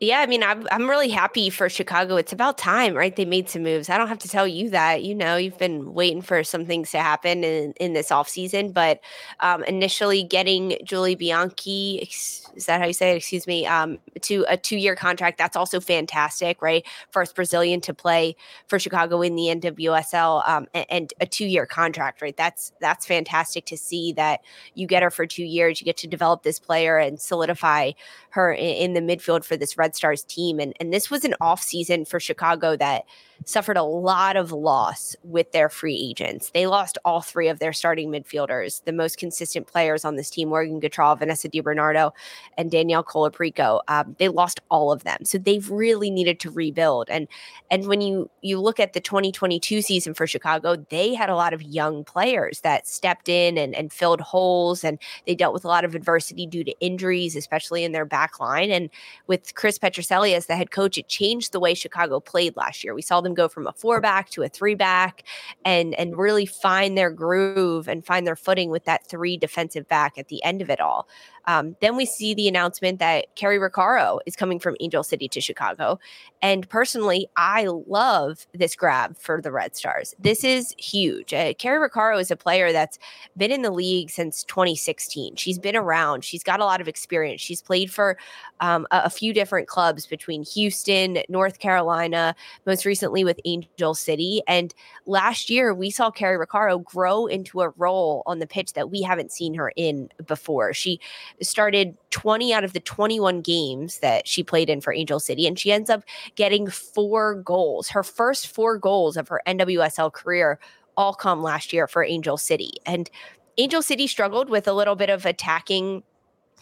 Yeah, 0.00 0.20
I 0.20 0.26
mean, 0.26 0.42
I'm 0.42 0.66
I'm 0.70 0.90
really 0.90 1.08
happy 1.08 1.50
for 1.50 1.68
Chicago. 1.68 2.16
It's 2.16 2.32
about 2.32 2.58
time, 2.58 2.94
right? 2.94 3.14
They 3.14 3.24
made 3.24 3.48
some 3.48 3.62
moves. 3.62 3.88
I 3.88 3.96
don't 3.96 4.08
have 4.08 4.18
to 4.18 4.28
tell 4.28 4.46
you 4.46 4.70
that. 4.70 5.04
You 5.04 5.14
know, 5.14 5.36
you've 5.36 5.58
been 5.58 5.94
waiting 5.94 6.20
for 6.20 6.42
some 6.42 6.66
things 6.66 6.90
to 6.90 6.98
happen 6.98 7.44
in, 7.44 7.72
in 7.74 7.92
this 7.92 8.10
offseason. 8.10 8.74
But 8.74 9.00
um, 9.40 9.62
initially 9.64 10.24
getting 10.24 10.78
Julie 10.84 11.14
Bianchi, 11.14 12.08
is 12.54 12.66
that 12.66 12.80
how 12.80 12.86
you 12.86 12.92
say 12.92 13.12
it? 13.12 13.16
Excuse 13.16 13.46
me, 13.46 13.66
um, 13.66 13.98
to 14.22 14.44
a 14.48 14.56
two 14.56 14.76
year 14.76 14.94
contract, 14.94 15.38
that's 15.38 15.56
also 15.56 15.80
fantastic, 15.80 16.60
right? 16.62 16.84
First 17.10 17.34
Brazilian 17.34 17.80
to 17.82 17.94
play 17.94 18.36
for 18.66 18.78
Chicago 18.78 19.22
in 19.22 19.36
the 19.36 19.44
NWSL 19.44 20.48
um, 20.48 20.66
and, 20.74 20.86
and 20.88 21.14
a 21.20 21.26
two 21.26 21.46
year 21.46 21.66
contract, 21.66 22.22
right? 22.22 22.36
That's 22.36 22.72
that's 22.80 23.06
fantastic 23.06 23.66
to 23.66 23.76
see 23.76 24.12
that 24.12 24.40
you 24.74 24.86
get 24.86 25.02
her 25.02 25.10
for 25.10 25.26
two 25.26 25.44
years. 25.44 25.80
You 25.80 25.84
get 25.84 25.96
to 25.98 26.06
develop 26.06 26.42
this 26.42 26.58
player 26.58 26.98
and 26.98 27.20
solidify 27.20 27.92
her 28.30 28.52
in, 28.52 28.94
in 28.94 28.94
the 28.94 29.00
midfield 29.00 29.44
for 29.44 29.56
this 29.56 29.76
Red 29.76 29.94
Stars 29.94 30.22
team. 30.22 30.58
And, 30.60 30.74
and 30.80 30.92
this 30.92 31.10
was 31.10 31.24
an 31.24 31.34
off 31.40 31.62
season 31.62 32.04
for 32.04 32.20
Chicago 32.20 32.76
that 32.76 33.04
suffered 33.44 33.76
a 33.76 33.82
lot 33.82 34.36
of 34.36 34.52
loss 34.52 35.16
with 35.22 35.52
their 35.52 35.68
free 35.68 35.96
agents. 35.96 36.50
They 36.50 36.66
lost 36.66 36.98
all 37.04 37.20
three 37.20 37.48
of 37.48 37.58
their 37.58 37.72
starting 37.72 38.10
midfielders, 38.10 38.82
the 38.84 38.92
most 38.92 39.18
consistent 39.18 39.66
players 39.66 40.04
on 40.04 40.16
this 40.16 40.30
team, 40.30 40.48
Morgan 40.48 40.80
Gautrat, 40.80 41.18
Vanessa 41.18 41.48
DiBernardo, 41.48 42.12
and 42.56 42.70
Danielle 42.70 43.04
Colaprico. 43.04 43.80
Um, 43.88 44.16
they 44.18 44.28
lost 44.28 44.60
all 44.70 44.92
of 44.92 45.04
them. 45.04 45.24
So 45.24 45.38
they've 45.38 45.68
really 45.70 46.10
needed 46.10 46.40
to 46.40 46.50
rebuild. 46.50 47.10
And 47.10 47.28
and 47.70 47.86
when 47.86 48.00
you 48.00 48.30
you 48.42 48.60
look 48.60 48.78
at 48.78 48.92
the 48.92 49.00
2022 49.00 49.82
season 49.82 50.14
for 50.14 50.26
Chicago, 50.26 50.76
they 50.76 51.14
had 51.14 51.30
a 51.30 51.36
lot 51.36 51.52
of 51.52 51.62
young 51.62 52.04
players 52.04 52.60
that 52.60 52.86
stepped 52.86 53.28
in 53.28 53.58
and, 53.58 53.74
and 53.74 53.92
filled 53.92 54.20
holes 54.20 54.84
and 54.84 54.98
they 55.26 55.34
dealt 55.34 55.54
with 55.54 55.64
a 55.64 55.68
lot 55.68 55.84
of 55.84 55.94
adversity 55.94 56.46
due 56.46 56.64
to 56.64 56.74
injuries, 56.80 57.36
especially 57.36 57.84
in 57.84 57.92
their 57.92 58.04
back 58.04 58.38
line. 58.40 58.70
And 58.70 58.90
with 59.26 59.54
Chris 59.54 59.78
Petrucelli 59.78 60.34
as 60.34 60.46
the 60.46 60.56
head 60.56 60.70
coach, 60.70 60.98
it 60.98 61.08
changed 61.08 61.52
the 61.52 61.60
way 61.60 61.74
Chicago 61.74 62.20
played 62.20 62.56
last 62.56 62.84
year. 62.84 62.94
We 62.94 63.02
saw 63.02 63.20
them 63.24 63.34
go 63.34 63.48
from 63.48 63.66
a 63.66 63.72
four 63.72 64.00
back 64.00 64.30
to 64.30 64.42
a 64.42 64.48
three 64.48 64.74
back 64.74 65.24
and 65.64 65.94
and 65.94 66.16
really 66.16 66.46
find 66.46 66.96
their 66.96 67.10
groove 67.10 67.88
and 67.88 68.06
find 68.06 68.26
their 68.26 68.36
footing 68.36 68.70
with 68.70 68.84
that 68.84 69.06
three 69.08 69.36
defensive 69.36 69.88
back 69.88 70.16
at 70.18 70.28
the 70.28 70.42
end 70.44 70.62
of 70.62 70.70
it 70.70 70.80
all. 70.80 71.08
Um, 71.46 71.76
then 71.80 71.96
we 71.96 72.06
see 72.06 72.34
the 72.34 72.48
announcement 72.48 72.98
that 72.98 73.34
Cari 73.36 73.58
Roccaro 73.58 74.20
is 74.26 74.36
coming 74.36 74.58
from 74.58 74.76
Angel 74.80 75.02
City 75.02 75.28
to 75.28 75.40
Chicago. 75.40 75.98
And 76.42 76.68
personally, 76.68 77.26
I 77.36 77.66
love 77.86 78.46
this 78.52 78.76
grab 78.76 79.16
for 79.18 79.40
the 79.40 79.50
Red 79.50 79.76
Stars. 79.76 80.14
This 80.18 80.44
is 80.44 80.74
huge. 80.78 81.32
Uh, 81.32 81.54
Cari 81.54 81.88
Roccaro 81.88 82.20
is 82.20 82.30
a 82.30 82.36
player 82.36 82.72
that's 82.72 82.98
been 83.36 83.50
in 83.50 83.62
the 83.62 83.70
league 83.70 84.10
since 84.10 84.44
2016. 84.44 85.36
She's 85.36 85.58
been 85.58 85.76
around, 85.76 86.24
she's 86.24 86.42
got 86.42 86.60
a 86.60 86.64
lot 86.64 86.80
of 86.80 86.88
experience. 86.88 87.40
She's 87.40 87.62
played 87.62 87.90
for 87.90 88.18
um, 88.60 88.86
a, 88.90 89.02
a 89.04 89.10
few 89.10 89.32
different 89.32 89.68
clubs 89.68 90.06
between 90.06 90.44
Houston, 90.44 91.18
North 91.28 91.58
Carolina, 91.58 92.34
most 92.66 92.84
recently 92.84 93.24
with 93.24 93.40
Angel 93.44 93.94
City. 93.94 94.42
And 94.46 94.74
last 95.06 95.50
year, 95.50 95.74
we 95.74 95.90
saw 95.90 96.10
Cari 96.10 96.38
Roccaro 96.38 96.82
grow 96.82 97.26
into 97.26 97.60
a 97.62 97.70
role 97.76 98.22
on 98.26 98.38
the 98.38 98.46
pitch 98.46 98.74
that 98.74 98.90
we 98.90 99.02
haven't 99.02 99.32
seen 99.32 99.54
her 99.54 99.72
in 99.76 100.08
before. 100.26 100.72
She 100.72 101.00
started 101.42 101.96
20 102.10 102.52
out 102.52 102.64
of 102.64 102.72
the 102.72 102.80
21 102.80 103.40
games 103.40 103.98
that 103.98 104.26
she 104.26 104.42
played 104.42 104.70
in 104.70 104.80
for 104.80 104.92
Angel 104.92 105.20
City, 105.20 105.46
and 105.46 105.58
she 105.58 105.72
ends 105.72 105.90
up 105.90 106.02
getting 106.34 106.68
four 106.68 107.34
goals. 107.34 107.88
Her 107.88 108.02
first 108.02 108.48
four 108.48 108.78
goals 108.78 109.16
of 109.16 109.28
her 109.28 109.42
NWSL 109.46 110.12
career 110.12 110.58
all 110.96 111.14
come 111.14 111.42
last 111.42 111.72
year 111.72 111.88
for 111.88 112.04
Angel 112.04 112.36
City. 112.36 112.72
And 112.86 113.10
Angel 113.58 113.82
City 113.82 114.06
struggled 114.06 114.48
with 114.48 114.66
a 114.66 114.72
little 114.72 114.96
bit 114.96 115.10
of 115.10 115.26
attacking 115.26 116.02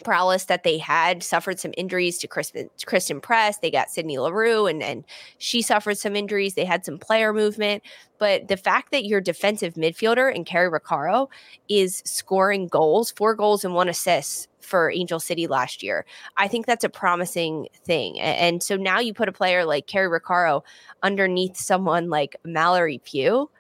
prowess 0.05 0.45
that 0.47 0.65
they 0.65 0.79
had, 0.79 1.23
suffered 1.23 1.61
some 1.61 1.73
injuries 1.77 2.19
to 2.19 2.29
Kristen, 2.29 2.69
Christen 2.87 3.21
Press. 3.21 3.59
They 3.59 3.71
got 3.71 3.91
Sydney 3.91 4.19
Leroux 4.19 4.67
and, 4.67 4.83
and 4.83 5.05
she 5.39 5.63
suffered 5.63 5.99
some 5.99 6.17
injuries. 6.17 6.55
They 6.55 6.65
had 6.65 6.85
some 6.85 6.99
player 6.99 7.33
movement. 7.33 7.83
But 8.19 8.49
the 8.49 8.57
fact 8.57 8.93
that 8.93 9.05
your 9.05 9.21
defensive 9.21 9.75
midfielder 9.75 10.35
and 10.35 10.47
Cari 10.47 10.71
Roccaro 10.71 11.29
is 11.69 12.03
scoring 12.05 12.69
goals, 12.69 13.11
four 13.13 13.35
goals 13.35 13.65
and 13.65 13.75
one 13.75 13.89
assist 13.89 14.49
for 14.61 14.91
Angel 14.91 15.19
City 15.19 15.47
last 15.47 15.83
year, 15.83 16.05
I 16.37 16.49
think 16.49 16.67
that's 16.67 16.85
a 16.85 16.89
promising 16.89 17.69
thing. 17.85 18.21
And 18.21 18.63
so 18.63 18.77
now 18.77 19.01
you 19.01 19.13
put 19.13 19.29
a 19.29 19.33
player 19.33 19.65
like 19.65 19.87
Cari 19.87 20.09
Roccaro 20.09 20.63
underneath 21.03 21.57
someone 21.57 22.11
like 22.11 22.37
Mallory 22.45 23.01
Pugh 23.05 23.51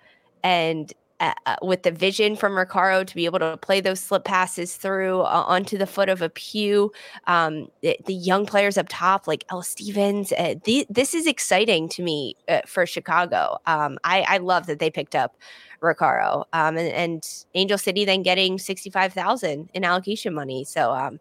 and 0.44 0.92
uh, 1.22 1.32
uh, 1.46 1.54
with 1.62 1.84
the 1.84 1.92
vision 1.92 2.34
from 2.34 2.54
Roccaro 2.54 3.06
to 3.06 3.14
be 3.14 3.26
able 3.26 3.38
to 3.38 3.56
play 3.58 3.80
those 3.80 4.00
slip 4.00 4.24
passes 4.24 4.74
through 4.74 5.20
uh, 5.20 5.44
onto 5.46 5.78
the 5.78 5.86
foot 5.86 6.08
of 6.08 6.20
a 6.20 6.28
Pugh. 6.28 6.90
Um, 7.28 7.68
the, 7.80 7.96
the, 8.06 8.12
young 8.12 8.44
players 8.44 8.76
up 8.76 8.86
top, 8.88 9.28
like 9.28 9.44
Ella 9.48 9.62
Stevens, 9.62 10.32
uh, 10.32 10.54
this 10.90 11.14
is 11.14 11.28
exciting 11.28 11.88
to 11.90 12.02
me 12.02 12.34
uh, 12.48 12.62
for 12.66 12.86
Chicago. 12.86 13.58
Um, 13.66 13.98
I, 14.02 14.22
I, 14.22 14.38
love 14.38 14.66
that 14.66 14.80
they 14.80 14.90
picked 14.90 15.14
up 15.14 15.36
Roccaro 15.80 16.44
um, 16.52 16.76
and, 16.76 16.92
and, 16.92 17.44
Angel 17.54 17.78
City 17.78 18.04
then 18.04 18.24
getting 18.24 18.58
65,000 18.58 19.70
in 19.72 19.84
allocation 19.84 20.34
money. 20.34 20.64
So 20.64 20.90
um, 20.90 21.20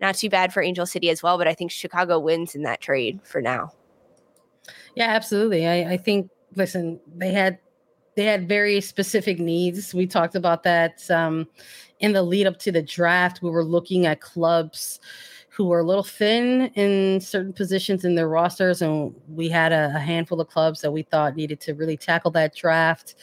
not 0.00 0.16
too 0.16 0.28
bad 0.28 0.52
for 0.52 0.64
Angel 0.64 0.84
City 0.84 1.10
as 1.10 1.22
well, 1.22 1.38
but 1.38 1.46
I 1.46 1.54
think 1.54 1.70
Chicago 1.70 2.18
wins 2.18 2.56
in 2.56 2.62
that 2.62 2.80
trade 2.80 3.20
for 3.22 3.40
now. 3.40 3.70
Yeah, 4.96 5.10
absolutely. 5.10 5.68
I, 5.68 5.92
I 5.92 5.96
think, 5.96 6.28
listen, 6.56 6.98
they 7.14 7.30
had 7.30 7.60
they 8.18 8.24
had 8.24 8.48
very 8.48 8.80
specific 8.80 9.38
needs. 9.38 9.94
We 9.94 10.04
talked 10.04 10.34
about 10.34 10.64
that 10.64 11.08
um, 11.08 11.46
in 12.00 12.14
the 12.14 12.22
lead 12.24 12.48
up 12.48 12.58
to 12.58 12.72
the 12.72 12.82
draft. 12.82 13.42
We 13.42 13.50
were 13.50 13.62
looking 13.62 14.06
at 14.06 14.20
clubs 14.20 14.98
who 15.50 15.66
were 15.66 15.78
a 15.78 15.84
little 15.84 16.02
thin 16.02 16.72
in 16.74 17.20
certain 17.20 17.52
positions 17.52 18.04
in 18.04 18.16
their 18.16 18.28
rosters, 18.28 18.82
and 18.82 19.14
we 19.28 19.48
had 19.48 19.70
a, 19.70 19.92
a 19.94 20.00
handful 20.00 20.40
of 20.40 20.48
clubs 20.48 20.80
that 20.80 20.90
we 20.90 21.02
thought 21.02 21.36
needed 21.36 21.60
to 21.60 21.74
really 21.74 21.96
tackle 21.96 22.32
that 22.32 22.56
draft 22.56 23.14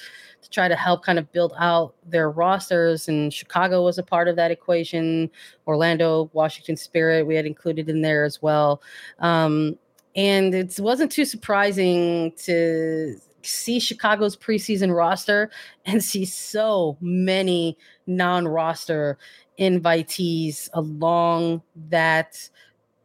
to 0.42 0.50
try 0.50 0.70
to 0.70 0.78
help 0.78 1.04
kind 1.04 1.20
of 1.20 1.30
build 1.34 1.52
out 1.60 1.94
their 2.06 2.32
rosters. 2.32 3.10
And 3.10 3.34
Chicago 3.34 3.84
was 3.84 3.98
a 3.98 4.04
part 4.04 4.30
of 4.30 4.38
that 4.38 4.50
equation. 4.50 5.30
Orlando, 5.68 6.30
Washington 6.32 6.78
Spirit, 6.78 7.28
we 7.28 7.36
had 7.36 7.46
included 7.46 7.90
in 7.90 8.02
there 8.02 8.24
as 8.24 8.42
well. 8.42 8.82
Um, 9.20 9.78
and 10.16 10.56
it 10.56 10.80
wasn't 10.80 11.12
too 11.12 11.26
surprising 11.26 12.32
to 12.46 13.20
see 13.46 13.80
Chicago's 13.80 14.36
preseason 14.36 14.96
roster 14.96 15.50
and 15.86 16.04
see 16.04 16.26
so 16.26 16.98
many 17.02 17.78
non-roster 18.08 19.18
invitees 19.60 20.70
along 20.74 21.62
that 21.90 22.50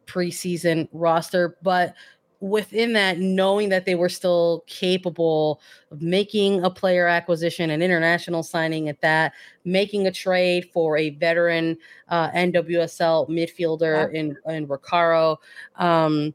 preseason 0.05 0.87
roster. 0.91 1.57
But 1.61 1.95
within 2.41 2.93
that 2.93 3.19
knowing 3.19 3.69
that 3.69 3.85
they 3.85 3.93
were 3.93 4.09
still 4.09 4.63
capable 4.65 5.61
of 5.91 6.01
making 6.01 6.63
a 6.63 6.69
player 6.71 7.05
acquisition 7.05 7.69
an 7.69 7.83
international 7.83 8.41
signing 8.41 8.89
at 8.89 8.99
that 9.01 9.31
making 9.63 10.07
a 10.07 10.11
trade 10.11 10.67
for 10.73 10.97
a 10.97 11.11
veteran 11.11 11.77
uh, 12.09 12.31
nwsl 12.31 13.29
midfielder 13.29 14.11
in 14.11 14.35
in 14.47 14.67
Roccaro, 14.67 15.37
um, 15.75 16.33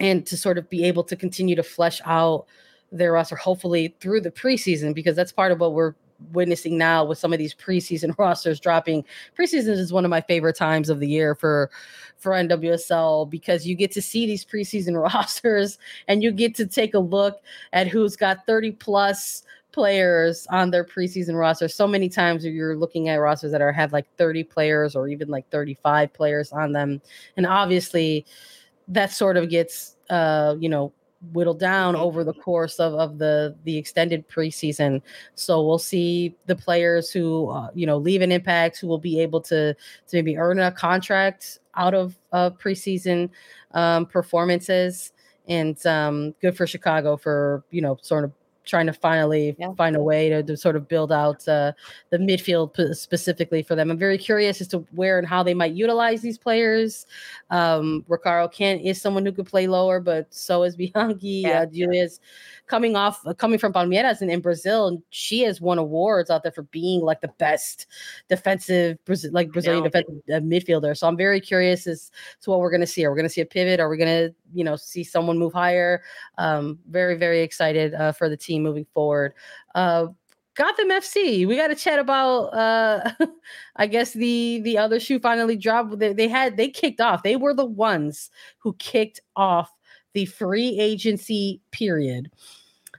and 0.00 0.26
to 0.26 0.36
sort 0.36 0.58
of 0.58 0.68
be 0.68 0.84
able 0.84 1.04
to 1.04 1.14
continue 1.14 1.54
to 1.54 1.62
flesh 1.62 2.00
out 2.04 2.46
their 2.92 3.12
roster, 3.12 3.36
hopefully 3.36 3.94
through 4.00 4.20
the 4.20 4.30
preseason, 4.30 4.94
because 4.94 5.16
that's 5.16 5.32
part 5.32 5.52
of 5.52 5.60
what 5.60 5.72
we're 5.72 5.94
witnessing 6.32 6.78
now 6.78 7.04
with 7.04 7.18
some 7.18 7.32
of 7.32 7.38
these 7.38 7.54
preseason 7.54 8.16
rosters 8.18 8.60
dropping. 8.60 9.04
Preseason 9.38 9.70
is 9.70 9.92
one 9.92 10.04
of 10.04 10.10
my 10.10 10.20
favorite 10.20 10.56
times 10.56 10.88
of 10.88 11.00
the 11.00 11.08
year 11.08 11.34
for 11.34 11.70
for 12.16 12.32
NWSL 12.32 13.28
because 13.28 13.66
you 13.66 13.74
get 13.74 13.92
to 13.92 14.02
see 14.02 14.26
these 14.26 14.44
preseason 14.44 15.00
rosters 15.14 15.78
and 16.08 16.22
you 16.22 16.32
get 16.32 16.54
to 16.56 16.66
take 16.66 16.94
a 16.94 16.98
look 16.98 17.40
at 17.72 17.88
who's 17.88 18.16
got 18.16 18.46
30 18.46 18.72
plus 18.72 19.42
players 19.72 20.46
on 20.50 20.70
their 20.70 20.84
preseason 20.84 21.38
roster. 21.38 21.68
So 21.68 21.86
many 21.86 22.08
times 22.08 22.44
you're 22.46 22.76
looking 22.76 23.10
at 23.10 23.16
rosters 23.16 23.52
that 23.52 23.60
are 23.60 23.72
have 23.72 23.92
like 23.92 24.06
30 24.16 24.44
players 24.44 24.96
or 24.96 25.08
even 25.08 25.28
like 25.28 25.48
35 25.50 26.14
players 26.14 26.50
on 26.50 26.72
them. 26.72 27.02
And 27.36 27.46
obviously 27.46 28.24
that 28.88 29.12
sort 29.12 29.36
of 29.36 29.50
gets 29.50 29.96
uh, 30.08 30.56
you 30.58 30.68
know, 30.68 30.92
whittled 31.32 31.58
down 31.58 31.94
mm-hmm. 31.94 32.02
over 32.02 32.24
the 32.24 32.34
course 32.34 32.78
of, 32.78 32.94
of 32.94 33.18
the 33.18 33.56
the 33.64 33.76
extended 33.76 34.28
preseason 34.28 35.00
so 35.34 35.64
we'll 35.64 35.78
see 35.78 36.34
the 36.46 36.54
players 36.54 37.10
who 37.10 37.48
uh, 37.50 37.68
you 37.74 37.86
know 37.86 37.96
leave 37.96 38.22
an 38.22 38.32
impact 38.32 38.78
who 38.78 38.86
will 38.86 38.98
be 38.98 39.20
able 39.20 39.40
to 39.40 39.74
to 40.06 40.16
maybe 40.16 40.36
earn 40.36 40.58
a 40.58 40.70
contract 40.70 41.58
out 41.74 41.94
of 41.94 42.18
uh, 42.32 42.50
preseason 42.50 43.30
um, 43.72 44.06
performances 44.06 45.12
and 45.48 45.84
um, 45.86 46.34
good 46.40 46.56
for 46.56 46.66
chicago 46.66 47.16
for 47.16 47.64
you 47.70 47.80
know 47.80 47.96
sort 48.02 48.24
of 48.24 48.32
trying 48.66 48.86
to 48.86 48.92
finally 48.92 49.56
yeah. 49.58 49.72
find 49.74 49.96
a 49.96 50.02
way 50.02 50.28
to, 50.28 50.42
to, 50.42 50.56
sort 50.56 50.76
of 50.76 50.88
build 50.88 51.12
out 51.12 51.46
uh, 51.48 51.72
the 52.10 52.18
midfield 52.18 52.74
p- 52.74 52.92
specifically 52.92 53.62
for 53.62 53.74
them. 53.74 53.90
I'm 53.90 53.98
very 53.98 54.18
curious 54.18 54.60
as 54.60 54.68
to 54.68 54.78
where 54.92 55.18
and 55.18 55.26
how 55.26 55.42
they 55.42 55.54
might 55.54 55.72
utilize 55.72 56.20
these 56.20 56.36
players. 56.36 57.06
Um, 57.50 58.04
can 58.52 58.78
is 58.80 59.00
someone 59.00 59.24
who 59.24 59.32
could 59.32 59.46
play 59.46 59.66
lower, 59.66 60.00
but 60.00 60.26
so 60.34 60.64
is 60.64 60.76
Bianchi. 60.94 61.44
Yeah. 61.46 61.62
Uh, 61.62 61.66
Julia's 61.66 62.20
coming 62.66 62.96
off 62.96 63.20
uh, 63.26 63.34
coming 63.34 63.58
from 63.58 63.72
Palmeiras 63.72 64.20
and 64.20 64.30
in 64.30 64.40
Brazil, 64.40 64.88
and 64.88 65.02
she 65.10 65.40
has 65.42 65.60
won 65.60 65.78
awards 65.78 66.30
out 66.30 66.42
there 66.42 66.52
for 66.52 66.62
being 66.62 67.00
like 67.00 67.20
the 67.20 67.32
best 67.38 67.86
defensive 68.28 68.98
like 69.30 69.52
Brazilian 69.52 69.84
defensive 69.84 70.14
uh, 70.28 70.40
midfielder. 70.40 70.96
So 70.96 71.06
I'm 71.08 71.16
very 71.16 71.40
curious 71.40 71.86
as 71.86 72.10
to 72.42 72.50
what 72.50 72.60
we're 72.60 72.70
going 72.70 72.80
to 72.80 72.86
see. 72.86 73.04
Are 73.04 73.10
we 73.10 73.16
going 73.16 73.28
to 73.28 73.32
see 73.32 73.40
a 73.40 73.46
pivot? 73.46 73.80
Are 73.80 73.88
we 73.88 73.96
going 73.96 74.28
to 74.28 74.34
you 74.52 74.64
know 74.64 74.76
see 74.76 75.04
someone 75.04 75.38
move 75.38 75.52
higher? 75.52 76.02
Um, 76.38 76.78
very 76.88 77.16
very 77.16 77.40
excited 77.40 77.94
uh, 77.94 78.12
for 78.12 78.28
the 78.28 78.36
team 78.36 78.62
moving 78.62 78.86
forward. 78.92 79.34
Uh, 79.74 80.08
Gotham 80.56 80.88
FC. 80.88 81.46
We 81.46 81.54
got 81.54 81.68
to 81.68 81.74
chat 81.74 81.98
about 81.98 82.46
uh 82.54 83.12
I 83.76 83.86
guess 83.86 84.14
the 84.14 84.60
the 84.64 84.78
other 84.78 84.98
shoe 84.98 85.18
finally 85.18 85.56
dropped. 85.56 85.98
They, 85.98 86.14
they 86.14 86.28
had 86.28 86.56
they 86.56 86.68
kicked 86.68 87.00
off. 87.00 87.22
They 87.22 87.36
were 87.36 87.52
the 87.52 87.66
ones 87.66 88.30
who 88.58 88.72
kicked 88.74 89.20
off 89.36 89.70
the 90.16 90.24
free 90.24 90.80
agency 90.80 91.60
period. 91.72 92.30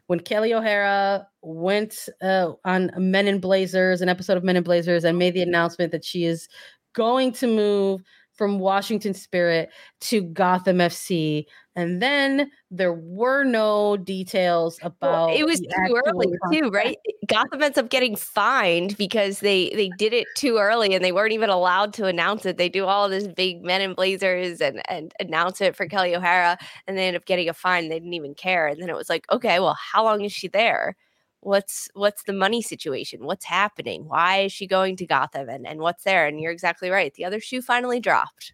When 0.06 0.20
Kelly 0.20 0.54
O'Hara 0.54 1.28
went 1.42 2.08
uh, 2.22 2.52
on 2.64 2.92
Men 2.96 3.28
in 3.28 3.40
Blazers, 3.40 4.02
an 4.02 4.08
episode 4.08 4.38
of 4.38 4.44
Men 4.44 4.56
in 4.56 4.64
Blazers, 4.64 5.04
and 5.04 5.18
made 5.18 5.34
the 5.34 5.42
announcement 5.42 5.92
that 5.94 6.06
she 6.06 6.26
is 6.26 6.48
going 6.94 7.32
to 7.32 7.48
move 7.48 8.04
from 8.38 8.60
Washington 8.60 9.14
Spirit 9.14 9.70
to 10.02 10.22
Gotham 10.22 10.78
FC. 10.78 11.46
And 11.76 12.02
then 12.02 12.50
there 12.72 12.94
were 12.94 13.44
no 13.44 13.98
details 13.98 14.80
about 14.82 15.28
well, 15.28 15.36
it 15.38 15.46
was 15.46 15.60
too 15.60 16.02
early 16.08 16.28
too, 16.52 16.70
right? 16.70 16.98
Gotham 17.28 17.62
ends 17.62 17.78
up 17.78 17.90
getting 17.90 18.16
fined 18.16 18.98
because 18.98 19.42
they 19.42 19.70
they 19.70 19.90
did 19.98 20.14
it 20.14 20.26
too 20.36 20.58
early 20.58 20.96
and 20.96 21.04
they 21.04 21.12
weren't 21.12 21.34
even 21.34 21.50
allowed 21.50 21.94
to 21.94 22.06
announce 22.06 22.46
it. 22.46 22.58
They 22.58 22.70
do 22.70 22.86
all 22.86 23.10
this 23.10 23.28
big 23.28 23.64
men 23.64 23.82
in 23.82 23.94
blazers 23.94 24.60
and 24.60 24.82
and 24.90 25.14
announce 25.20 25.62
it 25.62 25.76
for 25.76 25.88
Kelly 25.88 26.16
O'Hara 26.16 26.58
and 26.88 26.98
they 26.98 27.08
end 27.08 27.18
up 27.18 27.26
getting 27.26 27.50
a 27.50 27.54
fine. 27.54 27.90
They 27.90 28.00
didn't 28.00 28.14
even 28.14 28.34
care. 28.34 28.68
And 28.68 28.82
then 28.82 28.90
it 28.90 28.96
was 28.96 29.10
like, 29.10 29.26
okay, 29.32 29.60
well, 29.60 29.78
how 29.94 30.04
long 30.04 30.22
is 30.22 30.32
she 30.34 30.48
there? 30.48 30.96
What's 31.42 31.90
what's 31.94 32.24
the 32.24 32.34
money 32.34 32.62
situation? 32.62 33.26
What's 33.26 33.46
happening? 33.46 34.06
Why 34.08 34.42
is 34.42 34.52
she 34.52 34.68
going 34.68 34.96
to 34.98 35.06
gotham 35.06 35.50
and, 35.50 35.68
and 35.68 35.80
what's 35.80 36.04
there? 36.04 36.28
And 36.28 36.40
you're 36.40 36.52
exactly 36.52 36.90
right 36.90 37.14
the 37.14 37.26
other 37.26 37.40
shoe 37.40 37.62
finally 37.62 38.00
dropped. 38.00 38.54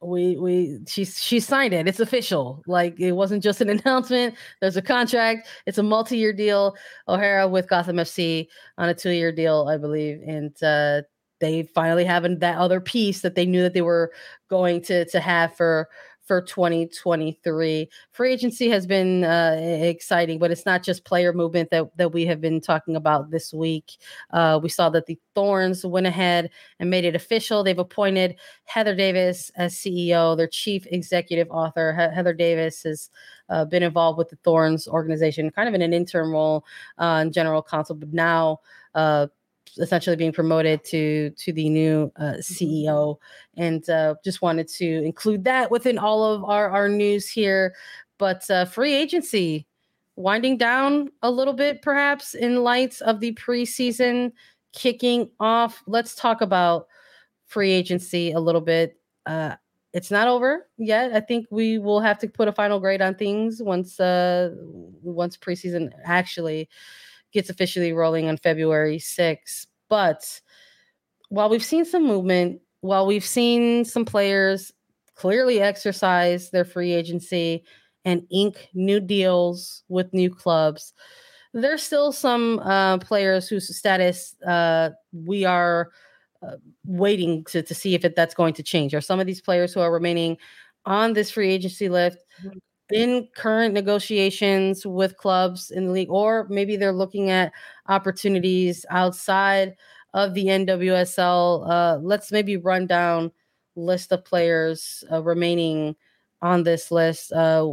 We 0.00 0.36
we 0.36 0.80
she 0.88 1.04
she 1.04 1.38
signed 1.40 1.72
it. 1.74 1.86
It's 1.86 2.00
official. 2.00 2.62
Like 2.66 2.98
it 2.98 3.12
wasn't 3.12 3.42
just 3.42 3.60
an 3.60 3.70
announcement. 3.84 4.34
There's 4.60 4.76
a 4.76 4.82
contract. 4.82 5.48
It's 5.66 5.78
a 5.78 5.82
multi-year 5.82 6.32
deal 6.32 6.76
o'hara 7.08 7.48
with 7.48 7.68
gotham 7.68 7.96
fc 7.96 8.46
on 8.78 8.88
a 8.88 8.94
two-year 8.94 9.32
deal 9.32 9.68
i 9.68 9.76
believe. 9.76 10.20
And 10.26 10.60
uh 10.62 11.02
they 11.40 11.64
finally 11.64 12.04
have 12.04 12.22
that 12.38 12.56
other 12.56 12.80
piece 12.80 13.20
that 13.22 13.34
they 13.34 13.44
knew 13.44 13.62
that 13.62 13.74
they 13.74 13.82
were 13.82 14.12
going 14.48 14.80
to 14.82 15.04
to 15.06 15.20
have 15.20 15.54
for 15.56 15.88
for 16.24 16.40
2023. 16.40 17.88
Free 18.12 18.32
agency 18.32 18.68
has 18.68 18.86
been 18.86 19.24
uh, 19.24 19.56
exciting, 19.60 20.38
but 20.38 20.50
it's 20.50 20.64
not 20.64 20.82
just 20.82 21.04
player 21.04 21.32
movement 21.32 21.70
that, 21.70 21.96
that 21.96 22.12
we 22.12 22.24
have 22.26 22.40
been 22.40 22.60
talking 22.60 22.96
about 22.96 23.30
this 23.30 23.52
week. 23.52 23.92
Uh, 24.30 24.58
we 24.62 24.68
saw 24.68 24.88
that 24.90 25.06
the 25.06 25.18
Thorns 25.34 25.84
went 25.84 26.06
ahead 26.06 26.50
and 26.78 26.90
made 26.90 27.04
it 27.04 27.16
official. 27.16 27.64
They've 27.64 27.78
appointed 27.78 28.36
Heather 28.64 28.94
Davis 28.94 29.50
as 29.56 29.74
CEO, 29.74 30.36
their 30.36 30.46
chief 30.46 30.86
executive 30.90 31.50
author. 31.50 31.92
He- 31.92 32.14
Heather 32.14 32.34
Davis 32.34 32.82
has 32.84 33.10
uh, 33.48 33.64
been 33.64 33.82
involved 33.82 34.18
with 34.18 34.28
the 34.28 34.36
Thorns 34.36 34.86
organization, 34.86 35.50
kind 35.50 35.68
of 35.68 35.74
in 35.74 35.82
an 35.82 35.92
interim 35.92 36.30
role 36.30 36.64
uh, 36.98 37.20
in 37.22 37.32
general 37.32 37.62
counsel, 37.62 37.96
but 37.96 38.12
now 38.12 38.60
uh, 38.94 39.26
essentially 39.78 40.16
being 40.16 40.32
promoted 40.32 40.84
to 40.84 41.30
to 41.30 41.52
the 41.52 41.68
new 41.68 42.12
uh, 42.16 42.34
CEO, 42.40 43.16
and 43.56 43.88
uh, 43.88 44.14
just 44.24 44.42
wanted 44.42 44.68
to 44.68 45.02
include 45.04 45.44
that 45.44 45.70
within 45.70 45.98
all 45.98 46.24
of 46.24 46.44
our 46.44 46.70
our 46.70 46.88
news 46.88 47.28
here. 47.28 47.74
But 48.18 48.48
uh, 48.50 48.64
free 48.66 48.94
agency 48.94 49.66
winding 50.16 50.58
down 50.58 51.10
a 51.22 51.30
little 51.30 51.54
bit, 51.54 51.82
perhaps 51.82 52.34
in 52.34 52.62
light 52.62 53.00
of 53.02 53.20
the 53.20 53.32
preseason 53.34 54.32
kicking 54.72 55.30
off. 55.40 55.82
Let's 55.86 56.14
talk 56.14 56.40
about 56.40 56.86
free 57.46 57.72
agency 57.72 58.32
a 58.32 58.40
little 58.40 58.60
bit. 58.60 58.98
Uh, 59.26 59.56
it's 59.92 60.10
not 60.10 60.28
over 60.28 60.66
yet. 60.78 61.12
I 61.12 61.20
think 61.20 61.46
we 61.50 61.78
will 61.78 62.00
have 62.00 62.18
to 62.20 62.28
put 62.28 62.48
a 62.48 62.52
final 62.52 62.80
grade 62.80 63.02
on 63.02 63.14
things 63.14 63.62
once 63.62 64.00
uh 64.00 64.50
once 65.02 65.36
preseason 65.36 65.90
actually 66.04 66.68
gets 67.32 67.50
officially 67.50 67.92
rolling 67.92 68.28
on 68.28 68.36
February 68.36 68.98
6th. 68.98 69.66
But 69.88 70.40
while 71.28 71.48
we've 71.48 71.64
seen 71.64 71.84
some 71.84 72.06
movement, 72.06 72.60
while 72.80 73.06
we've 73.06 73.24
seen 73.24 73.84
some 73.84 74.04
players 74.04 74.72
clearly 75.14 75.60
exercise 75.60 76.50
their 76.50 76.64
free 76.64 76.92
agency 76.92 77.64
and 78.04 78.26
ink 78.30 78.68
new 78.74 79.00
deals 79.00 79.84
with 79.88 80.12
new 80.12 80.30
clubs, 80.30 80.92
there's 81.54 81.82
still 81.82 82.12
some 82.12 82.58
uh, 82.60 82.98
players 82.98 83.48
whose 83.48 83.74
status 83.76 84.34
uh, 84.46 84.90
we 85.12 85.44
are 85.44 85.90
uh, 86.42 86.56
waiting 86.84 87.44
to, 87.44 87.62
to 87.62 87.74
see 87.74 87.94
if 87.94 88.04
it, 88.04 88.16
that's 88.16 88.34
going 88.34 88.54
to 88.54 88.62
change. 88.62 88.94
Are 88.94 89.00
some 89.00 89.20
of 89.20 89.26
these 89.26 89.40
players 89.40 89.72
who 89.72 89.80
are 89.80 89.92
remaining 89.92 90.38
on 90.84 91.12
this 91.12 91.30
free 91.30 91.50
agency 91.50 91.88
list 91.88 92.18
mm-hmm 92.42 92.58
in 92.92 93.28
current 93.34 93.74
negotiations 93.74 94.86
with 94.86 95.16
clubs 95.16 95.70
in 95.70 95.86
the 95.86 95.92
league, 95.92 96.10
or 96.10 96.46
maybe 96.48 96.76
they're 96.76 96.92
looking 96.92 97.30
at 97.30 97.52
opportunities 97.88 98.84
outside 98.90 99.74
of 100.14 100.34
the 100.34 100.46
NWSL. 100.46 101.68
Uh, 101.68 101.98
let's 102.02 102.32
maybe 102.32 102.56
run 102.56 102.86
down 102.86 103.32
list 103.76 104.12
of 104.12 104.24
players 104.24 105.04
uh, 105.10 105.22
remaining 105.22 105.96
on 106.42 106.62
this 106.62 106.90
list. 106.90 107.32
Uh, 107.32 107.72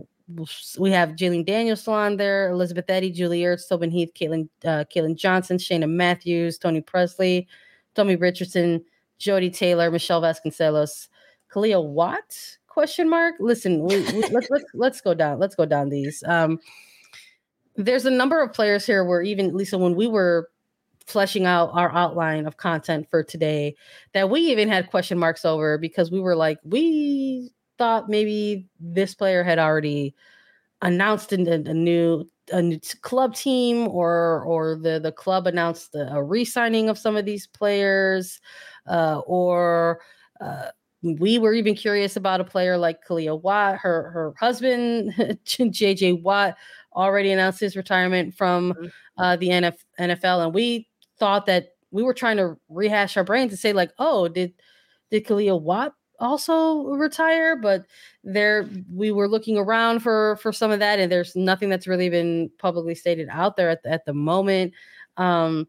we 0.78 0.92
have 0.92 1.12
Jaelene 1.12 1.46
Daniels 1.46 1.88
on 1.88 2.18
there, 2.18 2.50
Elizabeth 2.52 2.86
Eddy, 2.88 3.12
Julie 3.12 3.42
Ertz, 3.42 3.68
Tobin 3.68 3.90
Heath, 3.90 4.12
Caitlin, 4.14 4.48
uh, 4.64 4.86
Caitlin 4.94 5.16
Johnson, 5.16 5.58
Shayna 5.58 5.90
Matthews, 5.90 6.58
Toni 6.60 6.82
Pressley, 6.82 7.48
Domi 7.96 8.16
Richardson, 8.16 8.84
Jodie 9.20 9.54
Taylor, 9.54 9.90
Michele 9.90 10.22
Vasconcelos, 10.22 11.08
Kealia 11.52 11.84
Watt? 11.84 12.59
Question 12.70 13.10
mark. 13.10 13.36
Listen, 13.40 13.84
we, 13.84 14.02
we, 14.02 14.22
let's 14.32 14.50
let's 14.50 14.66
let's 14.74 15.02
go 15.02 15.14
down. 15.14 15.40
Let's 15.40 15.56
go 15.56 15.66
down 15.66 15.90
these. 15.90 16.24
Um, 16.26 16.60
there's 17.76 18.06
a 18.06 18.12
number 18.12 18.42
of 18.42 18.54
players 18.54 18.86
here 18.86 19.04
where 19.04 19.22
even 19.22 19.56
Lisa, 19.56 19.78
when 19.78 19.96
we 19.96 20.08
were 20.08 20.50
fleshing 21.08 21.46
out 21.46 21.72
our 21.74 21.92
outline 21.94 22.46
of 22.46 22.58
content 22.58 23.10
for 23.10 23.24
today, 23.24 23.76
that 24.14 24.30
we 24.30 24.42
even 24.52 24.70
had 24.70 24.90
question 24.90 25.18
marks 25.18 25.44
over 25.44 25.78
because 25.78 26.12
we 26.12 26.20
were 26.20 26.36
like, 26.36 26.60
we 26.64 27.52
thought 27.78 28.10
maybe 28.10 28.68
this 28.80 29.16
player 29.16 29.44
had 29.44 29.58
already 29.58 30.14
announced 30.82 31.34
a, 31.34 31.52
a 31.52 31.74
new 31.74 32.30
a 32.52 32.62
new 32.62 32.80
club 33.02 33.36
team 33.36 33.88
or 33.88 34.44
or 34.44 34.76
the 34.76 35.00
the 35.00 35.12
club 35.12 35.48
announced 35.48 35.96
a, 35.96 36.14
a 36.14 36.24
re-signing 36.24 36.90
of 36.90 36.98
some 36.98 37.16
of 37.16 37.26
these 37.26 37.48
players 37.48 38.40
uh, 38.88 39.22
or 39.26 40.00
uh, 40.42 40.68
we 41.02 41.40
were 41.40 41.54
even 41.54 41.76
curious 41.76 42.16
about 42.16 42.42
a 42.42 42.46
player 42.46 42.78
like 42.78 43.06
Kealia 43.06 43.40
Watt 43.40 43.78
her 43.78 44.10
her 44.12 44.34
husband 44.40 45.14
JJ 45.46 46.22
Watt 46.22 46.58
already 46.94 47.32
announced 47.32 47.60
his 47.60 47.78
retirement 47.78 48.36
from 48.36 48.74
mm-hmm. 48.74 48.88
uh, 49.18 49.36
the 49.38 49.50
NF, 49.50 49.78
NFL 50.00 50.46
and 50.46 50.54
we 50.54 50.88
thought 51.18 51.46
that 51.46 51.70
we 51.92 52.04
were 52.04 52.14
trying 52.14 52.38
to 52.38 52.58
rehash 52.70 53.16
our 53.18 53.24
brains 53.24 53.52
to 53.52 53.58
say 53.58 53.74
like 53.74 53.92
oh 54.00 54.28
did 54.28 54.54
did 55.10 55.26
Kealia 55.26 55.60
Watt 55.60 55.94
also 56.20 56.84
retire 56.88 57.56
but 57.56 57.86
there 58.26 58.68
we 58.94 59.10
were 59.12 59.28
looking 59.30 59.58
around 59.58 60.02
for 60.02 60.38
for 60.42 60.52
some 60.52 60.70
of 60.70 60.80
that 60.80 61.00
and 61.00 61.10
there's 61.10 61.34
nothing 61.36 61.70
that's 61.70 61.88
really 61.88 62.10
been 62.10 62.52
publicly 62.60 62.94
stated 62.94 63.30
out 63.32 63.56
there 63.56 63.70
at 63.70 63.82
the, 63.84 63.90
at 63.90 64.04
the 64.06 64.14
moment 64.14 64.74
um 65.16 65.66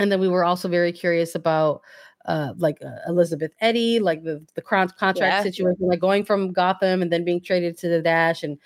and 0.00 0.10
then 0.10 0.18
we 0.18 0.28
were 0.28 0.44
also 0.44 0.66
very 0.66 0.92
curious 0.92 1.34
about 1.34 1.82
uh 2.26 2.52
like 2.58 2.78
uh, 2.84 2.98
Elizabeth 3.08 3.52
Eddy 3.60 3.98
like 3.98 4.22
the 4.24 4.44
the 4.54 4.62
contract 4.62 5.18
yeah. 5.18 5.42
situation 5.42 5.86
like 5.86 6.00
going 6.00 6.24
from 6.24 6.52
Gotham 6.52 7.02
and 7.02 7.12
then 7.12 7.24
being 7.24 7.40
traded 7.40 7.78
to 7.78 7.88
the 7.88 8.02
Dash 8.02 8.42
and 8.42 8.58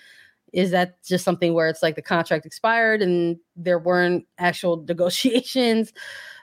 is 0.53 0.71
that 0.71 1.03
just 1.03 1.25
something 1.25 1.53
where 1.53 1.67
it's 1.67 1.83
like 1.83 1.95
the 1.95 2.01
contract 2.01 2.45
expired 2.45 3.01
and 3.01 3.37
there 3.55 3.79
weren't 3.79 4.25
actual 4.37 4.77
negotiations 4.87 5.93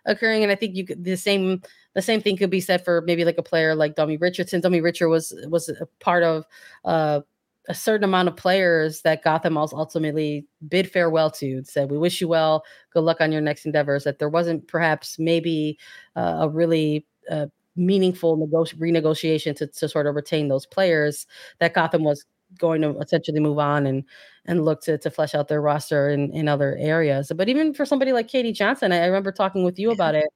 occurring 0.07 0.43
and 0.43 0.53
I 0.53 0.55
think 0.55 0.75
you 0.75 0.85
could 0.85 1.05
the 1.05 1.17
same 1.17 1.63
the 1.95 2.03
same 2.03 2.21
thing 2.23 2.37
could 2.37 2.51
be 2.51 2.61
said 2.61 2.85
for 2.85 3.03
maybe 3.03 3.25
like 3.25 3.39
a 3.39 3.43
player 3.43 3.75
like 3.75 3.97
Domi 3.97 4.17
Richardson. 4.17 4.61
Domi 4.61 4.81
Richard 4.81 5.09
was 5.09 5.35
was 5.49 5.69
a 5.69 5.87
part 6.01 6.23
of 6.23 6.45
uh, 6.85 7.21
a 7.69 7.75
certain 7.75 8.05
amount 8.05 8.29
of 8.29 8.37
players 8.37 9.03
that 9.03 9.23
Gotham 9.23 9.57
ultimately 9.57 10.47
bid 10.69 10.91
farewell 10.91 11.31
to. 11.33 11.63
Said, 11.65 11.91
"We 11.91 11.99
wish 11.99 12.21
you 12.21 12.29
well. 12.29 12.65
Good 12.93 13.03
luck 13.05 13.21
on 13.21 13.33
your 13.33 13.41
next 13.41 13.67
endeavors." 13.67 14.05
That 14.05 14.19
there 14.19 14.29
wasn't 14.29 14.67
perhaps 14.69 15.19
maybe 15.19 15.79
uh, 16.17 16.39
a 16.41 16.49
really 16.49 17.07
uh, 17.31 17.47
meaningful 17.77 18.37
nego- 18.37 18.65
renegotiation 18.65 19.57
to, 19.57 19.67
to 19.67 19.89
sort 19.89 20.07
of 20.07 20.15
retain 20.15 20.49
those 20.49 20.67
players. 20.67 21.27
That 21.61 21.75
Gotham 21.75 22.05
was 22.05 22.25
going 22.59 22.83
to 22.83 22.99
essentially 22.99 23.41
move 23.41 23.59
on 23.59 23.87
and 23.87 24.05
and 24.47 24.65
look 24.65 24.83
to 24.83 24.99
to 24.99 25.11
flesh 25.11 25.35
out 25.35 25.49
their 25.49 25.63
roster 25.63 26.09
in 26.11 26.33
in 26.33 26.49
other 26.49 26.77
areas. 26.79 27.33
But 27.35 27.49
even 27.49 27.75
for 27.75 27.85
somebody 27.87 28.13
like 28.13 28.29
Katie 28.29 28.53
Johnson, 28.53 28.93
I, 28.93 29.03
I 29.03 29.07
remember 29.07 29.33
talking 29.33 29.65
with 29.65 29.79
you 29.79 29.91
about 29.91 30.15
it 30.15 30.27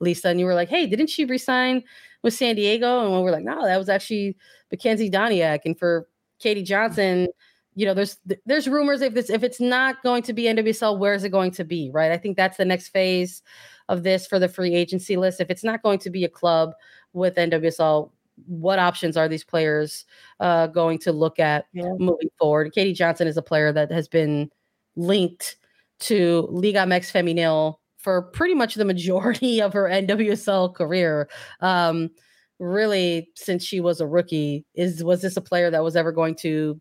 Lisa, 0.00 0.28
and 0.28 0.40
you 0.40 0.46
were 0.46 0.54
like, 0.54 0.68
"Hey, 0.68 0.86
didn't 0.86 1.08
she 1.08 1.24
resign 1.24 1.82
with 2.22 2.34
San 2.34 2.56
Diego?" 2.56 3.04
And 3.04 3.12
we 3.14 3.20
were 3.22 3.30
like, 3.30 3.44
"No, 3.44 3.64
that 3.64 3.78
was 3.78 3.88
actually 3.88 4.36
Makenzy 4.72 5.10
Doniak." 5.10 5.60
And 5.64 5.78
for 5.78 6.08
Katie 6.38 6.62
Johnson, 6.62 7.28
you 7.74 7.86
know, 7.86 7.94
there's 7.94 8.18
there's 8.46 8.68
rumors 8.68 9.02
if 9.02 9.14
this 9.14 9.30
if 9.30 9.42
it's 9.42 9.60
not 9.60 10.02
going 10.02 10.22
to 10.24 10.32
be 10.32 10.44
NWSL, 10.44 10.98
where 10.98 11.14
is 11.14 11.24
it 11.24 11.30
going 11.30 11.50
to 11.52 11.64
be? 11.64 11.90
Right? 11.92 12.12
I 12.12 12.18
think 12.18 12.36
that's 12.36 12.56
the 12.56 12.64
next 12.64 12.88
phase 12.88 13.42
of 13.88 14.02
this 14.02 14.26
for 14.26 14.38
the 14.38 14.48
free 14.48 14.74
agency 14.74 15.16
list. 15.16 15.40
If 15.40 15.50
it's 15.50 15.64
not 15.64 15.82
going 15.82 15.98
to 16.00 16.10
be 16.10 16.24
a 16.24 16.28
club 16.28 16.72
with 17.12 17.36
NWSL, 17.36 18.10
what 18.46 18.78
options 18.78 19.16
are 19.16 19.28
these 19.28 19.44
players 19.44 20.04
uh, 20.40 20.66
going 20.68 20.98
to 21.00 21.12
look 21.12 21.38
at 21.38 21.66
yeah. 21.72 21.92
moving 21.98 22.30
forward? 22.38 22.72
Katie 22.72 22.92
Johnson 22.92 23.26
is 23.26 23.36
a 23.36 23.42
player 23.42 23.72
that 23.72 23.90
has 23.90 24.08
been 24.08 24.50
linked 24.96 25.56
to 25.98 26.46
Liga 26.50 26.80
MX 26.80 27.12
Femenil 27.12 27.76
for 27.96 28.22
pretty 28.22 28.54
much 28.54 28.74
the 28.74 28.84
majority 28.84 29.60
of 29.62 29.72
her 29.72 29.84
NWSL 29.84 30.74
career. 30.74 31.28
Um, 31.60 32.10
really, 32.58 33.30
since 33.34 33.64
she 33.64 33.80
was 33.80 34.00
a 34.00 34.06
rookie, 34.06 34.64
is 34.74 35.04
was 35.04 35.22
this 35.22 35.36
a 35.36 35.42
player 35.42 35.70
that 35.70 35.82
was 35.82 35.96
ever 35.96 36.12
going 36.12 36.34
to 36.36 36.80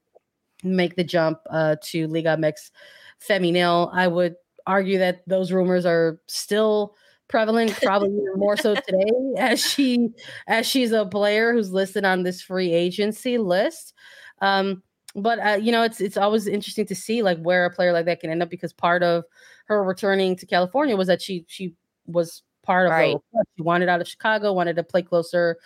make 0.63 0.95
the 0.95 1.03
jump 1.03 1.39
uh, 1.49 1.75
to 1.83 2.07
Liga 2.07 2.37
MX 2.37 2.71
Femenil? 3.27 3.89
I 3.93 4.07
would 4.07 4.35
argue 4.67 4.97
that 4.99 5.21
those 5.27 5.51
rumors 5.51 5.85
are 5.85 6.19
still 6.27 6.95
prevalent 7.27 7.75
probably 7.81 8.09
more 8.35 8.55
so 8.55 8.75
today 8.87 9.11
as 9.37 9.59
she 9.59 10.09
as 10.47 10.65
she's 10.65 10.91
a 10.91 11.05
player 11.05 11.53
who's 11.53 11.71
listed 11.71 12.05
on 12.05 12.23
this 12.23 12.39
free 12.39 12.71
agency 12.71 13.39
list 13.39 13.93
um 14.41 14.83
but 15.15 15.39
uh, 15.39 15.57
you 15.59 15.71
know 15.71 15.81
it's 15.81 16.01
it's 16.01 16.17
always 16.17 16.45
interesting 16.45 16.85
to 16.85 16.93
see 16.93 17.23
like 17.23 17.39
where 17.39 17.65
a 17.65 17.71
player 17.71 17.93
like 17.93 18.05
that 18.05 18.19
can 18.19 18.29
end 18.29 18.43
up 18.43 18.49
because 18.49 18.73
part 18.73 19.01
of 19.01 19.23
her 19.65 19.83
returning 19.83 20.35
to 20.35 20.45
California 20.45 20.95
was 20.95 21.07
that 21.07 21.21
she 21.21 21.45
she 21.47 21.73
was 22.05 22.43
part 22.65 22.87
of 22.87 22.91
right. 22.91 23.15
her 23.33 23.43
she 23.55 23.61
wanted 23.61 23.89
out 23.89 24.01
of 24.01 24.07
Chicago, 24.07 24.53
wanted 24.53 24.75
to 24.75 24.83
play 24.83 25.01
closer 25.01 25.57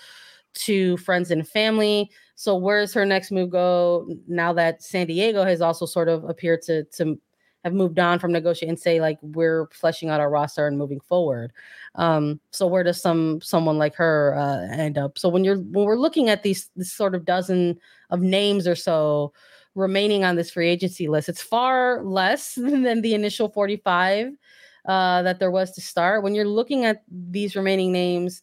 to 0.53 0.97
friends 0.97 1.31
and 1.31 1.47
family. 1.47 2.09
So 2.35 2.55
where's 2.55 2.93
her 2.93 3.05
next 3.05 3.31
move 3.31 3.49
go 3.49 4.07
now 4.27 4.53
that 4.53 4.83
San 4.83 5.07
Diego 5.07 5.43
has 5.43 5.61
also 5.61 5.85
sort 5.85 6.09
of 6.09 6.23
appeared 6.25 6.61
to 6.63 6.83
to 6.85 7.19
have 7.65 7.73
moved 7.73 7.99
on 7.99 8.19
from 8.19 8.31
negotiating 8.31 8.69
and 8.69 8.79
say 8.79 9.01
like 9.01 9.19
we're 9.21 9.67
fleshing 9.73 10.09
out 10.09 10.21
our 10.21 10.29
roster 10.29 10.65
and 10.65 10.77
moving 10.77 11.01
forward. 11.01 11.51
Um, 11.95 12.39
so 12.51 12.67
where 12.67 12.83
does 12.83 13.01
some 13.01 13.41
someone 13.41 13.77
like 13.77 13.95
her 13.95 14.35
uh, 14.37 14.73
end 14.73 14.97
up? 14.97 15.17
So 15.17 15.29
when 15.29 15.43
you're 15.43 15.57
when 15.57 15.85
we're 15.85 15.97
looking 15.97 16.29
at 16.29 16.43
these 16.43 16.69
this 16.75 16.91
sort 16.91 17.15
of 17.15 17.25
dozen 17.25 17.79
of 18.09 18.21
names 18.21 18.67
or 18.67 18.75
so 18.75 19.33
remaining 19.75 20.23
on 20.23 20.35
this 20.35 20.51
free 20.51 20.69
agency 20.69 21.07
list. 21.07 21.29
It's 21.29 21.41
far 21.41 22.03
less 22.03 22.53
than 22.55 23.01
the 23.01 23.13
initial 23.13 23.49
45 23.49 24.33
uh, 24.89 25.21
that 25.21 25.39
there 25.39 25.51
was 25.51 25.71
to 25.71 25.81
start. 25.81 26.23
When 26.23 26.33
you're 26.33 26.47
looking 26.47 26.83
at 26.83 27.03
these 27.07 27.55
remaining 27.55 27.91
names, 27.91 28.41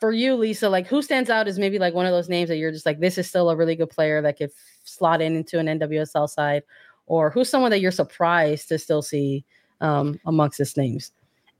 for 0.00 0.12
you, 0.12 0.36
Lisa, 0.36 0.68
like 0.68 0.86
who 0.86 1.02
stands 1.02 1.30
out 1.30 1.48
is 1.48 1.58
maybe 1.58 1.78
like 1.78 1.94
one 1.94 2.06
of 2.06 2.12
those 2.12 2.28
names 2.28 2.48
that 2.48 2.58
you're 2.58 2.70
just 2.70 2.86
like, 2.86 3.00
this 3.00 3.18
is 3.18 3.28
still 3.28 3.50
a 3.50 3.56
really 3.56 3.74
good 3.74 3.90
player 3.90 4.20
that 4.22 4.36
could 4.36 4.50
slot 4.84 5.20
in 5.20 5.34
into 5.34 5.58
an 5.58 5.66
NWSL 5.66 6.28
side, 6.28 6.62
or 7.06 7.30
who's 7.30 7.48
someone 7.48 7.70
that 7.70 7.80
you're 7.80 7.90
surprised 7.90 8.68
to 8.68 8.78
still 8.78 9.02
see 9.02 9.44
um, 9.80 10.20
amongst 10.26 10.58
these 10.58 10.76
names? 10.76 11.10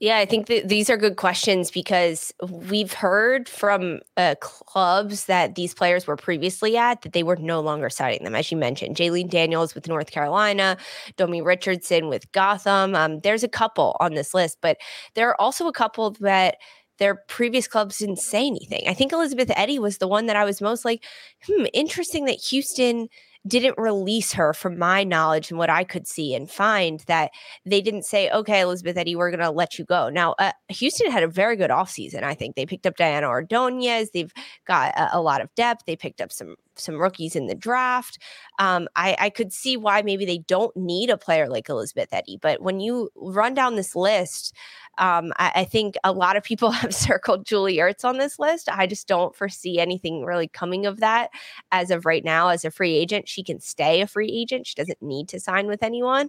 Yeah, 0.05 0.19
I 0.19 0.27
think 0.27 0.49
that 0.49 0.69
these 0.69 0.91
are 0.91 0.99
good 0.99 1.17
questions 1.17 1.71
because 1.71 2.31
we've 2.47 2.93
heard 2.93 3.49
from 3.49 4.01
uh, 4.19 4.35
clubs 4.39 5.25
that 5.25 5.55
these 5.55 5.73
players 5.73 6.07
were 6.07 6.15
previously 6.15 6.77
at 6.77 7.01
that 7.01 7.15
they 7.15 7.23
were 7.23 7.37
no 7.37 7.61
longer 7.61 7.89
signing 7.89 8.23
them. 8.23 8.35
As 8.35 8.51
you 8.51 8.59
mentioned, 8.59 8.97
Jaelene 8.97 9.31
Daniels 9.31 9.75
with 9.75 9.89
North 9.89 10.11
Carolina, 10.11 10.77
Domi 11.17 11.41
Richardson 11.41 12.09
with 12.11 12.31
Gotham. 12.33 12.95
Um, 12.95 13.21
there's 13.21 13.45
a 13.45 13.49
couple 13.49 13.97
on 13.99 14.13
this 14.13 14.35
list, 14.35 14.59
but 14.61 14.77
there 15.15 15.31
are 15.31 15.41
also 15.41 15.69
a 15.69 15.73
couple 15.73 16.11
that 16.21 16.57
their 16.99 17.15
previous 17.15 17.67
clubs 17.67 17.97
didn't 17.97 18.19
say 18.19 18.47
anything. 18.47 18.83
I 18.87 18.93
think 18.93 19.11
Elizabeth 19.11 19.51
Eddy 19.57 19.79
was 19.79 19.97
the 19.97 20.09
one 20.09 20.27
that 20.27 20.37
I 20.37 20.45
was 20.45 20.61
most 20.61 20.85
like, 20.85 21.03
hmm, 21.47 21.65
interesting 21.73 22.27
that 22.27 22.45
Houston 22.51 23.09
didn't 23.47 23.77
release 23.77 24.33
her 24.33 24.55
from 24.55 24.79
my 24.79 25.05
knowledge 25.05 25.51
and 25.51 25.59
what 25.59 25.69
I 25.69 25.85
could 25.85 26.07
see 26.07 26.35
and 26.35 26.51
find 26.51 27.01
that 27.07 27.31
they 27.67 27.83
didn't 27.83 28.05
say, 28.05 28.31
okay, 28.31 28.61
Elizabeth 28.61 28.97
Eddy, 28.97 29.15
we're 29.15 29.31
going 29.31 29.41
to 29.41 29.51
let 29.51 29.79
you 29.79 29.85
go. 29.85 30.09
Now, 30.09 30.35
uh, 30.39 30.53
Houston 30.71 31.11
had 31.11 31.23
a 31.23 31.29
very 31.29 31.57
good 31.57 31.71
offseason. 31.71 32.23
I 32.23 32.35
think 32.35 32.57
they 32.57 32.65
picked 32.65 32.87
up 32.87 32.97
Diana 32.97 33.29
Ordonez. 33.29 34.11
They've 34.13 34.33
got 34.67 34.95
a, 34.97 35.19
a, 35.19 35.21
lot 35.21 35.43
of 35.43 35.55
depth. 35.55 35.85
They 35.87 35.97
picked 35.97 36.21
up 36.21 36.33
some 36.33 36.57
some 36.77 36.97
rookies 36.97 37.37
in 37.37 37.47
the 37.47 37.55
draft. 37.55 38.19
Um, 38.59 38.89
I, 38.97 39.17
I 39.19 39.31
could 39.31 39.53
see 39.53 39.77
why 39.77 40.03
maybe 40.03 40.25
they 40.25 40.39
don't 40.39 40.77
need 40.77 41.11
a 41.11 41.17
player 41.17 41.49
like 41.49 41.69
Elizabeth 41.69 42.09
Eddy. 42.13 42.39
But 42.41 42.63
when 42.63 42.81
you 42.81 43.11
run 43.15 43.55
down 43.55 43.77
this 43.77 43.95
list, 43.95 44.55
um, 44.99 45.33
I, 45.37 45.53
I, 45.57 45.65
think 45.65 45.97
a 46.05 46.13
lot 46.13 46.37
of 46.37 46.43
people 46.43 46.71
have 46.73 46.95
circled 46.95 47.45
Julie 47.45 47.77
Ertz 47.77 48.05
on 48.05 48.19
this 48.19 48.39
list. 48.39 48.69
I 48.69 48.87
just 48.87 49.09
don't 49.09 49.35
foresee 49.35 49.79
anything 49.79 50.25
really 50.25 50.49
coming 50.49 50.87
of 50.87 51.01
that 51.01 51.31
as 51.73 51.91
of 51.91 52.07
right 52.07 52.25
now. 52.25 52.49
As 52.49 52.65
a 52.65 52.71
free 52.71 52.95
agent, 52.95 53.29
she 53.29 53.43
can 53.43 53.61
stay 53.61 54.01
a 54.01 54.07
free 54.07 54.31
agent. 54.31 54.67
She 54.67 54.75
doesn't 54.75 55.03
need 55.03 55.29
to 55.29 55.41
sign 55.41 55.67
with 55.67 55.83
anyone. 55.83 56.29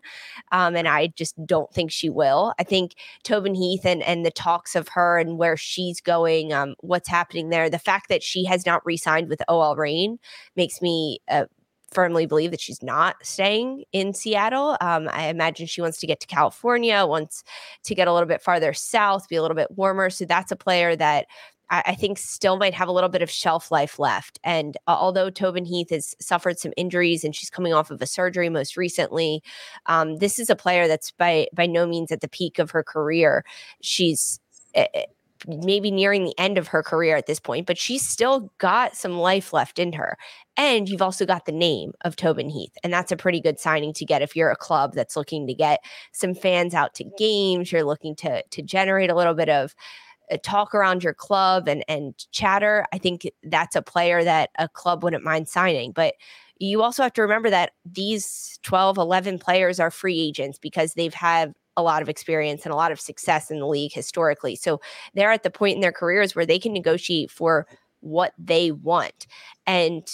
Um, 0.51 0.76
and 0.76 0.88
I 0.88 1.07
just 1.07 1.36
don't 1.45 1.72
think 1.74 1.91
she 1.91 2.09
will. 2.09 2.53
I 2.59 2.63
think 2.63 2.95
Tobin 3.24 3.55
Heath 3.55 3.86
and, 3.86 4.01
and 4.03 4.26
the 4.26 4.32
talks 4.32 4.76
of 4.76 4.89
her 4.89 5.18
and 5.18 5.38
where 5.38 5.57
she's 5.57 6.01
going, 6.01 6.53
um, 6.53 6.76
what's 6.80 7.09
happening 7.09 7.49
there, 7.49 7.70
the 7.70 7.80
fact 7.80 8.09
that 8.09 8.24
she 8.24 8.45
has 8.45 8.66
not 8.66 8.86
re 8.86 8.97
signed 8.97 9.30
with 9.30 9.41
OL 9.47 9.76
Reign 9.76 10.20
makes 10.55 10.82
me 10.82 11.20
uh, 11.30 11.45
firmly 11.95 12.25
believe 12.25 12.51
that 12.51 12.61
she's 12.61 12.83
not 12.83 13.15
staying 13.23 13.85
in 13.93 14.13
Seattle. 14.13 14.77
Um, 14.81 15.09
I 15.11 15.29
imagine 15.29 15.65
she 15.65 15.81
wants 15.81 15.99
to 15.99 16.07
get 16.07 16.19
to 16.19 16.27
California, 16.27 17.05
wants 17.05 17.43
to 17.85 17.95
get 17.95 18.07
a 18.07 18.13
little 18.13 18.27
bit 18.27 18.41
farther 18.41 18.73
south, 18.73 19.29
be 19.29 19.37
a 19.37 19.41
little 19.41 19.55
bit 19.55 19.71
warmer. 19.71 20.09
So 20.09 20.25
that's 20.25 20.51
a 20.51 20.57
player 20.57 20.95
that 20.97 21.25
I, 21.69 21.95
think 21.95 22.19
still 22.19 22.57
might 22.57 22.75
have 22.75 22.87
a 22.87 22.91
little 22.91 23.09
bit 23.09 23.23
of 23.23 23.29
shelf 23.29 23.71
life 23.71 23.97
left. 23.97 24.39
And 24.43 24.77
uh, 24.87 24.95
although 24.99 25.31
Tobin 25.31 25.65
Heath 25.65 25.89
has 25.89 26.15
suffered 26.19 26.59
some 26.59 26.73
injuries 26.77 27.23
and 27.23 27.35
she's 27.35 27.49
coming 27.49 27.73
off 27.73 27.89
of 27.89 28.01
a 28.01 28.05
surgery 28.05 28.49
most 28.49 28.77
recently, 28.77 29.41
um, 29.87 30.17
this 30.17 30.37
is 30.37 30.51
a 30.51 30.55
player 30.55 30.87
that's 30.87 31.09
by 31.11 31.47
by 31.53 31.65
no 31.65 31.87
means 31.87 32.11
at 32.11 32.21
the 32.21 32.27
peak 32.27 32.59
of 32.59 32.69
her 32.71 32.83
career. 32.83 33.43
She's 33.81 34.39
uh, 34.75 34.85
maybe 35.47 35.91
nearing 35.91 36.25
the 36.25 36.37
end 36.37 36.57
of 36.57 36.67
her 36.67 36.83
career 36.83 37.15
at 37.15 37.25
this 37.25 37.39
point, 37.39 37.67
but 37.67 37.77
she's 37.77 38.07
still 38.07 38.51
got 38.57 38.95
some 38.95 39.17
life 39.17 39.53
left 39.53 39.79
in 39.79 39.93
her. 39.93 40.17
And 40.57 40.89
you've 40.89 41.01
also 41.01 41.25
got 41.25 41.45
the 41.45 41.51
name 41.51 41.93
of 42.01 42.15
Tobin 42.15 42.49
Heath. 42.49 42.73
And 42.83 42.91
that's 42.91 43.11
a 43.11 43.17
pretty 43.17 43.41
good 43.41 43.59
signing 43.59 43.93
to 43.93 44.05
get 44.05 44.21
if 44.21 44.35
you're 44.35 44.51
a 44.51 44.55
club 44.55 44.93
that's 44.93 45.15
looking 45.15 45.47
to 45.47 45.53
get 45.53 45.81
some 46.13 46.33
fans 46.33 46.73
out 46.73 46.93
to 46.95 47.03
games, 47.17 47.71
you're 47.71 47.83
looking 47.83 48.15
to 48.17 48.43
to 48.43 48.61
generate 48.61 49.09
a 49.09 49.15
little 49.15 49.33
bit 49.33 49.49
of 49.49 49.75
uh, 50.31 50.37
talk 50.43 50.73
around 50.73 51.03
your 51.03 51.13
club 51.13 51.67
and 51.67 51.83
and 51.87 52.15
chatter. 52.31 52.85
I 52.93 52.97
think 52.97 53.29
that's 53.43 53.75
a 53.75 53.81
player 53.81 54.23
that 54.23 54.49
a 54.57 54.69
club 54.69 55.03
wouldn't 55.03 55.23
mind 55.23 55.47
signing. 55.47 55.91
But 55.91 56.15
you 56.57 56.81
also 56.81 57.03
have 57.03 57.13
to 57.13 57.21
remember 57.21 57.49
that 57.49 57.71
these 57.85 58.59
12, 58.63 58.97
11 58.97 59.39
players 59.39 59.79
are 59.79 59.91
free 59.91 60.19
agents 60.19 60.57
because 60.57 60.93
they've 60.93 61.13
had 61.13 61.53
a 61.78 61.84
lot 61.84 62.01
of 62.01 62.09
experience 62.09 62.63
and 62.65 62.73
a 62.73 62.78
lot 62.78 62.91
of 62.91 62.99
success 62.99 63.51
in 63.51 63.59
the 63.59 63.67
league 63.67 63.93
historically. 63.93 64.55
So 64.55 64.80
they're 65.13 65.32
at 65.32 65.43
the 65.43 65.49
point 65.49 65.76
in 65.76 65.82
their 65.82 65.91
careers 65.91 66.36
where 66.36 66.45
they 66.45 66.59
can 66.59 66.73
negotiate 66.73 67.32
for 67.32 67.67
what 68.01 68.34
they 68.38 68.71
want. 68.71 69.28
And 69.65 70.07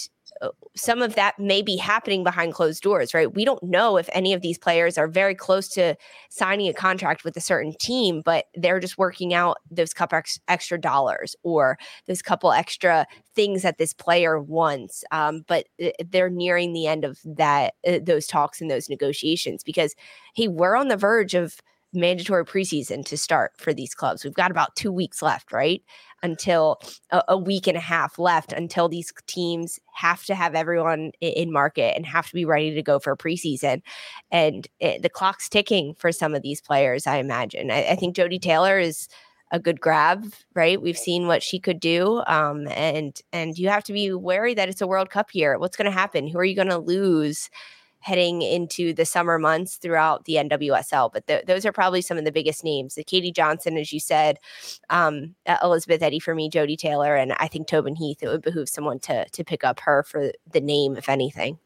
some 0.76 1.02
of 1.02 1.16
that 1.16 1.38
may 1.38 1.62
be 1.62 1.76
happening 1.76 2.24
behind 2.24 2.54
closed 2.54 2.82
doors, 2.82 3.14
right? 3.14 3.34
We 3.34 3.46
don't 3.46 3.62
know 3.62 3.98
if 3.98 4.10
any 4.14 4.34
of 4.34 4.42
these 4.42 4.58
players 4.58 4.98
are 4.98 5.08
very 5.08 5.36
close 5.36 5.68
to 5.70 5.96
signing 6.30 6.68
a 6.68 6.74
contract 6.74 7.24
with 7.24 7.36
a 7.38 7.42
certain 7.42 7.74
team, 7.80 8.22
but 8.24 8.46
they're 8.56 8.80
just 8.80 8.98
working 8.98 9.34
out 9.34 9.58
those 9.70 9.94
couple 9.94 10.18
ex- 10.18 10.40
extra 10.48 10.80
dollars 10.80 11.36
or 11.44 11.78
those 12.08 12.22
couple 12.22 12.52
extra 12.52 13.06
things 13.36 13.62
that 13.62 13.78
this 13.78 13.94
player 13.94 14.40
wants. 14.40 15.04
Um, 15.12 15.44
but 15.48 15.68
uh, 15.84 15.90
they're 16.10 16.30
nearing 16.30 16.74
the 16.74 16.88
end 16.88 17.06
of 17.06 17.20
that, 17.26 17.76
uh, 17.88 18.00
those 18.02 18.28
talks 18.28 18.62
and 18.62 18.72
those 18.72 18.90
negotiations 18.90 19.64
because, 19.64 19.96
hey, 20.36 20.48
we're 20.48 20.76
on 20.76 20.88
the 20.88 20.98
verge 20.98 21.34
of 21.34 21.62
mandatory 21.94 22.46
preseason 22.46 23.06
to 23.06 23.18
start 23.18 23.52
for 23.58 23.74
these 23.74 23.94
clubs. 23.94 24.24
We've 24.24 24.34
got 24.34 24.52
about 24.52 24.76
two 24.76 24.92
weeks 24.92 25.22
left, 25.22 25.52
right? 25.52 25.82
Until 26.24 26.80
a, 27.10 27.24
a, 27.30 27.38
week 27.38 27.68
and 27.68 27.78
a 27.78 27.82
half 27.82 28.20
left 28.20 28.54
until 28.54 28.88
these 28.88 29.12
teams 29.28 29.80
have 29.94 30.24
to 30.26 30.36
have 30.36 30.56
everyone 30.56 31.12
in, 31.20 31.52
market 31.52 31.96
and 31.96 32.06
have 32.06 32.28
to 32.28 32.34
be 32.34 32.46
ready 32.46 32.74
to 32.74 32.82
go 32.82 33.00
for 33.00 33.16
preseason. 33.16 33.82
And 34.32 34.68
it, 34.80 35.02
the 35.02 35.10
clock's 35.10 35.50
ticking 35.50 35.96
for 35.96 36.12
some 36.12 36.36
of 36.36 36.42
these 36.42 36.62
players, 36.62 37.08
I 37.08 37.18
imagine. 37.18 37.72
I, 37.72 37.92
I, 37.92 37.96
think 37.96 38.16
Jodie 38.16 38.42
Taylor 38.42 38.80
is 38.80 39.08
a 39.52 39.60
good 39.60 39.82
grab, 39.82 40.26
right? 40.56 40.82
We've 40.82 40.98
seen 40.98 41.28
what 41.28 41.44
she 41.44 41.60
could 41.60 41.80
do. 41.80 42.24
Um, 42.28 42.68
and 42.70 43.20
and 43.34 43.58
you 43.58 43.70
have 43.70 43.84
to 43.86 43.94
be 43.94 44.14
wary 44.14 44.54
that 44.54 44.70
it's 44.70 44.82
a 44.82 44.88
World 44.88 45.10
Cup 45.10 45.36
year. 45.36 45.58
What's 45.60 45.78
going 45.78 45.86
to 45.86 45.92
happen? 45.92 46.28
Who 46.28 46.40
are 46.40 46.46
you 46.46 46.56
going 46.56 46.70
to 46.70 46.78
lose? 46.78 47.50
Heading 48.02 48.42
into 48.42 48.94
the 48.94 49.06
summer 49.06 49.38
months 49.40 49.78
throughout 49.78 50.26
the 50.26 50.36
NWSL. 50.36 51.12
But 51.14 51.28
th- 51.28 51.46
those 51.46 51.66
are 51.66 51.72
probably 51.72 52.02
some 52.02 52.18
of 52.18 52.26
the 52.26 52.32
biggest 52.32 52.64
names. 52.64 52.96
The 52.96 53.04
Katie 53.04 53.32
Johnson, 53.32 53.78
as 53.78 53.94
you 53.94 54.00
said, 54.00 54.40
um, 54.90 55.36
Elizabeth 55.64 56.02
Eddy 56.02 56.20
for 56.20 56.36
me, 56.36 56.50
Jodie 56.50 56.78
Taylor, 56.78 57.16
and 57.16 57.34
I 57.34 57.48
think 57.48 57.68
Tobin 57.68 57.96
Heath. 57.96 58.20
It 58.22 58.28
would 58.28 58.42
behoove 58.42 58.70
someone 58.70 59.00
to 59.02 59.30
to 59.30 59.44
pick 59.44 59.64
up 59.64 59.80
her 59.82 60.04
for 60.04 60.32
the 60.52 60.62
name, 60.62 60.98
if 60.98 61.10
anything. 61.10 61.60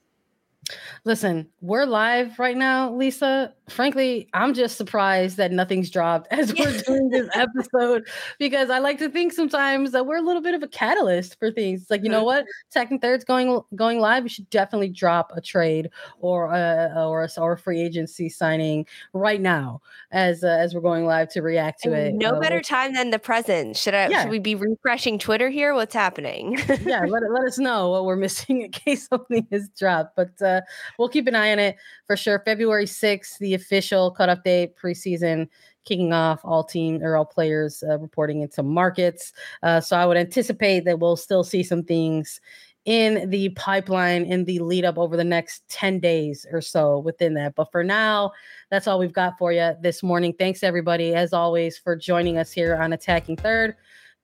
Listen, 1.04 1.48
we're 1.62 1.86
live 1.86 2.40
right 2.40 2.58
now, 2.58 2.92
Lisa. 2.92 3.54
Frankly, 3.70 4.28
I'm 4.34 4.54
just 4.54 4.78
surprised 4.78 5.38
that 5.38 5.52
nothing's 5.52 5.90
dropped 5.90 6.28
as 6.32 6.54
we're 6.54 6.78
doing 6.82 7.10
this 7.10 7.30
episode 7.36 8.08
because 8.40 8.70
I 8.70 8.80
like 8.80 8.98
to 9.00 9.10
think 9.10 9.34
sometimes 9.34 9.92
that 9.92 10.06
we're 10.06 10.18
a 10.18 10.22
little 10.22 10.42
bit 10.42 10.56
of 10.56 10.64
a 10.64 10.68
catalyst 10.68 11.38
for 11.40 11.52
things. 11.52 11.88
like, 11.90 12.04
you 12.04 12.10
know 12.10 12.24
what? 12.24 12.46
Second, 12.70 13.02
third's 13.02 13.24
going 13.24 13.62
going 13.76 14.00
live. 14.00 14.24
We 14.24 14.30
should 14.30 14.50
definitely 14.50 14.90
drop 14.90 15.32
a 15.36 15.42
trade 15.42 15.90
or 16.20 16.52
a 16.52 16.94
or 16.96 17.24
a, 17.24 17.30
or 17.40 17.54
a 17.54 17.58
free 17.58 17.82
agency 17.82 18.30
signing 18.30 18.86
right 19.14 19.42
now 19.42 19.82
as 20.12 20.44
uh, 20.44 20.48
as 20.48 20.74
we're 20.74 20.82
going 20.82 21.06
live 21.06 21.30
to 21.30 21.42
react 21.42 21.84
to 21.84 21.94
and 21.94 22.08
it. 22.08 22.16
No 22.16 22.36
uh, 22.36 22.40
better 22.40 22.62
time 22.62 22.94
than 22.94 23.12
the 23.12 23.20
present. 23.20 23.78
Should 23.78 23.94
I? 23.94 24.08
Yeah. 24.08 24.24
Should 24.24 24.32
we 24.32 24.40
be 24.40 24.56
refreshing 24.56 25.20
Twitter 25.20 25.50
here? 25.50 25.74
What's 25.76 25.94
happening? 25.94 26.58
yeah, 26.84 27.02
let 27.08 27.22
let 27.32 27.46
us 27.46 27.60
know 27.60 27.90
what 27.90 28.06
we're 28.06 28.16
missing 28.16 28.64
in 28.64 28.72
case 28.72 29.08
something 29.10 29.48
is 29.52 29.70
dropped. 29.78 30.16
But 30.16 30.42
uh, 30.42 30.55
we'll 30.98 31.10
keep 31.10 31.28
an 31.28 31.36
eye 31.36 31.52
on 31.52 31.60
it 31.60 31.78
for 32.08 32.16
sure. 32.18 32.42
February 32.46 32.86
6th, 32.86 33.38
the 33.40 33.54
official 33.54 34.12
cutoff 34.12 34.44
date, 34.44 34.76
preseason 34.78 35.48
kicking 35.86 36.14
off, 36.14 36.42
all 36.44 36.64
team 36.64 37.02
or 37.02 37.16
all 37.16 37.26
players 37.26 37.84
uh, 37.88 37.98
reporting 38.00 38.42
into 38.42 38.64
markets. 38.64 39.32
Uh, 39.64 39.80
so 39.80 39.96
I 39.96 40.06
would 40.06 40.18
anticipate 40.18 40.84
that 40.86 41.00
we'll 41.00 41.16
still 41.16 41.44
see 41.44 41.64
some 41.64 41.84
things 41.84 42.42
in 42.86 43.32
the 43.32 43.50
pipeline 43.50 44.26
in 44.26 44.46
the 44.46 44.60
lead 44.60 44.86
up 44.86 44.98
over 44.98 45.18
the 45.18 45.24
next 45.24 45.68
10 45.70 46.00
days 46.00 46.46
or 46.52 46.62
so 46.62 47.00
within 47.00 47.34
that. 47.34 47.56
But 47.56 47.72
for 47.72 47.84
now, 47.84 48.32
that's 48.70 48.88
all 48.88 49.00
we've 49.00 49.14
got 49.14 49.38
for 49.40 49.52
you 49.52 49.74
this 49.82 50.04
morning. 50.04 50.34
Thanks 50.38 50.64
everybody, 50.64 51.16
as 51.16 51.34
always, 51.34 51.78
for 51.80 51.96
joining 51.96 52.38
us 52.38 52.52
here 52.52 52.76
on 52.76 52.94
Attacking 52.94 53.38
Third. 53.38 53.76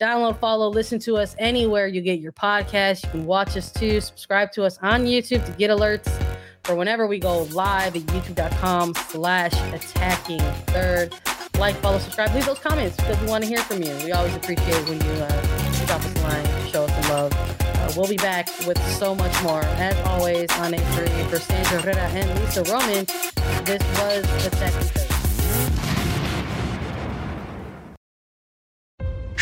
Download, 0.02 0.40
follow, 0.40 0.68
listen 0.68 0.98
to 1.02 1.16
us 1.16 1.36
anywhere 1.38 1.86
you 1.86 2.02
get 2.02 2.20
your 2.20 2.32
podcast. 2.32 3.04
You 3.04 3.12
can 3.12 3.26
watch 3.28 3.56
us 3.56 3.72
too. 3.72 4.02
Subscribe 4.02 4.52
to 4.54 4.64
us 4.64 4.80
on 4.82 5.06
YouTube 5.06 5.46
to 5.46 5.52
get 5.52 5.70
alerts 5.70 6.10
for 6.64 6.74
whenever 6.74 7.06
we 7.06 7.20
go 7.20 7.44
live 7.52 7.96
at 7.96 8.02
youtube.com 8.02 8.96
slash 8.96 9.54
attacking 9.72 10.40
third. 10.68 11.14
Like, 11.60 11.76
follow, 11.76 12.00
subscribe, 12.00 12.34
leave 12.34 12.48
those 12.48 12.58
comments 12.58 12.98
because 12.98 13.22
we 13.22 13.28
want 13.28 13.44
to 13.44 13.48
hear 13.48 13.60
from 13.60 13.84
you. 13.84 13.96
We 14.04 14.12
always 14.12 14.36
appreciate 14.36 14.90
when 14.90 15.00
you 15.00 15.12
uh, 15.12 15.86
drop 15.86 16.04
us 16.04 16.16
a 16.16 16.24
line, 16.24 16.68
show 16.72 16.86
us 16.86 17.06
some 17.06 17.12
love. 17.12 17.34
Uh, 17.60 17.94
we'll 17.96 18.10
be 18.10 18.18
back 18.18 18.50
with 18.66 18.82
so 18.98 19.14
much 19.14 19.44
more. 19.44 19.62
As 19.62 19.96
always, 20.08 20.50
on 20.54 20.72
A3 20.72 21.30
for 21.30 21.38
Sandra 21.38 21.80
Herrera 21.80 22.10
and 22.10 22.40
Lisa 22.40 22.64
Roman, 22.64 23.06
this 23.66 23.84
was 24.00 24.48
Attacking 24.48 24.82
Third. 24.82 25.11